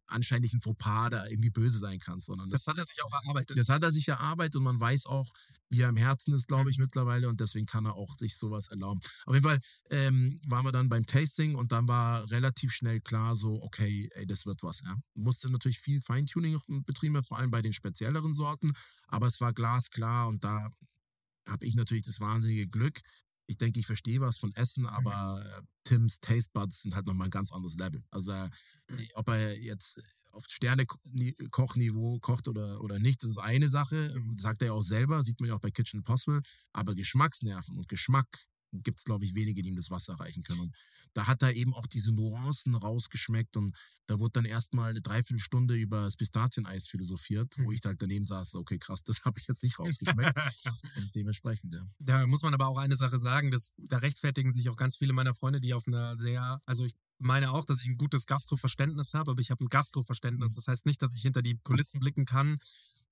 anscheinlichen 0.09 0.59
Fauxpas 0.59 1.09
da 1.11 1.25
irgendwie 1.27 1.49
böse 1.49 1.77
sein 1.79 1.99
kannst, 1.99 2.27
sondern 2.27 2.49
Das 2.49 2.65
hat 2.67 2.77
er 2.77 2.85
sich 2.85 3.03
auch 3.03 3.13
erarbeitet. 3.13 3.57
das 3.57 3.69
hat 3.69 3.83
er 3.83 3.91
sich 3.91 4.07
erarbeitet 4.07 4.55
und 4.57 4.63
man 4.63 4.79
weiß 4.79 5.05
auch, 5.05 5.31
wie 5.69 5.81
er 5.81 5.89
im 5.89 5.97
Herzen 5.97 6.33
ist, 6.33 6.47
glaube 6.47 6.71
ich, 6.71 6.77
mittlerweile 6.79 7.29
und 7.29 7.39
deswegen 7.39 7.65
kann 7.65 7.85
er 7.85 7.93
auch 7.95 8.15
sich 8.15 8.35
sowas 8.37 8.67
erlauben. 8.67 8.99
Auf 9.25 9.33
jeden 9.35 9.45
Fall 9.45 9.59
ähm, 9.91 10.39
waren 10.47 10.65
wir 10.65 10.71
dann 10.71 10.89
beim 10.89 11.05
Tasting 11.05 11.55
und 11.55 11.71
dann 11.71 11.87
war 11.87 12.29
relativ 12.31 12.71
schnell 12.73 13.01
klar 13.01 13.35
so, 13.35 13.61
okay, 13.61 14.09
ey, 14.13 14.25
das 14.25 14.45
wird 14.45 14.63
was. 14.63 14.81
Ja. 14.81 14.95
Musste 15.13 15.49
natürlich 15.49 15.79
viel 15.79 16.01
Feintuning 16.01 16.59
betrieben 16.85 17.13
werden, 17.13 17.25
vor 17.25 17.37
allem 17.37 17.51
bei 17.51 17.61
den 17.61 17.73
spezielleren 17.73 18.33
Sorten, 18.33 18.73
aber 19.07 19.27
es 19.27 19.39
war 19.41 19.53
glasklar 19.53 20.27
und 20.27 20.43
da 20.43 20.69
habe 21.47 21.65
ich 21.65 21.75
natürlich 21.75 22.03
das 22.03 22.19
wahnsinnige 22.19 22.67
Glück. 22.67 22.99
Ich 23.49 23.57
denke, 23.57 23.79
ich 23.79 23.87
verstehe 23.87 24.21
was 24.21 24.37
von 24.37 24.53
Essen, 24.53 24.85
aber 24.85 25.43
äh, 25.43 25.61
Tims 25.83 26.19
Taste 26.19 26.51
Buds 26.53 26.83
sind 26.83 26.93
halt 26.93 27.07
nochmal 27.07 27.27
ein 27.27 27.31
ganz 27.31 27.51
anderes 27.51 27.75
Level. 27.77 28.03
Also, 28.11 28.31
äh, 28.31 28.49
ob 29.15 29.27
er 29.29 29.59
jetzt 29.59 29.99
auf 30.31 30.45
Sterne-Kochniveau 30.47 32.19
kocht 32.19 32.47
oder, 32.47 32.79
oder 32.81 32.99
nicht, 32.99 33.23
das 33.23 33.31
ist 33.31 33.39
eine 33.39 33.67
Sache. 33.67 34.15
Sagt 34.37 34.61
er 34.61 34.67
ja 34.67 34.73
auch 34.73 34.83
selber, 34.83 35.23
sieht 35.23 35.39
man 35.39 35.49
ja 35.49 35.55
auch 35.55 35.61
bei 35.61 35.71
Kitchen 35.71 36.01
Impossible. 36.01 36.43
Aber 36.73 36.93
Geschmacksnerven 36.93 37.75
und 37.75 37.87
Geschmack 37.87 38.27
gibt 38.71 38.99
es, 38.99 39.05
glaube 39.05 39.25
ich, 39.25 39.35
wenige, 39.35 39.61
die 39.61 39.69
ihm 39.69 39.75
das 39.75 39.89
Wasser 39.89 40.15
reichen 40.15 40.43
können. 40.43 40.61
Und 40.61 40.75
da 41.13 41.27
hat 41.27 41.41
er 41.41 41.53
eben 41.53 41.73
auch 41.73 41.87
diese 41.87 42.11
Nuancen 42.11 42.75
rausgeschmeckt 42.75 43.57
und 43.57 43.75
da 44.05 44.19
wurde 44.19 44.33
dann 44.33 44.45
erstmal 44.45 44.91
eine 44.91 45.01
Dreiviertelstunde 45.01 45.75
über 45.75 46.03
das 46.03 46.15
Pistazieneis 46.15 46.87
philosophiert, 46.87 47.55
wo 47.59 47.71
ich 47.71 47.81
halt 47.83 48.01
daneben 48.01 48.25
saß, 48.25 48.55
okay, 48.55 48.77
krass, 48.77 49.03
das 49.03 49.23
habe 49.25 49.39
ich 49.39 49.47
jetzt 49.47 49.63
nicht 49.63 49.79
rausgeschmeckt. 49.79 50.35
und 50.97 51.15
dementsprechend, 51.15 51.73
ja. 51.73 51.83
Da 51.99 52.27
muss 52.27 52.43
man 52.43 52.53
aber 52.53 52.67
auch 52.67 52.77
eine 52.77 52.95
Sache 52.95 53.19
sagen, 53.19 53.51
dass 53.51 53.73
da 53.77 53.97
rechtfertigen 53.97 54.51
sich 54.51 54.69
auch 54.69 54.75
ganz 54.75 54.97
viele 54.97 55.13
meiner 55.13 55.33
Freunde, 55.33 55.61
die 55.61 55.73
auf 55.73 55.87
einer 55.87 56.17
sehr, 56.17 56.61
also 56.65 56.85
ich 56.85 56.93
meine 57.19 57.51
auch, 57.51 57.65
dass 57.65 57.81
ich 57.81 57.89
ein 57.89 57.97
gutes 57.97 58.25
Gastroverständnis 58.25 59.13
habe, 59.13 59.31
aber 59.31 59.41
ich 59.41 59.51
habe 59.51 59.63
ein 59.63 59.67
Gastroverständnis. 59.67 60.55
Das 60.55 60.67
heißt 60.67 60.85
nicht, 60.85 61.01
dass 61.01 61.13
ich 61.13 61.21
hinter 61.21 61.41
die 61.41 61.59
Kulissen 61.63 61.99
blicken 61.99 62.25
kann. 62.25 62.57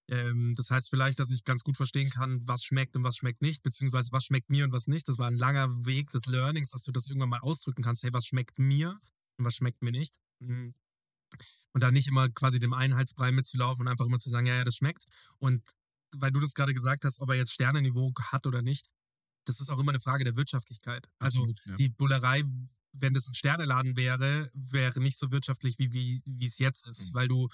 Ähm, 0.09 0.55
das 0.55 0.69
heißt 0.71 0.89
vielleicht, 0.89 1.19
dass 1.19 1.31
ich 1.31 1.43
ganz 1.43 1.63
gut 1.63 1.75
verstehen 1.77 2.09
kann, 2.09 2.47
was 2.47 2.63
schmeckt 2.63 2.95
und 2.95 3.03
was 3.03 3.17
schmeckt 3.17 3.41
nicht, 3.41 3.63
beziehungsweise 3.63 4.11
was 4.11 4.23
schmeckt 4.25 4.49
mir 4.49 4.63
und 4.63 4.71
was 4.71 4.87
nicht. 4.87 5.07
Das 5.07 5.17
war 5.17 5.27
ein 5.27 5.37
langer 5.37 5.85
Weg 5.85 6.11
des 6.11 6.25
Learnings, 6.25 6.69
dass 6.69 6.83
du 6.83 6.91
das 6.91 7.07
irgendwann 7.07 7.29
mal 7.29 7.39
ausdrücken 7.39 7.83
kannst. 7.83 8.03
Hey, 8.03 8.13
was 8.13 8.25
schmeckt 8.25 8.57
mir 8.59 8.99
und 9.37 9.45
was 9.45 9.55
schmeckt 9.55 9.81
mir 9.81 9.91
nicht? 9.91 10.15
Mhm. 10.39 10.73
Und 11.73 11.83
da 11.83 11.91
nicht 11.91 12.07
immer 12.07 12.29
quasi 12.29 12.59
dem 12.59 12.73
Einheitsbrei 12.73 13.31
mitzulaufen 13.31 13.81
und 13.81 13.87
einfach 13.91 14.05
immer 14.05 14.19
zu 14.19 14.29
sagen, 14.29 14.47
ja, 14.47 14.55
ja, 14.55 14.63
das 14.63 14.77
schmeckt. 14.77 15.05
Und 15.39 15.61
weil 16.15 16.31
du 16.31 16.39
das 16.39 16.53
gerade 16.53 16.73
gesagt 16.73 17.03
hast, 17.03 17.19
ob 17.19 17.29
er 17.29 17.35
jetzt 17.35 17.51
Sternenniveau 17.51 18.13
hat 18.31 18.47
oder 18.47 18.61
nicht, 18.61 18.87
das 19.45 19.59
ist 19.59 19.69
auch 19.69 19.79
immer 19.79 19.91
eine 19.91 19.99
Frage 19.99 20.23
der 20.23 20.35
Wirtschaftlichkeit. 20.37 21.07
Also 21.19 21.39
Absolut, 21.39 21.61
ja. 21.65 21.75
die 21.75 21.89
Bullerei, 21.89 22.43
wenn 22.93 23.13
das 23.13 23.27
ein 23.27 23.35
Sterneladen 23.35 23.95
wäre, 23.97 24.49
wäre 24.53 24.99
nicht 25.01 25.17
so 25.17 25.31
wirtschaftlich, 25.31 25.77
wie, 25.79 25.91
wie, 25.93 26.21
wie 26.25 26.45
es 26.45 26.57
jetzt 26.59 26.87
ist, 26.87 27.11
Mhm. 27.11 27.15
weil 27.15 27.27
du 27.27 27.49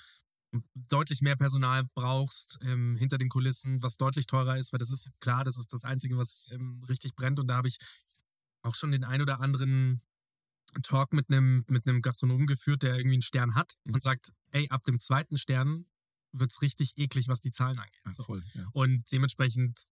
deutlich 0.89 1.21
mehr 1.21 1.35
Personal 1.35 1.83
brauchst 1.95 2.59
ähm, 2.61 2.95
hinter 2.95 3.17
den 3.17 3.29
Kulissen, 3.29 3.81
was 3.81 3.97
deutlich 3.97 4.27
teurer 4.27 4.57
ist, 4.57 4.71
weil 4.73 4.77
das 4.79 4.91
ist 4.91 5.09
klar, 5.19 5.43
das 5.43 5.57
ist 5.57 5.73
das 5.73 5.83
Einzige, 5.83 6.17
was 6.17 6.47
ähm, 6.51 6.83
richtig 6.87 7.15
brennt. 7.15 7.39
Und 7.39 7.47
da 7.47 7.55
habe 7.57 7.67
ich 7.67 7.77
auch 8.61 8.75
schon 8.75 8.91
den 8.91 9.03
ein 9.03 9.21
oder 9.21 9.41
anderen 9.41 10.01
Talk 10.83 11.13
mit 11.13 11.29
einem 11.29 11.65
mit 11.67 11.87
einem 11.87 12.01
Gastronomen 12.01 12.47
geführt, 12.47 12.83
der 12.83 12.95
irgendwie 12.95 13.15
einen 13.15 13.21
Stern 13.21 13.55
hat 13.55 13.75
Mhm. 13.85 13.93
und 13.95 14.03
sagt, 14.03 14.31
ey, 14.51 14.67
ab 14.69 14.83
dem 14.83 14.99
zweiten 14.99 15.37
Stern 15.37 15.85
wird's 16.31 16.61
richtig 16.61 16.97
eklig, 16.97 17.27
was 17.27 17.41
die 17.41 17.51
Zahlen 17.51 17.77
angeht. 17.77 18.01
ja 18.05 18.11
voll, 18.23 18.43
ja. 18.55 18.67
Und 18.73 19.11
dementsprechend 19.11 19.83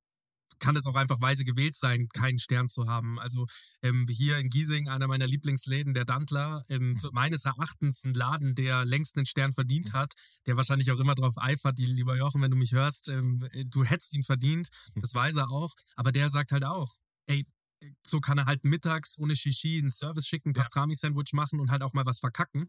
kann 0.59 0.75
es 0.75 0.85
auch 0.85 0.95
einfach 0.95 1.21
weise 1.21 1.43
gewählt 1.43 1.75
sein, 1.75 2.07
keinen 2.09 2.39
Stern 2.39 2.69
zu 2.69 2.87
haben. 2.87 3.19
Also 3.19 3.45
ähm, 3.81 4.05
hier 4.09 4.37
in 4.37 4.49
Giesing, 4.49 4.89
einer 4.89 5.07
meiner 5.07 5.27
Lieblingsläden, 5.27 5.93
der 5.93 6.05
Dantler, 6.05 6.63
ähm, 6.69 6.97
meines 7.11 7.45
Erachtens 7.45 8.03
ein 8.03 8.13
Laden, 8.13 8.55
der 8.55 8.85
längst 8.85 9.15
einen 9.15 9.25
Stern 9.25 9.53
verdient 9.53 9.93
hat, 9.93 10.13
der 10.45 10.57
wahrscheinlich 10.57 10.91
auch 10.91 10.99
immer 10.99 11.15
darauf 11.15 11.37
eifert, 11.37 11.77
die, 11.77 11.85
lieber 11.85 12.17
Jochen, 12.17 12.41
wenn 12.41 12.51
du 12.51 12.57
mich 12.57 12.73
hörst, 12.73 13.09
ähm, 13.09 13.47
du 13.65 13.83
hättest 13.83 14.13
ihn 14.13 14.23
verdient, 14.23 14.69
das 14.95 15.13
weiß 15.13 15.37
er 15.37 15.49
auch, 15.49 15.73
aber 15.95 16.11
der 16.11 16.29
sagt 16.29 16.51
halt 16.51 16.65
auch, 16.65 16.95
ey, 17.27 17.45
so 18.03 18.19
kann 18.19 18.37
er 18.37 18.45
halt 18.45 18.63
mittags 18.63 19.17
ohne 19.17 19.35
Shishi 19.35 19.79
einen 19.79 19.91
Service 19.91 20.27
schicken, 20.27 20.53
Pastrami-Sandwich 20.53 21.33
machen 21.33 21.59
und 21.59 21.71
halt 21.71 21.81
auch 21.81 21.93
mal 21.93 22.05
was 22.05 22.19
verkacken 22.19 22.67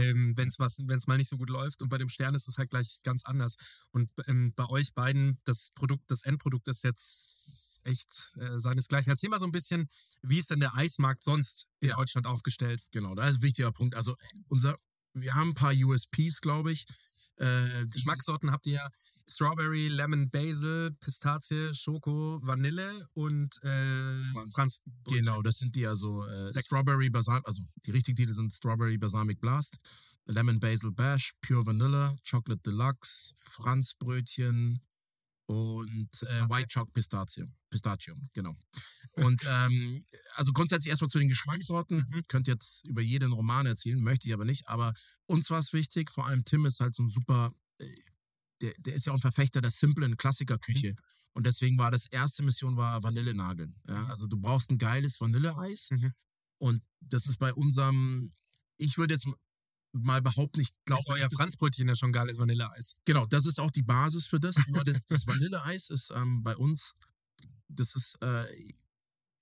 ähm, 0.00 0.36
wenn 0.36 0.48
es 0.48 0.58
was, 0.58 0.78
wenn 0.86 0.98
es 0.98 1.06
mal 1.06 1.16
nicht 1.16 1.28
so 1.28 1.36
gut 1.36 1.50
läuft. 1.50 1.82
Und 1.82 1.88
bei 1.88 1.98
dem 1.98 2.08
Stern 2.08 2.34
ist 2.34 2.48
es 2.48 2.58
halt 2.58 2.70
gleich 2.70 3.00
ganz 3.02 3.24
anders. 3.24 3.56
Und 3.90 4.10
ähm, 4.26 4.52
bei 4.54 4.66
euch 4.66 4.94
beiden, 4.94 5.38
das 5.44 5.70
Produkt, 5.74 6.10
das 6.10 6.22
Endprodukt 6.22 6.68
ist 6.68 6.82
jetzt 6.84 7.80
echt 7.84 8.32
äh, 8.36 8.58
seinesgleichen. 8.58 9.10
Erzähl 9.10 9.30
mal 9.30 9.38
so 9.38 9.46
ein 9.46 9.52
bisschen, 9.52 9.88
wie 10.22 10.38
ist 10.38 10.50
denn 10.50 10.60
der 10.60 10.74
Eismarkt 10.74 11.22
sonst 11.24 11.66
in 11.80 11.88
Ja. 11.90 11.96
Deutschland 11.96 12.26
aufgestellt? 12.26 12.82
Genau, 12.90 13.14
da 13.14 13.28
ist 13.28 13.36
ein 13.36 13.42
wichtiger 13.42 13.72
Punkt. 13.72 13.94
Also 13.94 14.14
unser, 14.48 14.76
wir 15.14 15.34
haben 15.34 15.50
ein 15.50 15.54
paar 15.54 15.72
USPs, 15.74 16.40
glaube 16.40 16.72
ich. 16.72 16.86
Äh, 17.40 17.86
Geschmackssorten 17.86 18.52
habt 18.52 18.66
ihr 18.66 18.86
Strawberry, 19.26 19.88
Lemon, 19.88 20.28
Basil, 20.28 20.90
Pistazie, 21.00 21.72
Schoko, 21.72 22.40
Vanille 22.42 23.06
und 23.14 23.62
äh, 23.62 24.20
Franz- 24.32 24.54
Franz. 24.54 24.80
Genau, 25.04 25.40
das 25.40 25.58
sind 25.58 25.74
die 25.74 25.86
also 25.86 26.26
äh. 26.26 26.52
Strawberry 26.60 27.10
Balsamic, 27.10 27.46
also 27.46 27.62
die 27.86 27.92
richtigen 27.92 28.16
Titel 28.16 28.34
sind 28.34 28.52
Strawberry 28.52 28.98
Balsamic 28.98 29.40
Blast, 29.40 29.78
Lemon 30.26 30.60
Basil 30.60 30.90
Bash, 30.90 31.32
Pure 31.40 31.66
Vanilla, 31.66 32.14
Chocolate 32.28 32.60
Deluxe, 32.62 33.32
Franzbrötchen 33.36 34.80
und 35.50 36.08
äh. 36.22 36.48
White 36.48 36.68
Choc 36.72 36.92
Pistachio. 36.92 37.44
Pistachio, 37.70 38.14
genau. 38.32 38.56
Und 39.16 39.42
ähm, 39.48 40.04
also 40.34 40.52
grundsätzlich 40.52 40.90
erstmal 40.90 41.08
zu 41.08 41.18
den 41.18 41.28
Geschmackssorten. 41.28 42.06
Mhm. 42.08 42.22
Könnt 42.28 42.46
jetzt 42.46 42.86
über 42.86 43.00
jeden 43.00 43.32
Roman 43.32 43.66
erzählen, 43.66 44.00
möchte 44.00 44.28
ich 44.28 44.34
aber 44.34 44.44
nicht. 44.44 44.68
Aber 44.68 44.92
uns 45.26 45.50
war 45.50 45.58
es 45.58 45.72
wichtig, 45.72 46.10
vor 46.10 46.26
allem 46.26 46.44
Tim 46.44 46.66
ist 46.66 46.78
halt 46.78 46.94
so 46.94 47.02
ein 47.02 47.08
super, 47.08 47.52
äh, 47.78 47.86
der, 48.62 48.74
der 48.78 48.94
ist 48.94 49.06
ja 49.06 49.12
auch 49.12 49.16
ein 49.16 49.20
Verfechter 49.20 49.60
der 49.60 49.72
simplen 49.72 50.16
Klassikerküche. 50.16 50.94
Und 51.32 51.46
deswegen 51.46 51.78
war 51.78 51.90
das 51.90 52.06
erste 52.06 52.44
Mission 52.44 52.76
war 52.76 53.02
Vanillenageln. 53.02 53.74
Ja? 53.88 54.06
Also 54.06 54.28
du 54.28 54.36
brauchst 54.38 54.70
ein 54.70 54.78
geiles 54.78 55.20
Vanilleeis. 55.20 55.88
Mhm. 55.90 56.12
Und 56.58 56.82
das 57.00 57.26
ist 57.26 57.38
bei 57.38 57.52
unserem, 57.52 58.32
ich 58.76 58.98
würde 58.98 59.14
jetzt 59.14 59.26
mal 59.92 60.22
behaupten, 60.22 60.60
ich 60.60 60.70
glaube, 60.84 61.02
Ist 61.02 61.08
euer 61.08 61.30
Franzbrötchen 61.30 61.88
ja 61.88 61.94
schon 61.94 62.12
geiles 62.12 62.38
Vanilleeis. 62.38 62.94
Genau, 63.04 63.26
das 63.26 63.46
ist 63.46 63.58
auch 63.58 63.70
die 63.70 63.82
Basis 63.82 64.26
für 64.26 64.40
das. 64.40 64.56
Nur 64.68 64.84
das, 64.84 65.06
das 65.06 65.26
Vanilleeis 65.26 65.90
ist 65.90 66.12
ähm, 66.14 66.42
bei 66.42 66.56
uns, 66.56 66.94
das 67.68 67.94
ist 67.94 68.16
äh, 68.22 68.46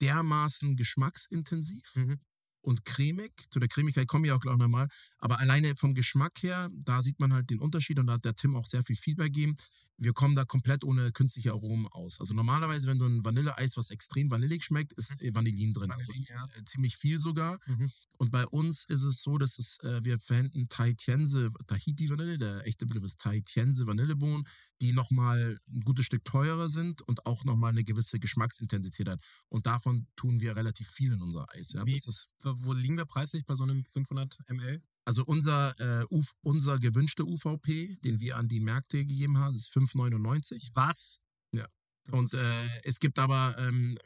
dermaßen 0.01 0.77
geschmacksintensiv 0.77 1.95
Mhm. 1.95 2.21
Und 2.69 2.85
cremig. 2.85 3.33
Zu 3.51 3.59
der 3.59 3.69
Cremigkeit 3.69 4.07
komme 4.07 4.27
ich 4.27 4.33
auch 4.33 4.41
gleich 4.41 4.57
nochmal. 4.57 4.89
Aber 5.19 5.41
alleine 5.41 5.75
vom 5.75 5.95
Geschmack 5.95 6.43
her, 6.43 6.69
da 6.73 7.03
sieht 7.03 7.19
man 7.19 7.33
halt 7.33 7.51
den 7.51 7.61
Unterschied 7.61 7.99
und 7.99 8.07
da 8.07 8.15
hat 8.15 8.25
der 8.25 8.35
Tim 8.35 8.55
auch 8.57 8.67
sehr 8.67 8.85
viel 8.85 8.97
Feedback 8.97 9.33
gegeben. 9.33 9.57
Wir 10.01 10.13
kommen 10.13 10.37
da 10.37 10.45
komplett 10.45 10.85
ohne 10.85 11.11
künstliche 11.11 11.51
Aromen 11.51 11.89
aus. 11.89 12.21
Also 12.21 12.33
normalerweise, 12.33 12.87
wenn 12.87 13.01
du 13.01 13.07
ein 13.07 13.25
Vanilleeis, 13.25 13.77
was 13.77 13.91
extrem 13.91 14.31
vanillig 14.31 14.65
schmeckt, 14.65 14.93
ist 14.93 15.21
äh, 15.21 15.35
Vanillin 15.35 15.73
drin. 15.73 15.91
Also 15.91 16.13
ja. 16.13 16.45
äh, 16.57 16.63
ziemlich 16.65 16.97
viel 16.97 17.19
sogar. 17.19 17.59
Mhm. 17.67 17.91
Und 18.21 18.31
bei 18.31 18.47
uns 18.47 18.85
ist 18.85 19.05
es 19.05 19.23
so, 19.23 19.39
dass 19.39 19.59
es, 19.59 19.79
äh, 19.83 20.05
wir 20.05 20.19
verwenden 20.21 20.69
Tahitiense, 20.69 21.51
Tahiti 21.67 22.09
Vanille, 22.11 22.37
der 22.39 22.65
echte 22.67 22.87
Begriff 22.87 23.05
ist 23.05 23.21
Tahitiense 23.21 23.87
Vanillebohnen, 23.89 24.45
die 24.81 24.93
nochmal 24.93 25.59
ein 25.69 25.81
gutes 25.81 26.07
Stück 26.07 26.25
teurer 26.25 26.69
sind 26.69 27.03
und 27.03 27.27
auch 27.27 27.45
nochmal 27.45 27.71
eine 27.71 27.83
gewisse 27.85 28.19
Geschmacksintensität 28.21 29.09
hat. 29.09 29.21
Und 29.49 29.67
davon 29.67 30.07
tun 30.15 30.41
wir 30.41 30.55
relativ 30.55 30.89
viel 30.89 31.13
in 31.13 31.23
unser 31.23 31.47
Eis. 31.55 31.73
Ja. 31.73 31.85
Wie- 31.87 31.95
Das 31.97 32.07
ist, 32.07 32.29
Wo 32.65 32.73
liegen 32.73 32.97
wir 32.97 33.05
preislich 33.07 33.45
bei 33.45 33.55
so 33.55 33.65
einem 33.65 33.85
500 33.85 34.39
ml? 34.49 34.83
also 35.09 35.25
unser, 35.25 35.75
äh, 35.81 36.05
UV, 36.11 36.35
unser 36.43 36.79
gewünschter 36.79 37.25
UVP, 37.25 37.97
den 38.05 38.21
wir 38.21 38.37
an 38.37 38.47
die 38.47 38.61
Märkte 38.61 38.99
gegeben 38.99 39.39
haben, 39.39 39.55
ist 39.55 39.73
5,99. 39.73 40.69
Was? 40.75 41.19
Ja. 41.55 41.67
Das 42.05 42.15
Und 42.15 42.35
äh, 42.35 42.81
es 42.85 43.01
gibt 43.01 43.19
aber 43.19 43.57
ähm, 43.59 43.97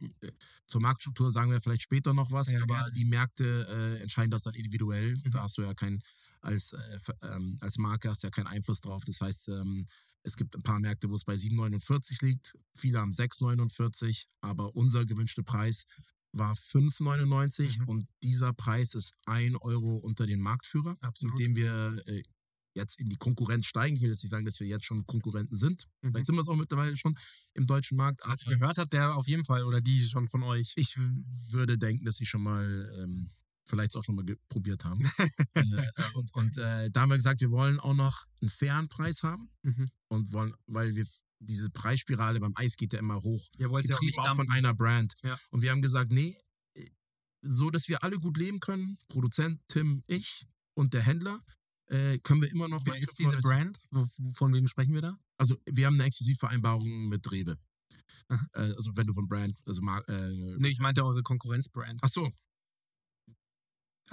zur 0.68 0.80
Marktstruktur 0.80 1.32
sagen 1.32 1.50
wir 1.50 1.60
vielleicht 1.60 1.82
später 1.82 2.14
noch 2.14 2.30
was, 2.30 2.52
Ja, 2.52 2.62
aber 2.62 2.74
gerne. 2.76 2.92
die 2.92 3.04
Märkte 3.04 3.66
äh, 3.68 4.02
entscheiden 4.02 4.30
das 4.30 4.44
dann 4.44 4.54
individuell. 4.54 5.16
Mhm. 5.16 5.30
Da 5.32 5.42
hast 5.42 5.58
du 5.58 5.62
ja 5.62 5.74
kein 5.74 6.00
als 6.40 6.72
äh, 6.72 6.98
ähm, 7.22 7.58
als 7.60 7.78
Marke 7.78 8.08
hast 8.08 8.22
du 8.22 8.28
ja 8.28 8.30
keinen 8.30 8.46
Einfluss 8.46 8.80
drauf. 8.80 9.02
Das 9.04 9.20
heißt, 9.20 9.48
ähm, 9.48 9.86
es 10.22 10.36
gibt 10.36 10.54
ein 10.54 10.62
paar 10.62 10.78
Märkte, 10.78 11.10
wo 11.10 11.16
es 11.16 11.24
bei 11.24 11.34
7,49 11.34 12.24
liegt. 12.24 12.56
Viele 12.76 13.00
haben 13.00 13.10
6,49, 13.10 14.24
aber 14.40 14.76
unser 14.76 15.04
gewünschter 15.04 15.42
Preis 15.42 15.84
war 16.32 16.54
5,99 16.54 17.78
Mhm. 17.80 17.88
und 17.88 18.06
dieser 18.22 18.52
Preis 18.52 18.94
ist 18.94 19.14
1 19.26 19.56
Euro 19.60 19.96
unter 19.96 20.26
den 20.26 20.40
Marktführer, 20.40 20.94
Absolut. 21.00 21.34
mit 21.34 21.42
dem 21.46 21.56
wir 21.56 22.02
äh, 22.06 22.22
jetzt 22.74 22.98
in 22.98 23.08
die 23.10 23.16
Konkurrenz 23.16 23.66
steigen. 23.66 23.96
Ich 23.96 24.02
will 24.02 24.08
jetzt 24.10 24.22
nicht 24.22 24.30
sagen, 24.30 24.46
dass 24.46 24.58
wir 24.58 24.66
jetzt 24.66 24.86
schon 24.86 25.04
Konkurrenten 25.06 25.56
sind. 25.56 25.88
Mhm. 26.00 26.10
Vielleicht 26.10 26.26
sind 26.26 26.34
wir 26.36 26.40
es 26.40 26.48
auch 26.48 26.56
mittlerweile 26.56 26.96
schon 26.96 27.18
im 27.54 27.66
deutschen 27.66 27.96
Markt. 27.98 28.20
Was 28.24 28.42
aber 28.46 28.54
gehört 28.56 28.78
hat, 28.78 28.92
der 28.94 29.14
auf 29.14 29.28
jeden 29.28 29.44
Fall 29.44 29.64
oder 29.64 29.80
die 29.82 30.00
schon 30.00 30.26
von 30.28 30.42
euch. 30.42 30.72
ich 30.76 30.96
würde 31.50 31.76
denken, 31.76 32.04
dass 32.06 32.16
sie 32.16 32.24
schon 32.26 32.42
mal, 32.42 32.90
ähm, 32.98 33.28
vielleicht 33.64 33.94
auch 33.94 34.02
schon 34.04 34.14
mal 34.16 34.24
probiert 34.48 34.84
haben. 34.86 35.00
äh, 35.54 35.86
und 36.14 36.34
und 36.34 36.56
äh, 36.58 36.90
da 36.90 37.02
haben 37.02 37.10
wir 37.10 37.16
gesagt, 37.16 37.42
wir 37.42 37.50
wollen 37.50 37.78
auch 37.78 37.94
noch 37.94 38.24
einen 38.40 38.48
fairen 38.50 38.88
Preis 38.88 39.22
haben 39.22 39.50
Mhm. 39.62 39.90
und 40.08 40.32
wollen, 40.32 40.54
weil 40.66 40.94
wir 40.94 41.06
diese 41.42 41.70
Preisspirale 41.70 42.40
beim 42.40 42.52
Eis 42.56 42.76
geht 42.76 42.92
ja 42.92 42.98
immer 42.98 43.22
hoch. 43.22 43.48
Ihr 43.58 43.70
wollt 43.70 43.88
ja 43.88 43.96
auch 43.96 44.00
nicht 44.00 44.18
auch 44.18 44.36
von 44.36 44.50
einer 44.50 44.74
Brand. 44.74 45.14
Ja. 45.22 45.38
Und 45.50 45.62
wir 45.62 45.70
haben 45.70 45.82
gesagt, 45.82 46.12
nee, 46.12 46.36
äh, 46.74 46.88
so 47.42 47.70
dass 47.70 47.88
wir 47.88 48.02
alle 48.02 48.18
gut 48.18 48.36
leben 48.36 48.60
können, 48.60 48.98
Produzent, 49.08 49.60
Tim, 49.68 50.02
ich 50.06 50.46
und 50.74 50.94
der 50.94 51.02
Händler, 51.02 51.40
äh, 51.86 52.18
können 52.18 52.42
wir 52.42 52.50
immer 52.50 52.68
noch. 52.68 52.84
Wer 52.86 52.96
ist 52.96 53.18
diese 53.18 53.36
5,99 53.36 53.42
Brand? 53.42 53.80
Von 54.34 54.54
wem 54.54 54.66
sprechen 54.66 54.94
wir 54.94 55.02
da? 55.02 55.18
Also 55.36 55.56
wir 55.66 55.86
haben 55.86 55.94
eine 55.94 56.04
Exklusivvereinbarung 56.04 57.08
mit 57.08 57.30
Rewe. 57.30 57.56
Aha. 58.28 58.46
Äh, 58.54 58.72
also 58.76 58.96
wenn 58.96 59.06
du 59.06 59.12
von 59.12 59.28
Brand, 59.28 59.58
also 59.66 59.82
Mar 59.82 60.08
äh, 60.08 60.56
Nee, 60.58 60.68
ich 60.68 60.80
meinte 60.80 61.04
eure 61.04 61.22
Konkurrenzbrand. 61.22 62.00
Ach 62.02 62.08
so. 62.08 62.30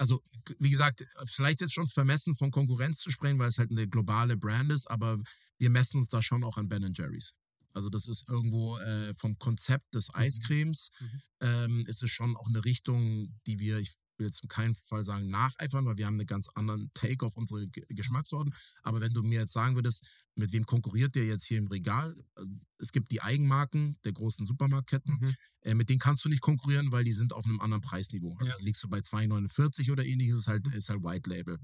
Also, 0.00 0.22
wie 0.58 0.70
gesagt, 0.70 1.04
vielleicht 1.26 1.60
jetzt 1.60 1.74
schon 1.74 1.86
vermessen 1.86 2.34
von 2.34 2.50
Konkurrenz 2.50 3.00
zu 3.00 3.10
sprechen, 3.10 3.38
weil 3.38 3.48
es 3.50 3.58
halt 3.58 3.70
eine 3.70 3.86
globale 3.86 4.38
Brand 4.38 4.72
ist, 4.72 4.90
aber 4.90 5.18
wir 5.58 5.68
messen 5.68 5.98
uns 5.98 6.08
da 6.08 6.22
schon 6.22 6.42
auch 6.42 6.56
an 6.56 6.68
Ben 6.70 6.90
Jerry's. 6.94 7.34
Also 7.74 7.90
das 7.90 8.06
ist 8.08 8.26
irgendwo 8.26 8.78
äh, 8.78 9.12
vom 9.12 9.38
Konzept 9.38 9.94
des 9.94 10.12
Eiscremes, 10.14 10.88
Mhm. 11.00 11.22
ähm, 11.40 11.86
ist 11.86 12.02
es 12.02 12.10
schon 12.10 12.34
auch 12.34 12.48
eine 12.48 12.64
Richtung, 12.64 13.38
die 13.46 13.58
wir, 13.60 13.76
ich 13.78 13.92
will 14.20 14.26
jetzt 14.26 14.42
in 14.42 14.48
keinem 14.48 14.74
Fall 14.74 15.02
sagen 15.04 15.28
nacheifern, 15.28 15.84
weil 15.86 15.96
wir 15.98 16.06
haben 16.06 16.14
einen 16.14 16.26
ganz 16.26 16.48
anderen 16.54 16.90
Take 16.94 17.26
auf 17.26 17.36
unsere 17.36 17.66
Ge 17.66 17.84
Geschmackssorten. 17.88 18.54
Aber 18.82 19.00
wenn 19.00 19.12
du 19.12 19.22
mir 19.22 19.40
jetzt 19.40 19.52
sagen 19.52 19.74
würdest, 19.74 20.06
mit 20.36 20.52
wem 20.52 20.64
konkurriert 20.64 21.14
der 21.16 21.26
jetzt 21.26 21.44
hier 21.46 21.58
im 21.58 21.66
Regal? 21.66 22.14
Also, 22.36 22.52
Es 22.78 22.92
gibt 22.92 23.10
die 23.10 23.20
Eigenmarken 23.20 23.96
der 24.04 24.12
großen 24.12 24.46
Supermarktketten, 24.46 25.14
Mhm. 25.20 25.34
äh, 25.62 25.74
mit 25.74 25.88
denen 25.90 25.98
kannst 25.98 26.24
du 26.24 26.28
nicht 26.28 26.40
konkurrieren, 26.40 26.92
weil 26.92 27.04
die 27.04 27.12
sind 27.12 27.32
auf 27.32 27.44
einem 27.44 27.60
anderen 27.60 27.82
Preisniveau. 27.82 28.36
Also 28.38 28.52
Ja. 28.52 28.58
liegst 28.60 28.82
du 28.84 28.88
bei 28.88 29.00
2,49 29.00 29.90
oder 29.90 30.04
ähnliches, 30.06 30.38
ist 30.38 30.48
halt, 30.48 30.66
ist 30.68 30.88
halt 30.88 31.02
White 31.02 31.28
Label. 31.28 31.58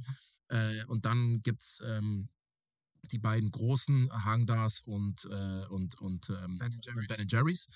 Äh, 0.49 0.85
und 0.87 1.05
dann 1.07 1.43
gibt's 1.43 1.81
ähm, 1.85 2.29
die 3.13 3.19
beiden 3.19 3.51
großen 3.51 4.11
Hangdas 4.25 4.81
und, 4.81 5.25
äh, 5.25 5.67
und, 5.69 6.01
und 6.01 6.31
ähm, 6.31 6.59
Ben 6.59 6.73
Jerry's. 6.83 7.17
Ben 7.17 7.29
Jerry's. 7.29 7.69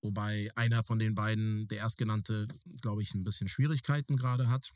Wobei 0.00 0.50
einer 0.54 0.84
von 0.84 0.98
den 0.98 1.14
beiden, 1.14 1.66
der 1.68 1.78
erstgenannte, 1.78 2.46
glaube 2.80 3.02
ich, 3.02 3.14
ein 3.14 3.24
bisschen 3.24 3.48
Schwierigkeiten 3.48 4.16
gerade 4.16 4.48
hat. 4.48 4.72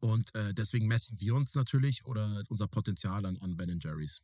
Und 0.00 0.34
äh, 0.34 0.54
deswegen 0.54 0.86
messen 0.86 1.20
wir 1.20 1.34
uns 1.34 1.54
natürlich 1.54 2.04
oder 2.06 2.42
unser 2.48 2.68
Potenzial 2.68 3.26
an, 3.26 3.36
an 3.38 3.56
Ben 3.56 3.78
Jerry's. 3.80 4.22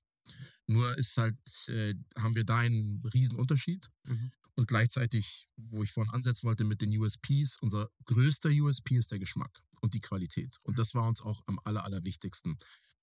Nur 0.67 0.97
ist 0.99 1.17
halt, 1.19 1.37
äh, 1.69 1.95
haben 2.19 2.35
wir 2.35 2.45
da 2.45 2.59
einen 2.59 3.05
riesen 3.13 3.37
Unterschied. 3.37 3.91
Mhm. 4.05 4.33
Und 4.55 4.69
gleichzeitig, 4.69 5.49
wo 5.57 5.83
ich 5.83 5.93
vorhin 5.93 6.13
ansetzen 6.15 6.47
wollte 6.47 6.65
mit 6.65 6.81
den 6.81 6.97
USPs, 6.97 7.59
unser 7.61 7.91
größter 8.07 8.49
USP 8.49 8.97
ist 8.97 9.13
der 9.13 9.19
Geschmack 9.19 9.63
und 9.83 9.93
die 9.93 9.99
Qualität. 9.99 10.57
Und 10.63 10.79
das 10.79 10.95
war 10.95 11.07
uns 11.07 11.21
auch 11.21 11.43
am 11.47 11.61
aller, 11.65 11.85
allerwichtigsten. 11.85 12.59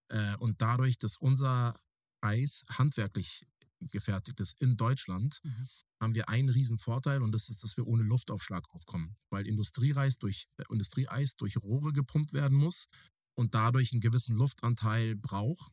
Äh, 0.09 0.35
und 0.37 0.61
dadurch, 0.61 0.97
dass 0.97 1.17
unser 1.17 1.79
Eis 2.23 2.63
handwerklich 2.69 3.45
gefertigt 3.91 4.39
ist 4.39 4.59
in 4.61 4.77
Deutschland, 4.77 5.41
Mhm. 5.43 5.67
haben 6.01 6.15
wir 6.15 6.29
einen 6.29 6.49
riesen 6.49 6.77
Vorteil 6.77 7.21
und 7.21 7.31
das 7.33 7.49
ist, 7.49 7.63
dass 7.63 7.75
wir 7.77 7.85
ohne 7.85 8.03
Luftaufschlag 8.03 8.69
aufkommen. 8.69 9.15
Weil 9.29 9.45
Industriereis 9.47 10.17
durch, 10.17 10.47
äh, 10.57 10.63
Industrieeis 10.71 11.35
durch 11.35 11.57
Rohre 11.57 11.91
gepumpt 11.91 12.31
werden 12.33 12.57
muss 12.57 12.87
und 13.35 13.53
dadurch 13.55 13.91
einen 13.91 14.01
gewissen 14.01 14.35
Luftanteil 14.35 15.15
braucht. 15.15 15.71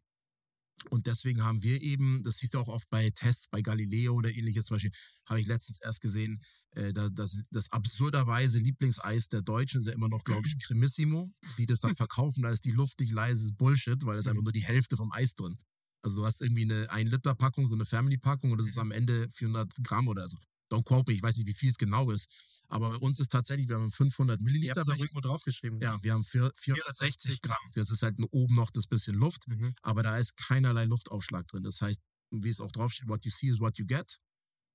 Und 0.88 1.06
deswegen 1.06 1.44
haben 1.44 1.62
wir 1.62 1.82
eben, 1.82 2.22
das 2.24 2.38
siehst 2.38 2.54
du 2.54 2.58
auch 2.58 2.68
oft 2.68 2.88
bei 2.88 3.10
Tests 3.10 3.48
bei 3.48 3.60
Galileo 3.60 4.14
oder 4.14 4.32
ähnliches, 4.34 4.66
zum 4.66 4.76
Beispiel, 4.76 4.92
habe 5.28 5.38
ich 5.40 5.46
letztens 5.46 5.78
erst 5.82 6.00
gesehen, 6.00 6.40
äh, 6.70 6.92
da- 6.94 7.10
das, 7.10 7.36
das 7.50 7.70
absurderweise 7.70 8.58
Lieblingseis 8.58 9.28
der 9.28 9.42
Deutschen 9.42 9.80
ist 9.82 9.86
ja 9.88 9.92
immer 9.92 10.08
noch, 10.08 10.24
glaube 10.24 10.48
ich, 10.48 10.54
Cremissimo, 10.66 11.30
die 11.58 11.66
das 11.66 11.80
dann 11.80 11.94
verkaufen, 11.94 12.42
da 12.42 12.50
ist 12.50 12.64
die 12.64 12.70
Luft 12.72 12.98
nicht 13.00 13.12
leises 13.12 13.52
Bullshit, 13.52 14.02
weil 14.06 14.18
es 14.18 14.26
einfach 14.26 14.42
nur 14.42 14.52
die 14.52 14.64
Hälfte 14.64 14.96
vom 14.96 15.12
Eis 15.12 15.34
drin. 15.34 15.58
Also 16.02 16.16
du 16.20 16.24
hast 16.26 16.40
irgendwie 16.40 16.62
eine 16.62 16.90
1-Liter-Packung, 16.90 17.68
so 17.68 17.74
eine 17.74 17.84
Family-Packung 17.84 18.52
und 18.52 18.58
das 18.58 18.66
ist 18.68 18.78
am 18.78 18.90
Ende 18.90 19.28
400 19.30 19.72
Gramm 19.82 20.08
oder 20.08 20.28
so. 20.28 20.38
Don't 20.72 20.84
quote 20.84 21.10
me, 21.10 21.16
ich 21.16 21.22
weiß 21.22 21.36
nicht, 21.36 21.46
wie 21.46 21.54
viel 21.54 21.68
es 21.68 21.78
genau 21.78 22.10
ist. 22.10 22.28
Aber 22.68 22.90
bei 22.90 22.96
uns 22.96 23.18
ist 23.18 23.32
tatsächlich, 23.32 23.68
wir 23.68 23.74
haben 23.74 23.82
einen 23.82 23.90
500 23.90 24.38
Ihr 24.40 24.44
Milliliter 24.44 24.80
habt 24.80 24.88
es 24.88 24.98
irgendwo 25.00 25.20
draufgeschrieben. 25.20 25.80
Ja, 25.80 25.98
wir 26.02 26.12
haben 26.12 26.22
vier- 26.22 26.52
460 26.54 27.40
Gramm. 27.42 27.58
Das 27.74 27.90
ist 27.90 28.02
halt 28.02 28.14
oben 28.30 28.54
noch 28.54 28.70
das 28.70 28.86
bisschen 28.86 29.16
Luft, 29.16 29.48
Mhm. 29.48 29.74
aber 29.82 30.02
da 30.04 30.16
ist 30.16 30.36
keinerlei 30.36 30.84
Luftaufschlag 30.84 31.46
drin. 31.48 31.64
Das 31.64 31.80
heißt, 31.80 32.00
wie 32.30 32.48
es 32.48 32.60
auch 32.60 32.70
draufsteht, 32.70 33.08
what 33.08 33.24
you 33.24 33.30
see 33.32 33.48
is 33.48 33.58
what 33.58 33.76
you 33.78 33.86
get. 33.86 34.18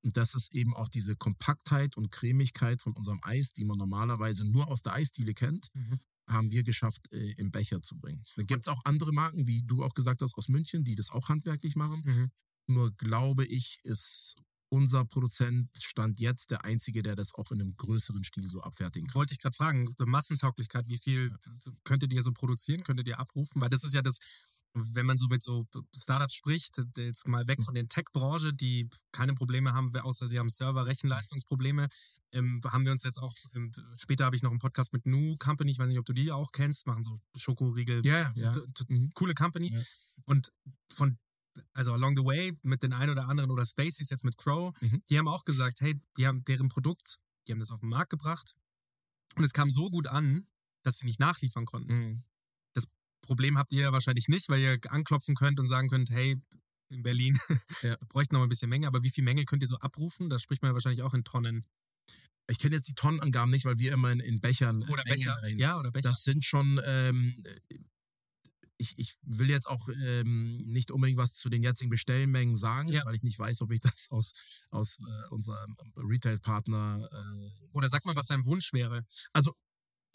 Und 0.04 0.18
das 0.18 0.36
ist 0.36 0.54
eben 0.54 0.76
auch 0.76 0.90
diese 0.90 1.16
Kompaktheit 1.16 1.96
und 1.96 2.12
Cremigkeit 2.12 2.82
von 2.82 2.94
unserem 2.94 3.20
Eis, 3.24 3.54
die 3.54 3.64
man 3.64 3.78
normalerweise 3.78 4.46
nur 4.46 4.68
aus 4.68 4.82
der 4.84 4.94
Eisdiele 4.94 5.34
kennt, 5.34 5.70
Mhm. 5.74 6.00
Haben 6.28 6.52
wir 6.52 6.64
geschafft, 6.64 7.12
äh, 7.12 7.34
im 7.34 7.52
Becher 7.52 7.82
zu 7.82 7.98
bringen. 7.98 8.24
Da 8.36 8.44
gibt 8.44 8.66
es 8.66 8.68
auch 8.68 8.82
andere 8.86 9.12
Marken, 9.12 9.48
wie 9.48 9.64
du 9.64 9.84
auch 9.84 9.94
gesagt 9.94 10.22
hast, 10.22 10.36
aus 10.36 10.50
München, 10.50 10.84
die 10.84 10.96
das 10.96 11.12
auch 11.12 11.30
handwerklich 11.30 11.76
machen. 11.76 12.02
Mhm. 12.06 12.32
Nur 12.68 12.96
glaube 12.96 13.46
ich, 13.46 13.80
ist 13.84 14.36
unser 14.70 15.06
Produzent 15.06 15.70
Stand 15.80 16.20
jetzt 16.20 16.52
der 16.52 16.66
einzige, 16.66 17.04
der 17.04 17.16
das 17.16 17.34
auch 17.34 17.52
in 17.52 17.62
einem 17.62 17.78
größeren 17.78 18.24
Stil 18.24 18.50
so 18.50 18.62
abfertigen 18.62 19.08
kann. 19.08 19.16
Wollte 19.16 19.34
ich 19.34 19.40
gerade 19.40 19.56
fragen, 19.56 19.96
die 19.98 20.06
Massentauglichkeit, 20.06 20.88
wie 20.88 20.98
viel 20.98 21.32
könntet 21.84 22.12
ihr 22.12 22.22
so 22.22 22.32
produzieren, 22.32 22.84
könntet 22.84 23.08
ihr 23.08 23.20
abrufen? 23.20 23.62
Weil 23.62 23.70
das 23.70 23.84
ist 23.84 23.94
ja 23.94 24.02
das, 24.02 24.20
wenn 24.76 25.06
man 25.06 25.18
so 25.18 25.28
mit 25.28 25.42
so 25.42 25.66
Startups 25.96 26.36
spricht, 26.36 26.82
jetzt 26.98 27.28
mal 27.28 27.48
weg 27.48 27.64
von 27.64 27.74
der 27.74 27.88
Tech-Branche, 27.88 28.54
die 28.54 28.90
keine 29.14 29.34
Probleme 29.34 29.74
haben, 29.74 29.96
außer 29.96 30.28
sie 30.28 30.38
haben 30.38 30.50
Server-Rechenleistungsprobleme, 30.50 31.88
ähm, 32.34 32.62
haben 32.66 32.84
wir 32.86 32.92
uns 32.92 33.04
jetzt 33.04 33.20
auch, 33.20 33.34
ähm, 33.54 33.72
später 33.98 34.26
habe 34.26 34.36
ich 34.36 34.44
noch 34.44 34.52
einen 34.52 34.60
Podcast 34.60 34.92
mit 34.94 35.06
New 35.06 35.38
Company, 35.38 35.72
ich 35.72 35.80
weiß 35.80 35.88
nicht, 35.88 36.00
ob 36.00 36.06
du 36.06 36.14
die 36.14 36.32
auch 36.32 36.52
kennst, 36.52 36.88
machen 36.88 37.04
so 37.06 37.20
Schokoriegel, 37.38 38.06
Ja, 38.06 38.32
ja. 38.36 38.52
t- 38.52 39.10
coole 39.14 39.34
Company. 39.34 39.74
Ja. 39.74 39.82
Und 40.26 40.52
von, 40.92 41.18
also 41.74 41.94
along 41.94 42.18
the 42.18 42.24
way 42.26 42.58
mit 42.64 42.84
den 42.84 42.92
ein 42.92 43.10
oder 43.10 43.28
anderen 43.30 43.52
oder 43.52 43.66
Spaces 43.66 44.10
jetzt 44.10 44.26
mit 44.26 44.38
Crow, 44.38 44.74
Mhm. 44.82 45.02
die 45.10 45.18
haben 45.18 45.28
auch 45.30 45.46
gesagt, 45.46 45.80
hey, 45.82 46.02
die 46.18 46.28
haben 46.28 46.44
deren 46.44 46.68
Produkt, 46.68 47.20
die 47.48 47.54
haben 47.54 47.60
das 47.60 47.72
auf 47.72 47.80
den 47.80 47.90
Markt 47.90 48.10
gebracht 48.10 48.56
und 49.38 49.44
es 49.46 49.54
kam 49.54 49.70
so 49.70 49.90
gut 49.90 50.08
an, 50.08 50.48
dass 50.84 50.98
sie 50.98 51.06
nicht 51.06 51.20
nachliefern 51.22 51.66
konnten. 51.66 51.94
Mhm. 51.94 52.24
Problem 53.26 53.58
habt 53.58 53.72
ihr 53.74 53.82
ja 53.82 53.92
wahrscheinlich 53.92 54.28
nicht, 54.30 54.48
weil 54.50 54.62
ihr 54.62 54.80
anklopfen 54.90 55.36
könnt 55.36 55.60
und 55.60 55.68
sagen 55.68 55.90
könnt, 55.90 56.10
hey, 56.12 56.42
in 56.90 57.04
Berlin 57.04 57.38
Ja. 57.84 57.98
bräuchten 58.10 58.36
noch 58.36 58.40
mal 58.40 58.46
ein 58.46 58.50
bisschen 58.50 58.70
Menge, 58.70 58.88
aber 58.88 59.04
wie 59.04 59.10
viel 59.12 59.24
Menge 59.24 59.44
könnt 59.46 59.64
ihr 59.64 59.68
so 59.68 59.78
abrufen? 59.80 60.30
Da 60.30 60.40
spricht 60.40 60.62
man 60.62 60.70
ja 60.70 60.74
wahrscheinlich 60.74 61.02
auch 61.02 61.14
in 61.14 61.24
Tonnen. 61.24 61.66
Ich 62.48 62.60
kenne 62.60 62.76
jetzt 62.76 62.88
die 62.88 62.94
Tonnenangaben 62.94 63.50
nicht, 63.50 63.66
weil 63.66 63.80
wir 63.80 63.92
immer 63.92 64.12
in, 64.12 64.20
in 64.20 64.40
Bechern 64.40 64.84
äh, 64.84 64.86
Oder 64.92 65.04
Mengen 65.06 65.18
Becher. 65.18 65.42
reden. 65.42 65.60
Ja, 65.60 65.80
oder 65.80 65.92
Becher. 65.92 66.10
Das 66.10 66.22
sind 66.24 66.46
schon, 66.46 66.80
ähm, 66.86 67.44
ich, 68.78 68.94
ich 68.98 69.16
will 69.24 69.50
jetzt 69.50 69.68
auch 69.68 69.88
ähm, 70.04 70.58
nicht 70.66 70.92
unbedingt 70.92 71.18
was 71.18 71.34
zu 71.34 71.50
den 71.50 71.62
jetzigen 71.64 71.90
Bestellmengen 71.90 72.56
sagen, 72.56 72.90
Ja. 72.90 73.06
weil 73.06 73.16
ich 73.16 73.24
nicht 73.24 73.40
weiß, 73.40 73.62
ob 73.62 73.72
ich 73.72 73.80
das 73.96 74.08
aus, 74.10 74.34
aus 74.70 74.98
äh, 75.00 75.28
unserem 75.30 75.76
Retail-Partner. 75.96 77.10
Äh, 77.12 77.68
oder 77.72 77.90
sag 77.90 78.06
mal, 78.06 78.16
was 78.16 78.28
dein 78.28 78.46
Wunsch 78.46 78.74
wäre. 78.74 79.06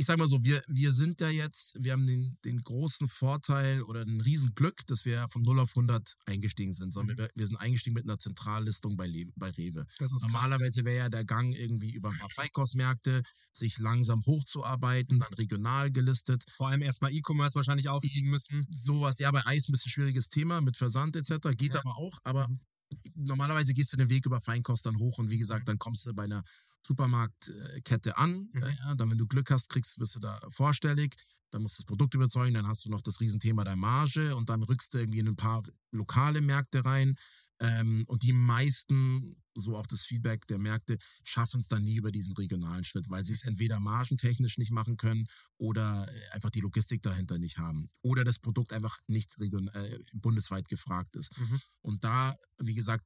Ich 0.01 0.07
sag 0.07 0.17
mal 0.17 0.27
so, 0.27 0.43
wir, 0.43 0.63
wir 0.67 0.95
sind 0.95 1.21
ja 1.21 1.29
jetzt, 1.29 1.75
wir 1.79 1.93
haben 1.93 2.07
den, 2.07 2.39
den 2.47 2.63
großen 2.63 3.07
Vorteil 3.07 3.83
oder 3.83 4.01
ein 4.01 4.23
Riesenglück, 4.23 4.87
dass 4.87 5.05
wir 5.05 5.29
von 5.29 5.43
0 5.43 5.61
auf 5.61 5.73
100 5.77 6.15
eingestiegen 6.25 6.73
sind, 6.73 6.91
sondern 6.95 7.19
wir, 7.19 7.31
wir 7.35 7.47
sind 7.47 7.59
eingestiegen 7.59 7.93
mit 7.93 8.05
einer 8.05 8.19
Zentrallistung 8.19 8.97
bei, 8.97 9.07
Le 9.07 9.27
bei 9.37 9.51
Rewe. 9.51 9.85
Das 9.99 10.11
ist 10.13 10.23
krass. 10.23 10.33
Normalerweise 10.33 10.87
wäre 10.87 10.97
ja 10.97 11.09
der 11.11 11.27
Gang 11.27 11.53
irgendwie 11.53 11.93
über 11.93 12.09
ein 12.09 12.19
paar 12.19 12.31
Feinkostmärkte, 12.31 13.23
sich 13.53 13.79
langsam 13.79 14.25
hochzuarbeiten, 14.25 15.19
dann 15.19 15.35
regional 15.35 15.91
gelistet. 15.91 16.45
Vor 16.49 16.69
allem 16.69 16.81
erstmal 16.81 17.13
E-Commerce 17.13 17.55
wahrscheinlich 17.57 17.91
aufziehen 17.91 18.27
müssen. 18.31 18.67
Sowas, 18.71 19.19
ja, 19.19 19.31
bei 19.31 19.45
Eis 19.45 19.69
ein 19.69 19.73
bisschen 19.73 19.91
schwieriges 19.91 20.31
Thema 20.31 20.63
mit 20.63 20.79
Versand 20.79 21.15
etc. 21.15 21.51
Geht 21.59 21.75
Ja. 21.75 21.81
aber 21.81 21.99
auch, 21.99 22.19
aber 22.25 22.49
normalerweise 23.15 23.75
gehst 23.75 23.93
du 23.93 23.97
den 23.99 24.09
Weg 24.11 24.27
über 24.27 24.41
Feinkost 24.41 24.87
dann 24.87 24.99
hoch 24.99 25.19
und 25.19 25.31
wie 25.31 25.35
Mhm. 25.37 25.41
gesagt, 25.41 25.69
dann 25.69 25.79
kommst 25.79 26.07
du 26.07 26.15
bei 26.15 26.25
einer 26.25 26.43
Supermarktkette 26.83 28.17
an. 28.17 28.49
Mhm. 28.53 28.63
Ja, 28.63 28.95
dann, 28.95 29.11
wenn 29.11 29.19
du 29.19 29.27
Glück 29.27 29.51
hast, 29.51 29.69
kriegst, 29.69 29.99
wirst 29.99 30.17
du 30.17 30.21
da 30.21 30.41
vorstellig. 30.49 31.17
Dann 31.51 31.63
musst 31.63 31.79
du 31.79 31.83
das 31.83 31.87
Produkt 31.87 32.15
überzeugen, 32.15 32.55
dann 32.55 32.69
hast 32.69 32.85
du 32.85 32.91
noch 32.91 33.03
das 33.03 33.21
Riesenthema 33.21 33.65
der 33.65 33.77
Marge 33.77 34.37
und 34.37 34.49
dann 34.49 34.63
rückst 34.63 34.95
du 34.95 34.99
irgendwie 34.99 35.19
in 35.19 35.29
ein 35.29 35.37
paar 35.37 35.63
lokale 35.91 36.41
Märkte 36.41 36.85
rein. 36.85 37.17
Ähm, 37.61 38.05
und 38.07 38.23
die 38.23 38.33
meisten, 38.33 39.37
so 39.55 39.77
auch 39.77 39.87
das 39.87 40.05
Feedback 40.05 40.47
der 40.47 40.59
Märkte, 40.59 40.97
schaffen 41.25 41.61
es 41.61 41.69
dann 41.69 41.83
nie 41.83 41.97
über 41.97 42.11
diesen 42.11 42.33
regionalen 42.35 42.85
Schritt, 42.85 43.11
weil 43.11 43.23
sie 43.23 43.35
es 43.35 43.43
entweder 43.43 43.81
margentechnisch 43.81 44.57
nicht 44.59 44.71
machen 44.71 44.97
können 44.97 45.27
oder 45.59 46.09
äh, 46.09 46.31
einfach 46.31 46.51
die 46.51 46.61
Logistik 46.61 47.03
dahinter 47.03 47.39
nicht 47.39 47.59
haben. 47.59 47.91
Oder 48.01 48.25
das 48.25 48.39
Produkt 48.39 48.73
einfach 48.73 48.99
nicht 49.09 49.39
region 49.39 49.69
äh, 49.69 49.99
bundesweit 50.15 50.69
gefragt 50.69 51.17
ist. 51.17 51.37
Mhm. 51.37 51.61
Und 51.83 52.05
da, 52.05 52.37
wie 52.59 52.75
gesagt, 52.75 53.05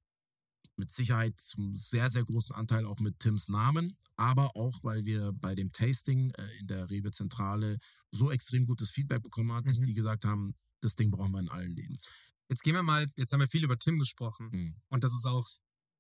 mit 0.77 0.91
Sicherheit 0.91 1.39
zum 1.39 1.77
sehr, 1.77 2.11
sehr 2.11 2.25
großen 2.25 2.55
Anteil 2.55 2.85
auch 2.85 2.99
mit 2.99 3.19
Tims 3.21 3.49
Namen, 3.49 3.97
aber 4.17 4.57
auch, 4.57 4.83
weil 4.83 5.05
wir 5.05 5.33
bei 5.33 5.55
dem 5.55 5.71
Tasting 5.73 6.31
äh, 6.31 6.49
in 6.59 6.67
der 6.67 6.91
Rewe-Zentrale 6.91 7.79
so 8.11 8.31
extrem 8.31 8.67
gutes 8.67 8.91
Feedback 8.91 9.23
bekommen 9.23 9.53
haben, 9.53 9.67
dass 9.67 9.79
Mhm. 9.79 9.87
die 9.87 9.95
gesagt 9.95 10.25
haben, 10.25 10.55
das 10.81 10.97
Ding 10.97 11.11
brauchen 11.11 11.33
wir 11.33 11.41
in 11.41 11.49
allen 11.49 11.75
Läden. 11.75 11.99
Jetzt 12.49 12.63
gehen 12.63 12.75
wir 12.75 12.83
mal, 12.83 13.07
jetzt 13.17 13.33
haben 13.33 13.41
wir 13.41 13.49
viel 13.49 13.65
über 13.65 13.79
Tim 13.79 13.99
gesprochen. 13.99 14.49
Mhm. 14.53 14.75
Und 14.91 15.05
das 15.05 15.13
ist 15.15 15.27
auch, 15.27 15.49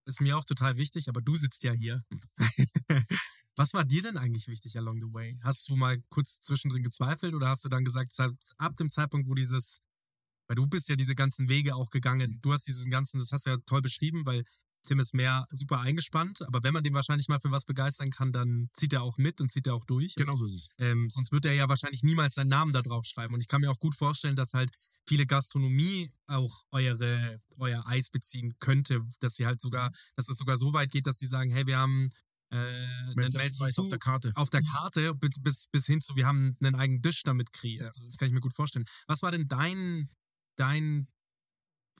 ist 0.07 0.20
mir 0.20 0.37
auch 0.37 0.45
total 0.45 0.77
wichtig, 0.77 1.09
aber 1.09 1.22
du 1.22 1.35
sitzt 1.35 1.64
ja 1.64 1.72
hier. 1.72 2.05
Was 3.57 3.72
war 3.72 3.85
dir 3.85 4.03
denn 4.03 4.16
eigentlich 4.16 4.49
wichtig 4.49 4.77
along 4.77 5.01
the 5.01 5.12
way? 5.12 5.39
Hast 5.43 5.68
du 5.68 5.77
mal 5.77 6.03
kurz 6.09 6.41
zwischendrin 6.41 6.83
gezweifelt 6.83 7.35
oder 7.35 7.49
hast 7.49 7.64
du 7.64 7.68
dann 7.68 7.85
gesagt, 7.85 8.12
ab 8.59 8.77
dem 8.77 8.91
Zeitpunkt, 8.91 9.29
wo 9.29 9.35
dieses, 9.35 9.81
weil 10.49 10.57
du 10.57 10.66
bist 10.66 10.89
ja 10.89 10.97
diese 10.97 11.14
ganzen 11.14 11.49
Wege 11.49 11.77
auch 11.77 11.89
gegangen, 11.91 12.41
du 12.43 12.53
hast 12.53 12.66
diesen 12.66 12.91
ganzen, 12.91 13.18
das 13.18 13.31
hast 13.33 13.47
du 13.47 13.51
ja 13.51 13.57
toll 13.64 13.81
beschrieben, 13.81 14.27
weil 14.27 14.45
Tim 14.85 14.99
ist 15.01 15.14
mehr 15.14 15.47
super 15.51 15.80
eingespannt, 15.80 16.43
aber 16.43 16.62
wenn 16.62 16.74
man 16.74 16.85
den 16.85 16.95
wahrscheinlich 16.95 17.28
mal 17.28 17.41
für 17.41 17.51
was 17.51 17.64
begeistern 17.64 18.11
kann, 18.11 18.32
dann 18.32 18.68
zieht 18.74 18.93
er 18.93 19.03
auch 19.03 19.16
mit 19.16 19.41
und 19.41 19.51
zieht 19.51 19.66
er 19.66 19.74
auch 19.74 19.85
durch. 19.85 20.14
Genau 20.14 20.37
so 20.37 20.47
ist 20.47 20.55
es. 20.55 20.68
Ähm, 20.78 21.09
sonst 21.11 21.32
wird 21.32 21.47
er 21.47 21.55
ja 21.55 21.68
wahrscheinlich 21.68 22.03
niemals 22.03 22.35
seinen 22.35 22.49
Namen 22.49 22.72
da 22.72 22.82
drauf 22.82 23.05
schreiben. 23.07 23.35
Und 23.35 23.41
ich 23.41 23.49
kann 23.49 23.61
mir 23.61 23.70
auch 23.70 23.80
gut 23.80 23.95
vorstellen, 23.95 24.37
dass 24.37 24.53
halt 24.55 24.70
viele 25.09 25.26
Gastronomie 25.26 26.11
auch 26.26 26.62
eure, 26.70 27.41
euer 27.59 27.87
Eis 27.87 28.11
beziehen 28.11 28.55
könnte, 28.61 29.01
dass 29.20 29.37
sie 29.37 29.47
halt 29.47 29.61
sogar, 29.61 29.91
dass 30.16 30.28
es 30.28 30.37
sogar 30.37 30.57
so 30.57 30.72
weit 30.72 30.91
geht, 30.93 31.07
dass 31.07 31.16
die 31.16 31.26
sagen, 31.26 31.51
hey, 31.51 31.66
wir 31.66 31.78
haben 31.78 32.11
äh, 32.51 33.14
Melzer 33.14 33.41
Weiß 33.41 33.78
auf 33.78 33.89
der 33.89 33.99
Karte. 33.99 34.32
auf 34.35 34.51
der 34.51 34.62
Karte 34.62 35.14
bi- 35.14 35.28
bis, 35.41 35.66
bis 35.72 35.87
hin 35.87 36.01
zu, 36.01 36.14
wir 36.14 36.26
haben 36.26 36.57
einen 36.62 36.74
eigenen 36.74 37.03
Tisch 37.03 37.22
damit 37.22 37.53
kreiert. 37.53 37.87
Also 37.87 38.05
das 38.07 38.16
kann 38.16 38.28
ich 38.28 38.35
mir 38.35 38.41
gut 38.41 38.55
vorstellen. 38.55 38.85
Was 39.07 39.22
war 39.22 39.32
denn 39.32 39.49
dein, 39.49 40.09
dein, 40.57 41.09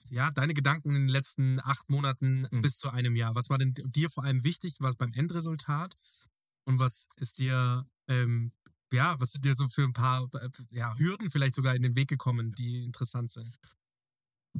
ja, 0.09 0.31
deine 0.31 0.53
Gedanken 0.53 0.89
in 0.89 0.95
den 1.03 1.09
letzten 1.09 1.59
acht 1.61 1.89
Monaten 1.89 2.47
Mhm. 2.51 2.61
bis 2.61 2.77
zu 2.77 2.89
einem 2.89 3.15
Jahr? 3.15 3.35
Was 3.35 3.49
war 3.49 3.57
denn 3.57 3.73
dir 3.73 4.09
vor 4.09 4.23
allem 4.23 4.43
wichtig, 4.43 4.77
was 4.79 4.95
beim 4.95 5.13
Endresultat? 5.13 5.95
Und 6.65 6.79
was 6.79 7.07
ist 7.17 7.39
dir, 7.39 7.87
ähm, 8.07 8.51
ja, 8.91 9.19
was 9.19 9.31
sind 9.33 9.45
dir 9.45 9.55
so 9.55 9.67
für 9.67 9.83
ein 9.83 9.93
paar 9.93 10.27
äh, 10.35 10.49
ja, 10.69 10.95
Hürden 10.97 11.29
vielleicht 11.29 11.55
sogar 11.55 11.75
in 11.75 11.81
den 11.81 11.95
Weg 11.95 12.07
gekommen, 12.07 12.53
die 12.53 12.85
interessant 12.85 13.31
sind? 13.31 13.57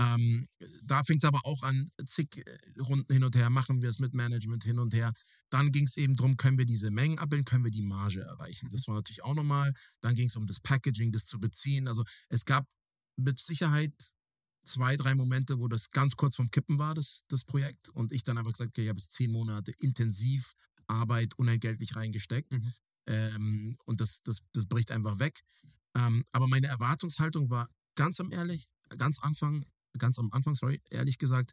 Ähm, 0.00 0.48
da 0.82 1.02
fing 1.02 1.18
es 1.18 1.24
aber 1.24 1.40
auch 1.44 1.62
an, 1.62 1.90
zig 2.06 2.28
äh, 2.36 2.80
Runden 2.80 3.12
hin 3.12 3.22
und 3.22 3.36
her, 3.36 3.50
machen 3.50 3.82
wir 3.82 3.90
es 3.90 3.98
mit 3.98 4.14
Management 4.14 4.64
hin 4.64 4.78
und 4.78 4.94
her. 4.94 5.12
Dann 5.50 5.72
ging 5.72 5.84
es 5.84 5.96
eben 5.96 6.16
darum, 6.16 6.36
können 6.36 6.56
wir 6.56 6.64
diese 6.64 6.90
Mengen 6.90 7.18
abbilden, 7.18 7.44
können 7.44 7.64
wir 7.64 7.70
die 7.70 7.82
Marge 7.82 8.22
erreichen. 8.22 8.68
Das 8.70 8.88
war 8.88 8.94
natürlich 8.94 9.22
auch 9.22 9.34
nochmal. 9.34 9.74
Dann 10.00 10.14
ging 10.14 10.28
es 10.28 10.36
um 10.36 10.46
das 10.46 10.60
Packaging, 10.60 11.12
das 11.12 11.26
zu 11.26 11.38
beziehen. 11.38 11.86
Also 11.86 12.04
es 12.30 12.44
gab 12.44 12.66
mit 13.16 13.38
Sicherheit 13.38 13.92
zwei, 14.64 14.96
drei 14.96 15.14
Momente, 15.14 15.58
wo 15.58 15.68
das 15.68 15.90
ganz 15.90 16.16
kurz 16.16 16.36
vom 16.36 16.50
Kippen 16.50 16.78
war, 16.78 16.94
das, 16.94 17.22
das 17.28 17.44
Projekt. 17.44 17.90
Und 17.90 18.12
ich 18.12 18.22
dann 18.22 18.38
einfach 18.38 18.52
gesagt, 18.52 18.70
okay, 18.70 18.84
ich 18.84 18.88
habe 18.88 18.98
jetzt 18.98 19.12
zehn 19.12 19.30
Monate 19.30 19.72
intensiv 19.78 20.54
Arbeit 20.86 21.34
unentgeltlich 21.38 21.94
reingesteckt. 21.94 22.52
Mhm. 22.52 22.72
Ähm, 23.06 23.76
und 23.84 24.00
das, 24.00 24.22
das, 24.22 24.40
das 24.52 24.66
bricht 24.66 24.90
einfach 24.90 25.18
weg. 25.18 25.40
Ähm, 25.94 26.24
aber 26.32 26.46
meine 26.46 26.68
Erwartungshaltung 26.68 27.50
war 27.50 27.68
ganz 27.96 28.20
am 28.20 28.32
ehrlich, 28.32 28.68
ganz 28.96 29.18
Anfang, 29.18 29.64
ganz 29.98 30.18
am 30.18 30.30
Anfang, 30.32 30.54
sorry, 30.54 30.80
ehrlich 30.90 31.18
gesagt, 31.18 31.52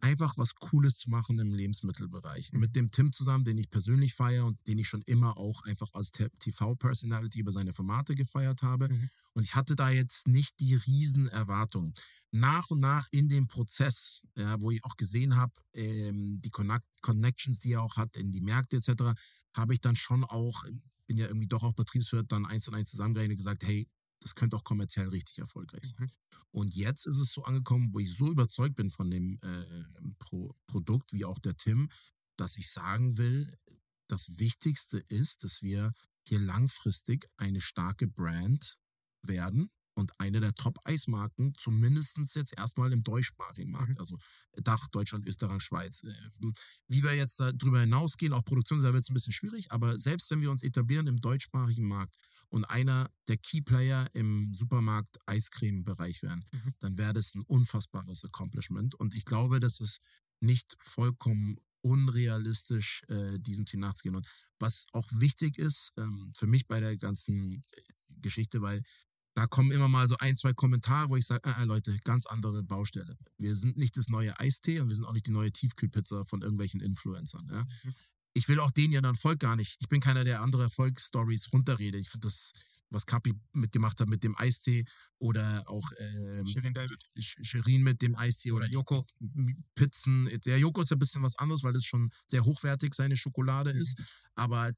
einfach 0.00 0.36
was 0.38 0.54
Cooles 0.54 0.98
zu 0.98 1.10
machen 1.10 1.38
im 1.38 1.54
Lebensmittelbereich. 1.54 2.52
Mit 2.52 2.74
dem 2.76 2.90
Tim 2.90 3.12
zusammen, 3.12 3.44
den 3.44 3.58
ich 3.58 3.70
persönlich 3.70 4.14
feiere 4.14 4.46
und 4.46 4.58
den 4.66 4.78
ich 4.78 4.88
schon 4.88 5.02
immer 5.02 5.36
auch 5.36 5.62
einfach 5.62 5.92
als 5.94 6.10
TV-Personality 6.12 7.40
über 7.40 7.52
seine 7.52 7.72
Formate 7.72 8.14
gefeiert 8.14 8.62
habe. 8.62 8.88
Mhm. 8.88 9.10
Und 9.32 9.42
ich 9.44 9.54
hatte 9.54 9.76
da 9.76 9.90
jetzt 9.90 10.26
nicht 10.26 10.58
die 10.60 10.74
riesen 10.74 11.28
Erwartungen. 11.28 11.94
Nach 12.30 12.70
und 12.70 12.80
nach 12.80 13.08
in 13.10 13.28
dem 13.28 13.46
Prozess, 13.46 14.22
ja, 14.36 14.60
wo 14.60 14.70
ich 14.70 14.84
auch 14.84 14.96
gesehen 14.96 15.36
habe, 15.36 15.52
ähm, 15.74 16.40
die 16.42 16.50
Connect 16.50 16.86
Connections, 17.02 17.60
die 17.60 17.72
er 17.72 17.82
auch 17.82 17.96
hat 17.96 18.16
in 18.16 18.32
die 18.32 18.40
Märkte 18.40 18.76
etc., 18.76 19.18
habe 19.54 19.72
ich 19.72 19.80
dann 19.80 19.96
schon 19.96 20.24
auch, 20.24 20.64
bin 21.06 21.18
ja 21.18 21.26
irgendwie 21.26 21.48
doch 21.48 21.62
auch 21.62 21.72
Betriebswirt, 21.72 22.30
dann 22.32 22.46
eins 22.46 22.68
und 22.68 22.74
eins 22.74 22.90
zusammengerechnet 22.90 23.34
und 23.34 23.38
gesagt, 23.38 23.64
hey, 23.64 23.88
das 24.20 24.34
könnte 24.34 24.56
auch 24.56 24.64
kommerziell 24.64 25.08
richtig 25.08 25.38
erfolgreich 25.38 25.88
sein. 25.96 26.10
Und 26.50 26.74
jetzt 26.74 27.06
ist 27.06 27.18
es 27.18 27.32
so 27.32 27.44
angekommen, 27.44 27.90
wo 27.92 28.00
ich 28.00 28.14
so 28.14 28.30
überzeugt 28.30 28.76
bin 28.76 28.90
von 28.90 29.10
dem 29.10 29.38
äh, 29.42 29.84
Pro 30.18 30.54
Produkt, 30.66 31.12
wie 31.12 31.24
auch 31.24 31.38
der 31.38 31.56
Tim, 31.56 31.88
dass 32.36 32.56
ich 32.56 32.70
sagen 32.70 33.18
will, 33.18 33.56
das 34.08 34.38
Wichtigste 34.38 34.98
ist, 34.98 35.44
dass 35.44 35.62
wir 35.62 35.92
hier 36.26 36.40
langfristig 36.40 37.26
eine 37.36 37.60
starke 37.60 38.06
Brand 38.06 38.78
werden 39.22 39.70
und 39.94 40.12
eine 40.18 40.40
der 40.40 40.54
Top-Eismarken, 40.54 41.54
zumindest 41.54 42.18
jetzt 42.34 42.56
erstmal 42.56 42.92
im 42.92 43.02
deutschsprachigen 43.02 43.70
Markt, 43.70 43.90
Mhm. 43.90 43.98
also 43.98 44.18
Dach, 44.62 44.88
Deutschland, 44.88 45.26
Österreich, 45.26 45.62
Schweiz. 45.62 46.02
Äh, 46.02 46.14
Wie 46.88 47.02
wir 47.02 47.14
jetzt 47.14 47.38
darüber 47.38 47.80
hinausgehen, 47.80 48.32
auch 48.32 48.44
Produktion, 48.44 48.82
da 48.82 48.92
wird 48.92 49.02
es 49.02 49.10
ein 49.10 49.14
bisschen 49.14 49.32
schwierig, 49.32 49.70
aber 49.72 49.98
selbst 49.98 50.30
wenn 50.30 50.40
wir 50.40 50.50
uns 50.50 50.62
etablieren 50.62 51.06
im 51.06 51.20
deutschsprachigen 51.20 51.86
Markt 51.86 52.16
und 52.50 52.64
einer 52.66 53.10
der 53.28 53.36
Key-Player 53.38 54.08
im 54.12 54.52
Supermarkt 54.54 55.18
Eiscreme-Bereich 55.26 56.22
werden, 56.22 56.44
Mhm. 56.52 56.74
dann 56.80 56.98
wäre 56.98 57.12
das 57.12 57.34
ein 57.34 57.42
unfassbares 57.42 58.24
Accomplishment 58.24 58.94
und 58.94 59.14
ich 59.14 59.24
glaube, 59.24 59.60
dass 59.60 59.80
es 59.80 60.00
nicht 60.40 60.76
vollkommen 60.78 61.58
unrealistisch, 61.82 63.02
äh, 63.08 63.38
diesem 63.38 63.66
Ziel 63.66 63.80
nachzugehen. 63.80 64.16
Und 64.16 64.28
was 64.58 64.86
auch 64.92 65.08
wichtig 65.12 65.58
ist 65.58 65.92
ähm, 65.96 66.32
für 66.36 66.46
mich 66.46 66.66
bei 66.66 66.80
der 66.80 66.96
ganzen 66.96 67.62
äh, 67.72 67.80
Geschichte, 68.20 68.60
weil 68.60 68.82
da 69.34 69.46
kommen 69.46 69.70
immer 69.70 69.88
mal 69.88 70.06
so 70.08 70.16
ein, 70.18 70.36
zwei 70.36 70.52
Kommentare, 70.52 71.08
wo 71.08 71.16
ich 71.16 71.24
sage, 71.26 71.48
äh, 71.48 71.62
äh, 71.62 71.64
Leute, 71.64 71.96
ganz 72.04 72.26
andere 72.26 72.62
Baustelle. 72.62 73.16
Wir 73.38 73.54
sind 73.56 73.76
nicht 73.76 73.96
das 73.96 74.08
neue 74.08 74.38
Eistee 74.38 74.80
und 74.80 74.88
wir 74.88 74.96
sind 74.96 75.04
auch 75.06 75.12
nicht 75.14 75.26
die 75.26 75.30
neue 75.30 75.52
Tiefkühlpizza 75.52 76.24
von 76.24 76.42
irgendwelchen 76.42 76.80
Influencern. 76.80 77.48
Ja? 77.50 77.64
Mhm. 77.84 77.94
Ich 78.32 78.48
will 78.48 78.60
auch 78.60 78.70
ja 78.92 79.00
dann 79.00 79.14
Erfolg 79.14 79.40
gar 79.40 79.56
nicht. 79.56 79.76
Ich 79.80 79.88
bin 79.88 80.00
keiner, 80.00 80.24
der 80.24 80.40
andere 80.40 80.62
Erfolgsstories 80.62 81.52
runterrede. 81.52 81.98
Ich 81.98 82.08
finde 82.08 82.28
das, 82.28 82.52
was 82.90 83.06
Kapi 83.06 83.34
mitgemacht 83.52 84.00
hat 84.00 84.08
mit 84.08 84.22
dem 84.22 84.36
Eistee 84.36 84.84
oder 85.18 85.62
auch 85.66 85.90
ähm, 85.98 86.46
Shirin 86.46 86.74
David. 86.74 86.98
Sh- 87.16 87.44
Shirin 87.44 87.82
mit 87.82 88.02
dem 88.02 88.16
Eistee 88.16 88.52
oder 88.52 88.66
Joko. 88.66 89.06
Pizzen. 89.74 90.28
Der 90.44 90.58
Joko 90.58 90.82
ist 90.82 90.90
ja 90.90 90.96
ein 90.96 91.00
bisschen 91.00 91.22
was 91.22 91.36
anderes, 91.38 91.62
weil 91.62 91.74
es 91.76 91.84
schon 91.84 92.10
sehr 92.26 92.44
hochwertig 92.44 92.94
seine 92.94 93.16
Schokolade 93.16 93.70
ist. 93.70 94.00
Aber 94.34 94.72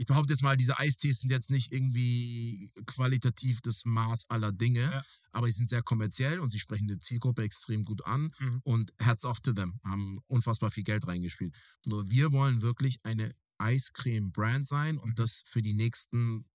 ich 0.00 0.06
behaupte 0.06 0.32
jetzt 0.32 0.42
mal, 0.42 0.56
diese 0.56 0.78
Eistees 0.78 1.20
sind 1.20 1.30
jetzt 1.30 1.50
nicht 1.50 1.72
irgendwie 1.72 2.72
qualitativ 2.86 3.60
das 3.60 3.84
Maß 3.84 4.30
aller 4.30 4.50
Dinge, 4.50 4.80
Ja. 4.80 5.04
aber 5.32 5.46
sie 5.46 5.52
sind 5.52 5.68
sehr 5.68 5.82
kommerziell 5.82 6.40
und 6.40 6.48
sie 6.48 6.58
sprechen 6.58 6.88
die 6.88 6.98
Zielgruppe 6.98 7.42
extrem 7.42 7.84
gut 7.84 8.06
an 8.06 8.32
Mhm. 8.38 8.60
und 8.64 8.92
hats 9.02 9.26
off 9.26 9.40
to 9.40 9.52
them, 9.52 9.78
haben 9.84 10.18
unfassbar 10.26 10.70
viel 10.70 10.84
Geld 10.84 11.06
reingespielt. 11.06 11.54
Nur 11.84 12.08
wir 12.08 12.32
wollen 12.32 12.62
wirklich 12.62 12.98
eine 13.04 13.34
Eiscreme-Brand 13.58 14.66
sein 14.66 14.96
und 14.96 15.18
das 15.18 15.42
für 15.44 15.60
die 15.60 15.74
nächsten 15.74 16.46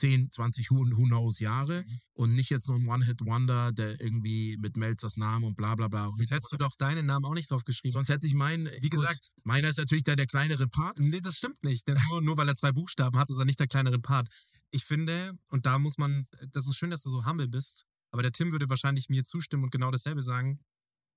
10, 0.00 0.32
20, 0.32 0.70
who, 0.70 0.76
who 0.96 1.04
knows 1.04 1.38
Jahre 1.40 1.84
und 2.14 2.34
nicht 2.34 2.50
jetzt 2.50 2.68
nur 2.68 2.78
ein 2.78 2.88
One-Hit-Wonder, 2.88 3.72
der 3.72 4.00
irgendwie 4.00 4.56
mit 4.58 4.76
Melzers 4.76 5.16
Namen 5.16 5.44
und 5.44 5.56
bla 5.56 5.74
bla 5.74 5.88
bla. 5.88 6.10
Sonst 6.10 6.30
hättest 6.30 6.52
du 6.52 6.56
doch 6.56 6.74
deinen 6.76 7.06
Namen 7.06 7.26
auch 7.26 7.34
nicht 7.34 7.50
drauf 7.50 7.64
geschrieben. 7.64 7.92
Sonst 7.92 8.08
hätte 8.08 8.26
ich 8.26 8.34
meinen, 8.34 8.70
Wie 8.80 8.88
gesagt, 8.88 9.30
meiner 9.44 9.68
ist 9.68 9.78
natürlich 9.78 10.04
der, 10.04 10.16
der 10.16 10.26
kleinere 10.26 10.68
Part. 10.68 10.98
Nee, 10.98 11.20
das 11.20 11.36
stimmt 11.36 11.62
nicht. 11.62 11.86
Denn 11.86 11.98
nur, 12.08 12.22
nur 12.22 12.36
weil 12.36 12.48
er 12.48 12.54
zwei 12.54 12.72
Buchstaben 12.72 13.18
hat, 13.18 13.28
ist 13.28 13.38
er 13.38 13.44
nicht 13.44 13.60
der 13.60 13.68
kleinere 13.68 13.98
Part. 13.98 14.28
Ich 14.70 14.84
finde, 14.84 15.32
und 15.48 15.66
da 15.66 15.78
muss 15.78 15.98
man, 15.98 16.26
das 16.52 16.66
ist 16.66 16.76
schön, 16.76 16.90
dass 16.90 17.02
du 17.02 17.10
so 17.10 17.26
humble 17.26 17.48
bist, 17.48 17.84
aber 18.10 18.22
der 18.22 18.32
Tim 18.32 18.52
würde 18.52 18.68
wahrscheinlich 18.70 19.08
mir 19.08 19.24
zustimmen 19.24 19.64
und 19.64 19.70
genau 19.70 19.90
dasselbe 19.90 20.22
sagen. 20.22 20.60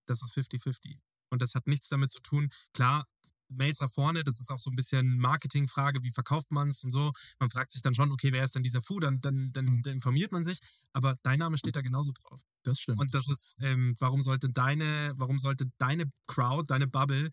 Das 0.06 0.22
ist 0.22 0.34
50-50. 0.38 1.00
Und 1.30 1.42
das 1.42 1.56
hat 1.56 1.68
nichts 1.68 1.88
damit 1.88 2.12
zu 2.12 2.20
tun. 2.20 2.50
Klar, 2.74 3.08
Melzer 3.56 3.90
vorne, 3.90 4.24
das 4.24 4.40
ist 4.40 4.52
auch 4.52 4.60
so 4.60 4.70
ein 4.70 4.76
bisschen 4.76 5.18
Marketingfrage, 5.18 6.04
wie 6.04 6.12
verkauft 6.12 6.52
man 6.52 6.70
es 6.70 6.84
und 6.84 6.92
so. 6.92 7.12
Man 7.40 7.50
fragt 7.50 7.72
sich 7.72 7.82
dann 7.82 7.96
schon, 7.96 8.12
okay, 8.12 8.32
wer 8.32 8.44
ist 8.44 8.56
denn 8.56 8.64
dieser 8.64 8.82
Fu? 8.82 9.00
Dann, 9.00 9.22
dann, 9.22 9.52
dann, 9.54 9.82
dann 9.84 9.94
informiert 9.94 10.32
man 10.32 10.44
sich. 10.44 10.60
Aber 10.94 11.16
dein 11.24 11.40
Name 11.40 11.58
steht 11.58 11.76
da 11.76 11.82
genauso 11.82 12.12
drauf. 12.12 12.42
Das 12.64 12.80
stimmt. 12.80 13.00
Und 13.00 13.14
das 13.14 13.30
ist, 13.30 13.56
ähm, 13.60 13.94
warum 14.00 14.22
sollte 14.22 14.50
deine, 14.50 15.14
warum 15.18 15.38
sollte 15.38 15.66
deine 15.78 16.06
Crowd, 16.28 16.66
deine 16.68 16.88
Bubble 16.88 17.30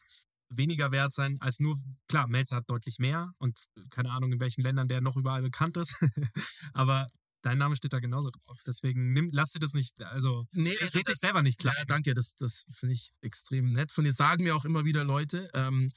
weniger 0.51 0.91
wert 0.91 1.13
sein 1.13 1.41
als 1.41 1.61
nur, 1.61 1.79
klar, 2.09 2.27
Melzer 2.27 2.57
hat 2.57 2.69
deutlich 2.69 2.99
mehr 2.99 3.33
und 3.39 3.59
keine 3.91 4.11
Ahnung, 4.11 4.33
in 4.33 4.41
welchen 4.41 4.63
Ländern 4.63 4.89
der 4.89 5.01
noch 5.01 5.17
überall 5.17 5.43
bekannt 5.43 5.77
ist. 5.77 5.95
Aber 6.73 7.07
dein 7.43 7.59
Name 7.59 7.77
steht 7.77 7.93
da 7.93 8.01
genauso 8.01 8.31
drauf. 8.31 8.61
Deswegen 8.67 9.13
nimm, 9.13 9.31
lass 9.33 9.53
dir 9.53 9.61
das 9.61 9.75
nicht, 9.75 10.01
also 10.03 10.47
nee, 10.53 10.71
red 10.81 10.95
red 10.95 11.09
dich 11.09 11.19
selber 11.19 11.43
nicht 11.43 11.59
klar. 11.59 11.75
Ja, 11.79 11.85
danke, 11.85 12.15
das, 12.15 12.35
das 12.37 12.67
finde 12.71 12.95
ich 12.95 13.13
extrem 13.23 13.71
nett 13.71 13.91
von 13.93 14.05
dir. 14.05 14.13
Sagen 14.13 14.45
mir 14.45 14.55
auch 14.57 14.65
immer 14.65 14.85
wieder 14.85 15.05
Leute. 15.05 15.51
Ähm, 15.55 15.93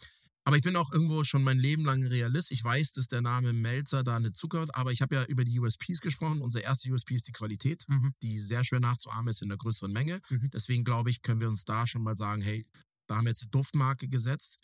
aber 0.46 0.58
ich 0.58 0.64
bin 0.64 0.76
auch 0.76 0.92
irgendwo 0.92 1.24
schon 1.24 1.42
mein 1.42 1.58
Leben 1.58 1.86
lang 1.86 2.04
Realist. 2.04 2.52
Ich 2.52 2.62
weiß, 2.62 2.92
dass 2.92 3.08
der 3.08 3.22
Name 3.22 3.54
Melzer 3.54 4.04
da 4.04 4.18
eine 4.18 4.34
Zucker 4.34 4.62
hat, 4.62 4.76
aber 4.76 4.92
ich 4.92 5.02
habe 5.02 5.16
ja 5.16 5.24
über 5.26 5.46
die 5.46 5.58
USPs 5.58 6.02
gesprochen. 6.02 6.42
Unser 6.42 6.62
erster 6.62 6.90
USP 6.92 7.16
ist 7.16 7.28
die 7.28 7.32
Qualität, 7.32 7.86
Mhm. 7.88 8.12
die 8.22 8.38
sehr 8.40 8.64
schwer 8.66 8.82
nachzuahmen 8.82 9.30
ist 9.30 9.42
in 9.42 9.50
einer 9.50 9.58
größeren 9.58 9.92
Menge. 9.92 10.20
Mhm. 10.30 10.50
Deswegen 10.52 10.84
glaube 10.84 11.10
ich, 11.12 11.22
können 11.22 11.40
wir 11.40 11.48
uns 11.48 11.64
da 11.64 11.88
schon 11.88 12.04
mal 12.04 12.16
sagen, 12.16 12.42
hey, 12.42 12.66
da 13.08 13.16
haben 13.16 13.26
wir 13.26 13.30
jetzt 13.32 13.44
eine 13.44 13.52
Duftmarke 13.52 14.10
gesetzt, 14.10 14.58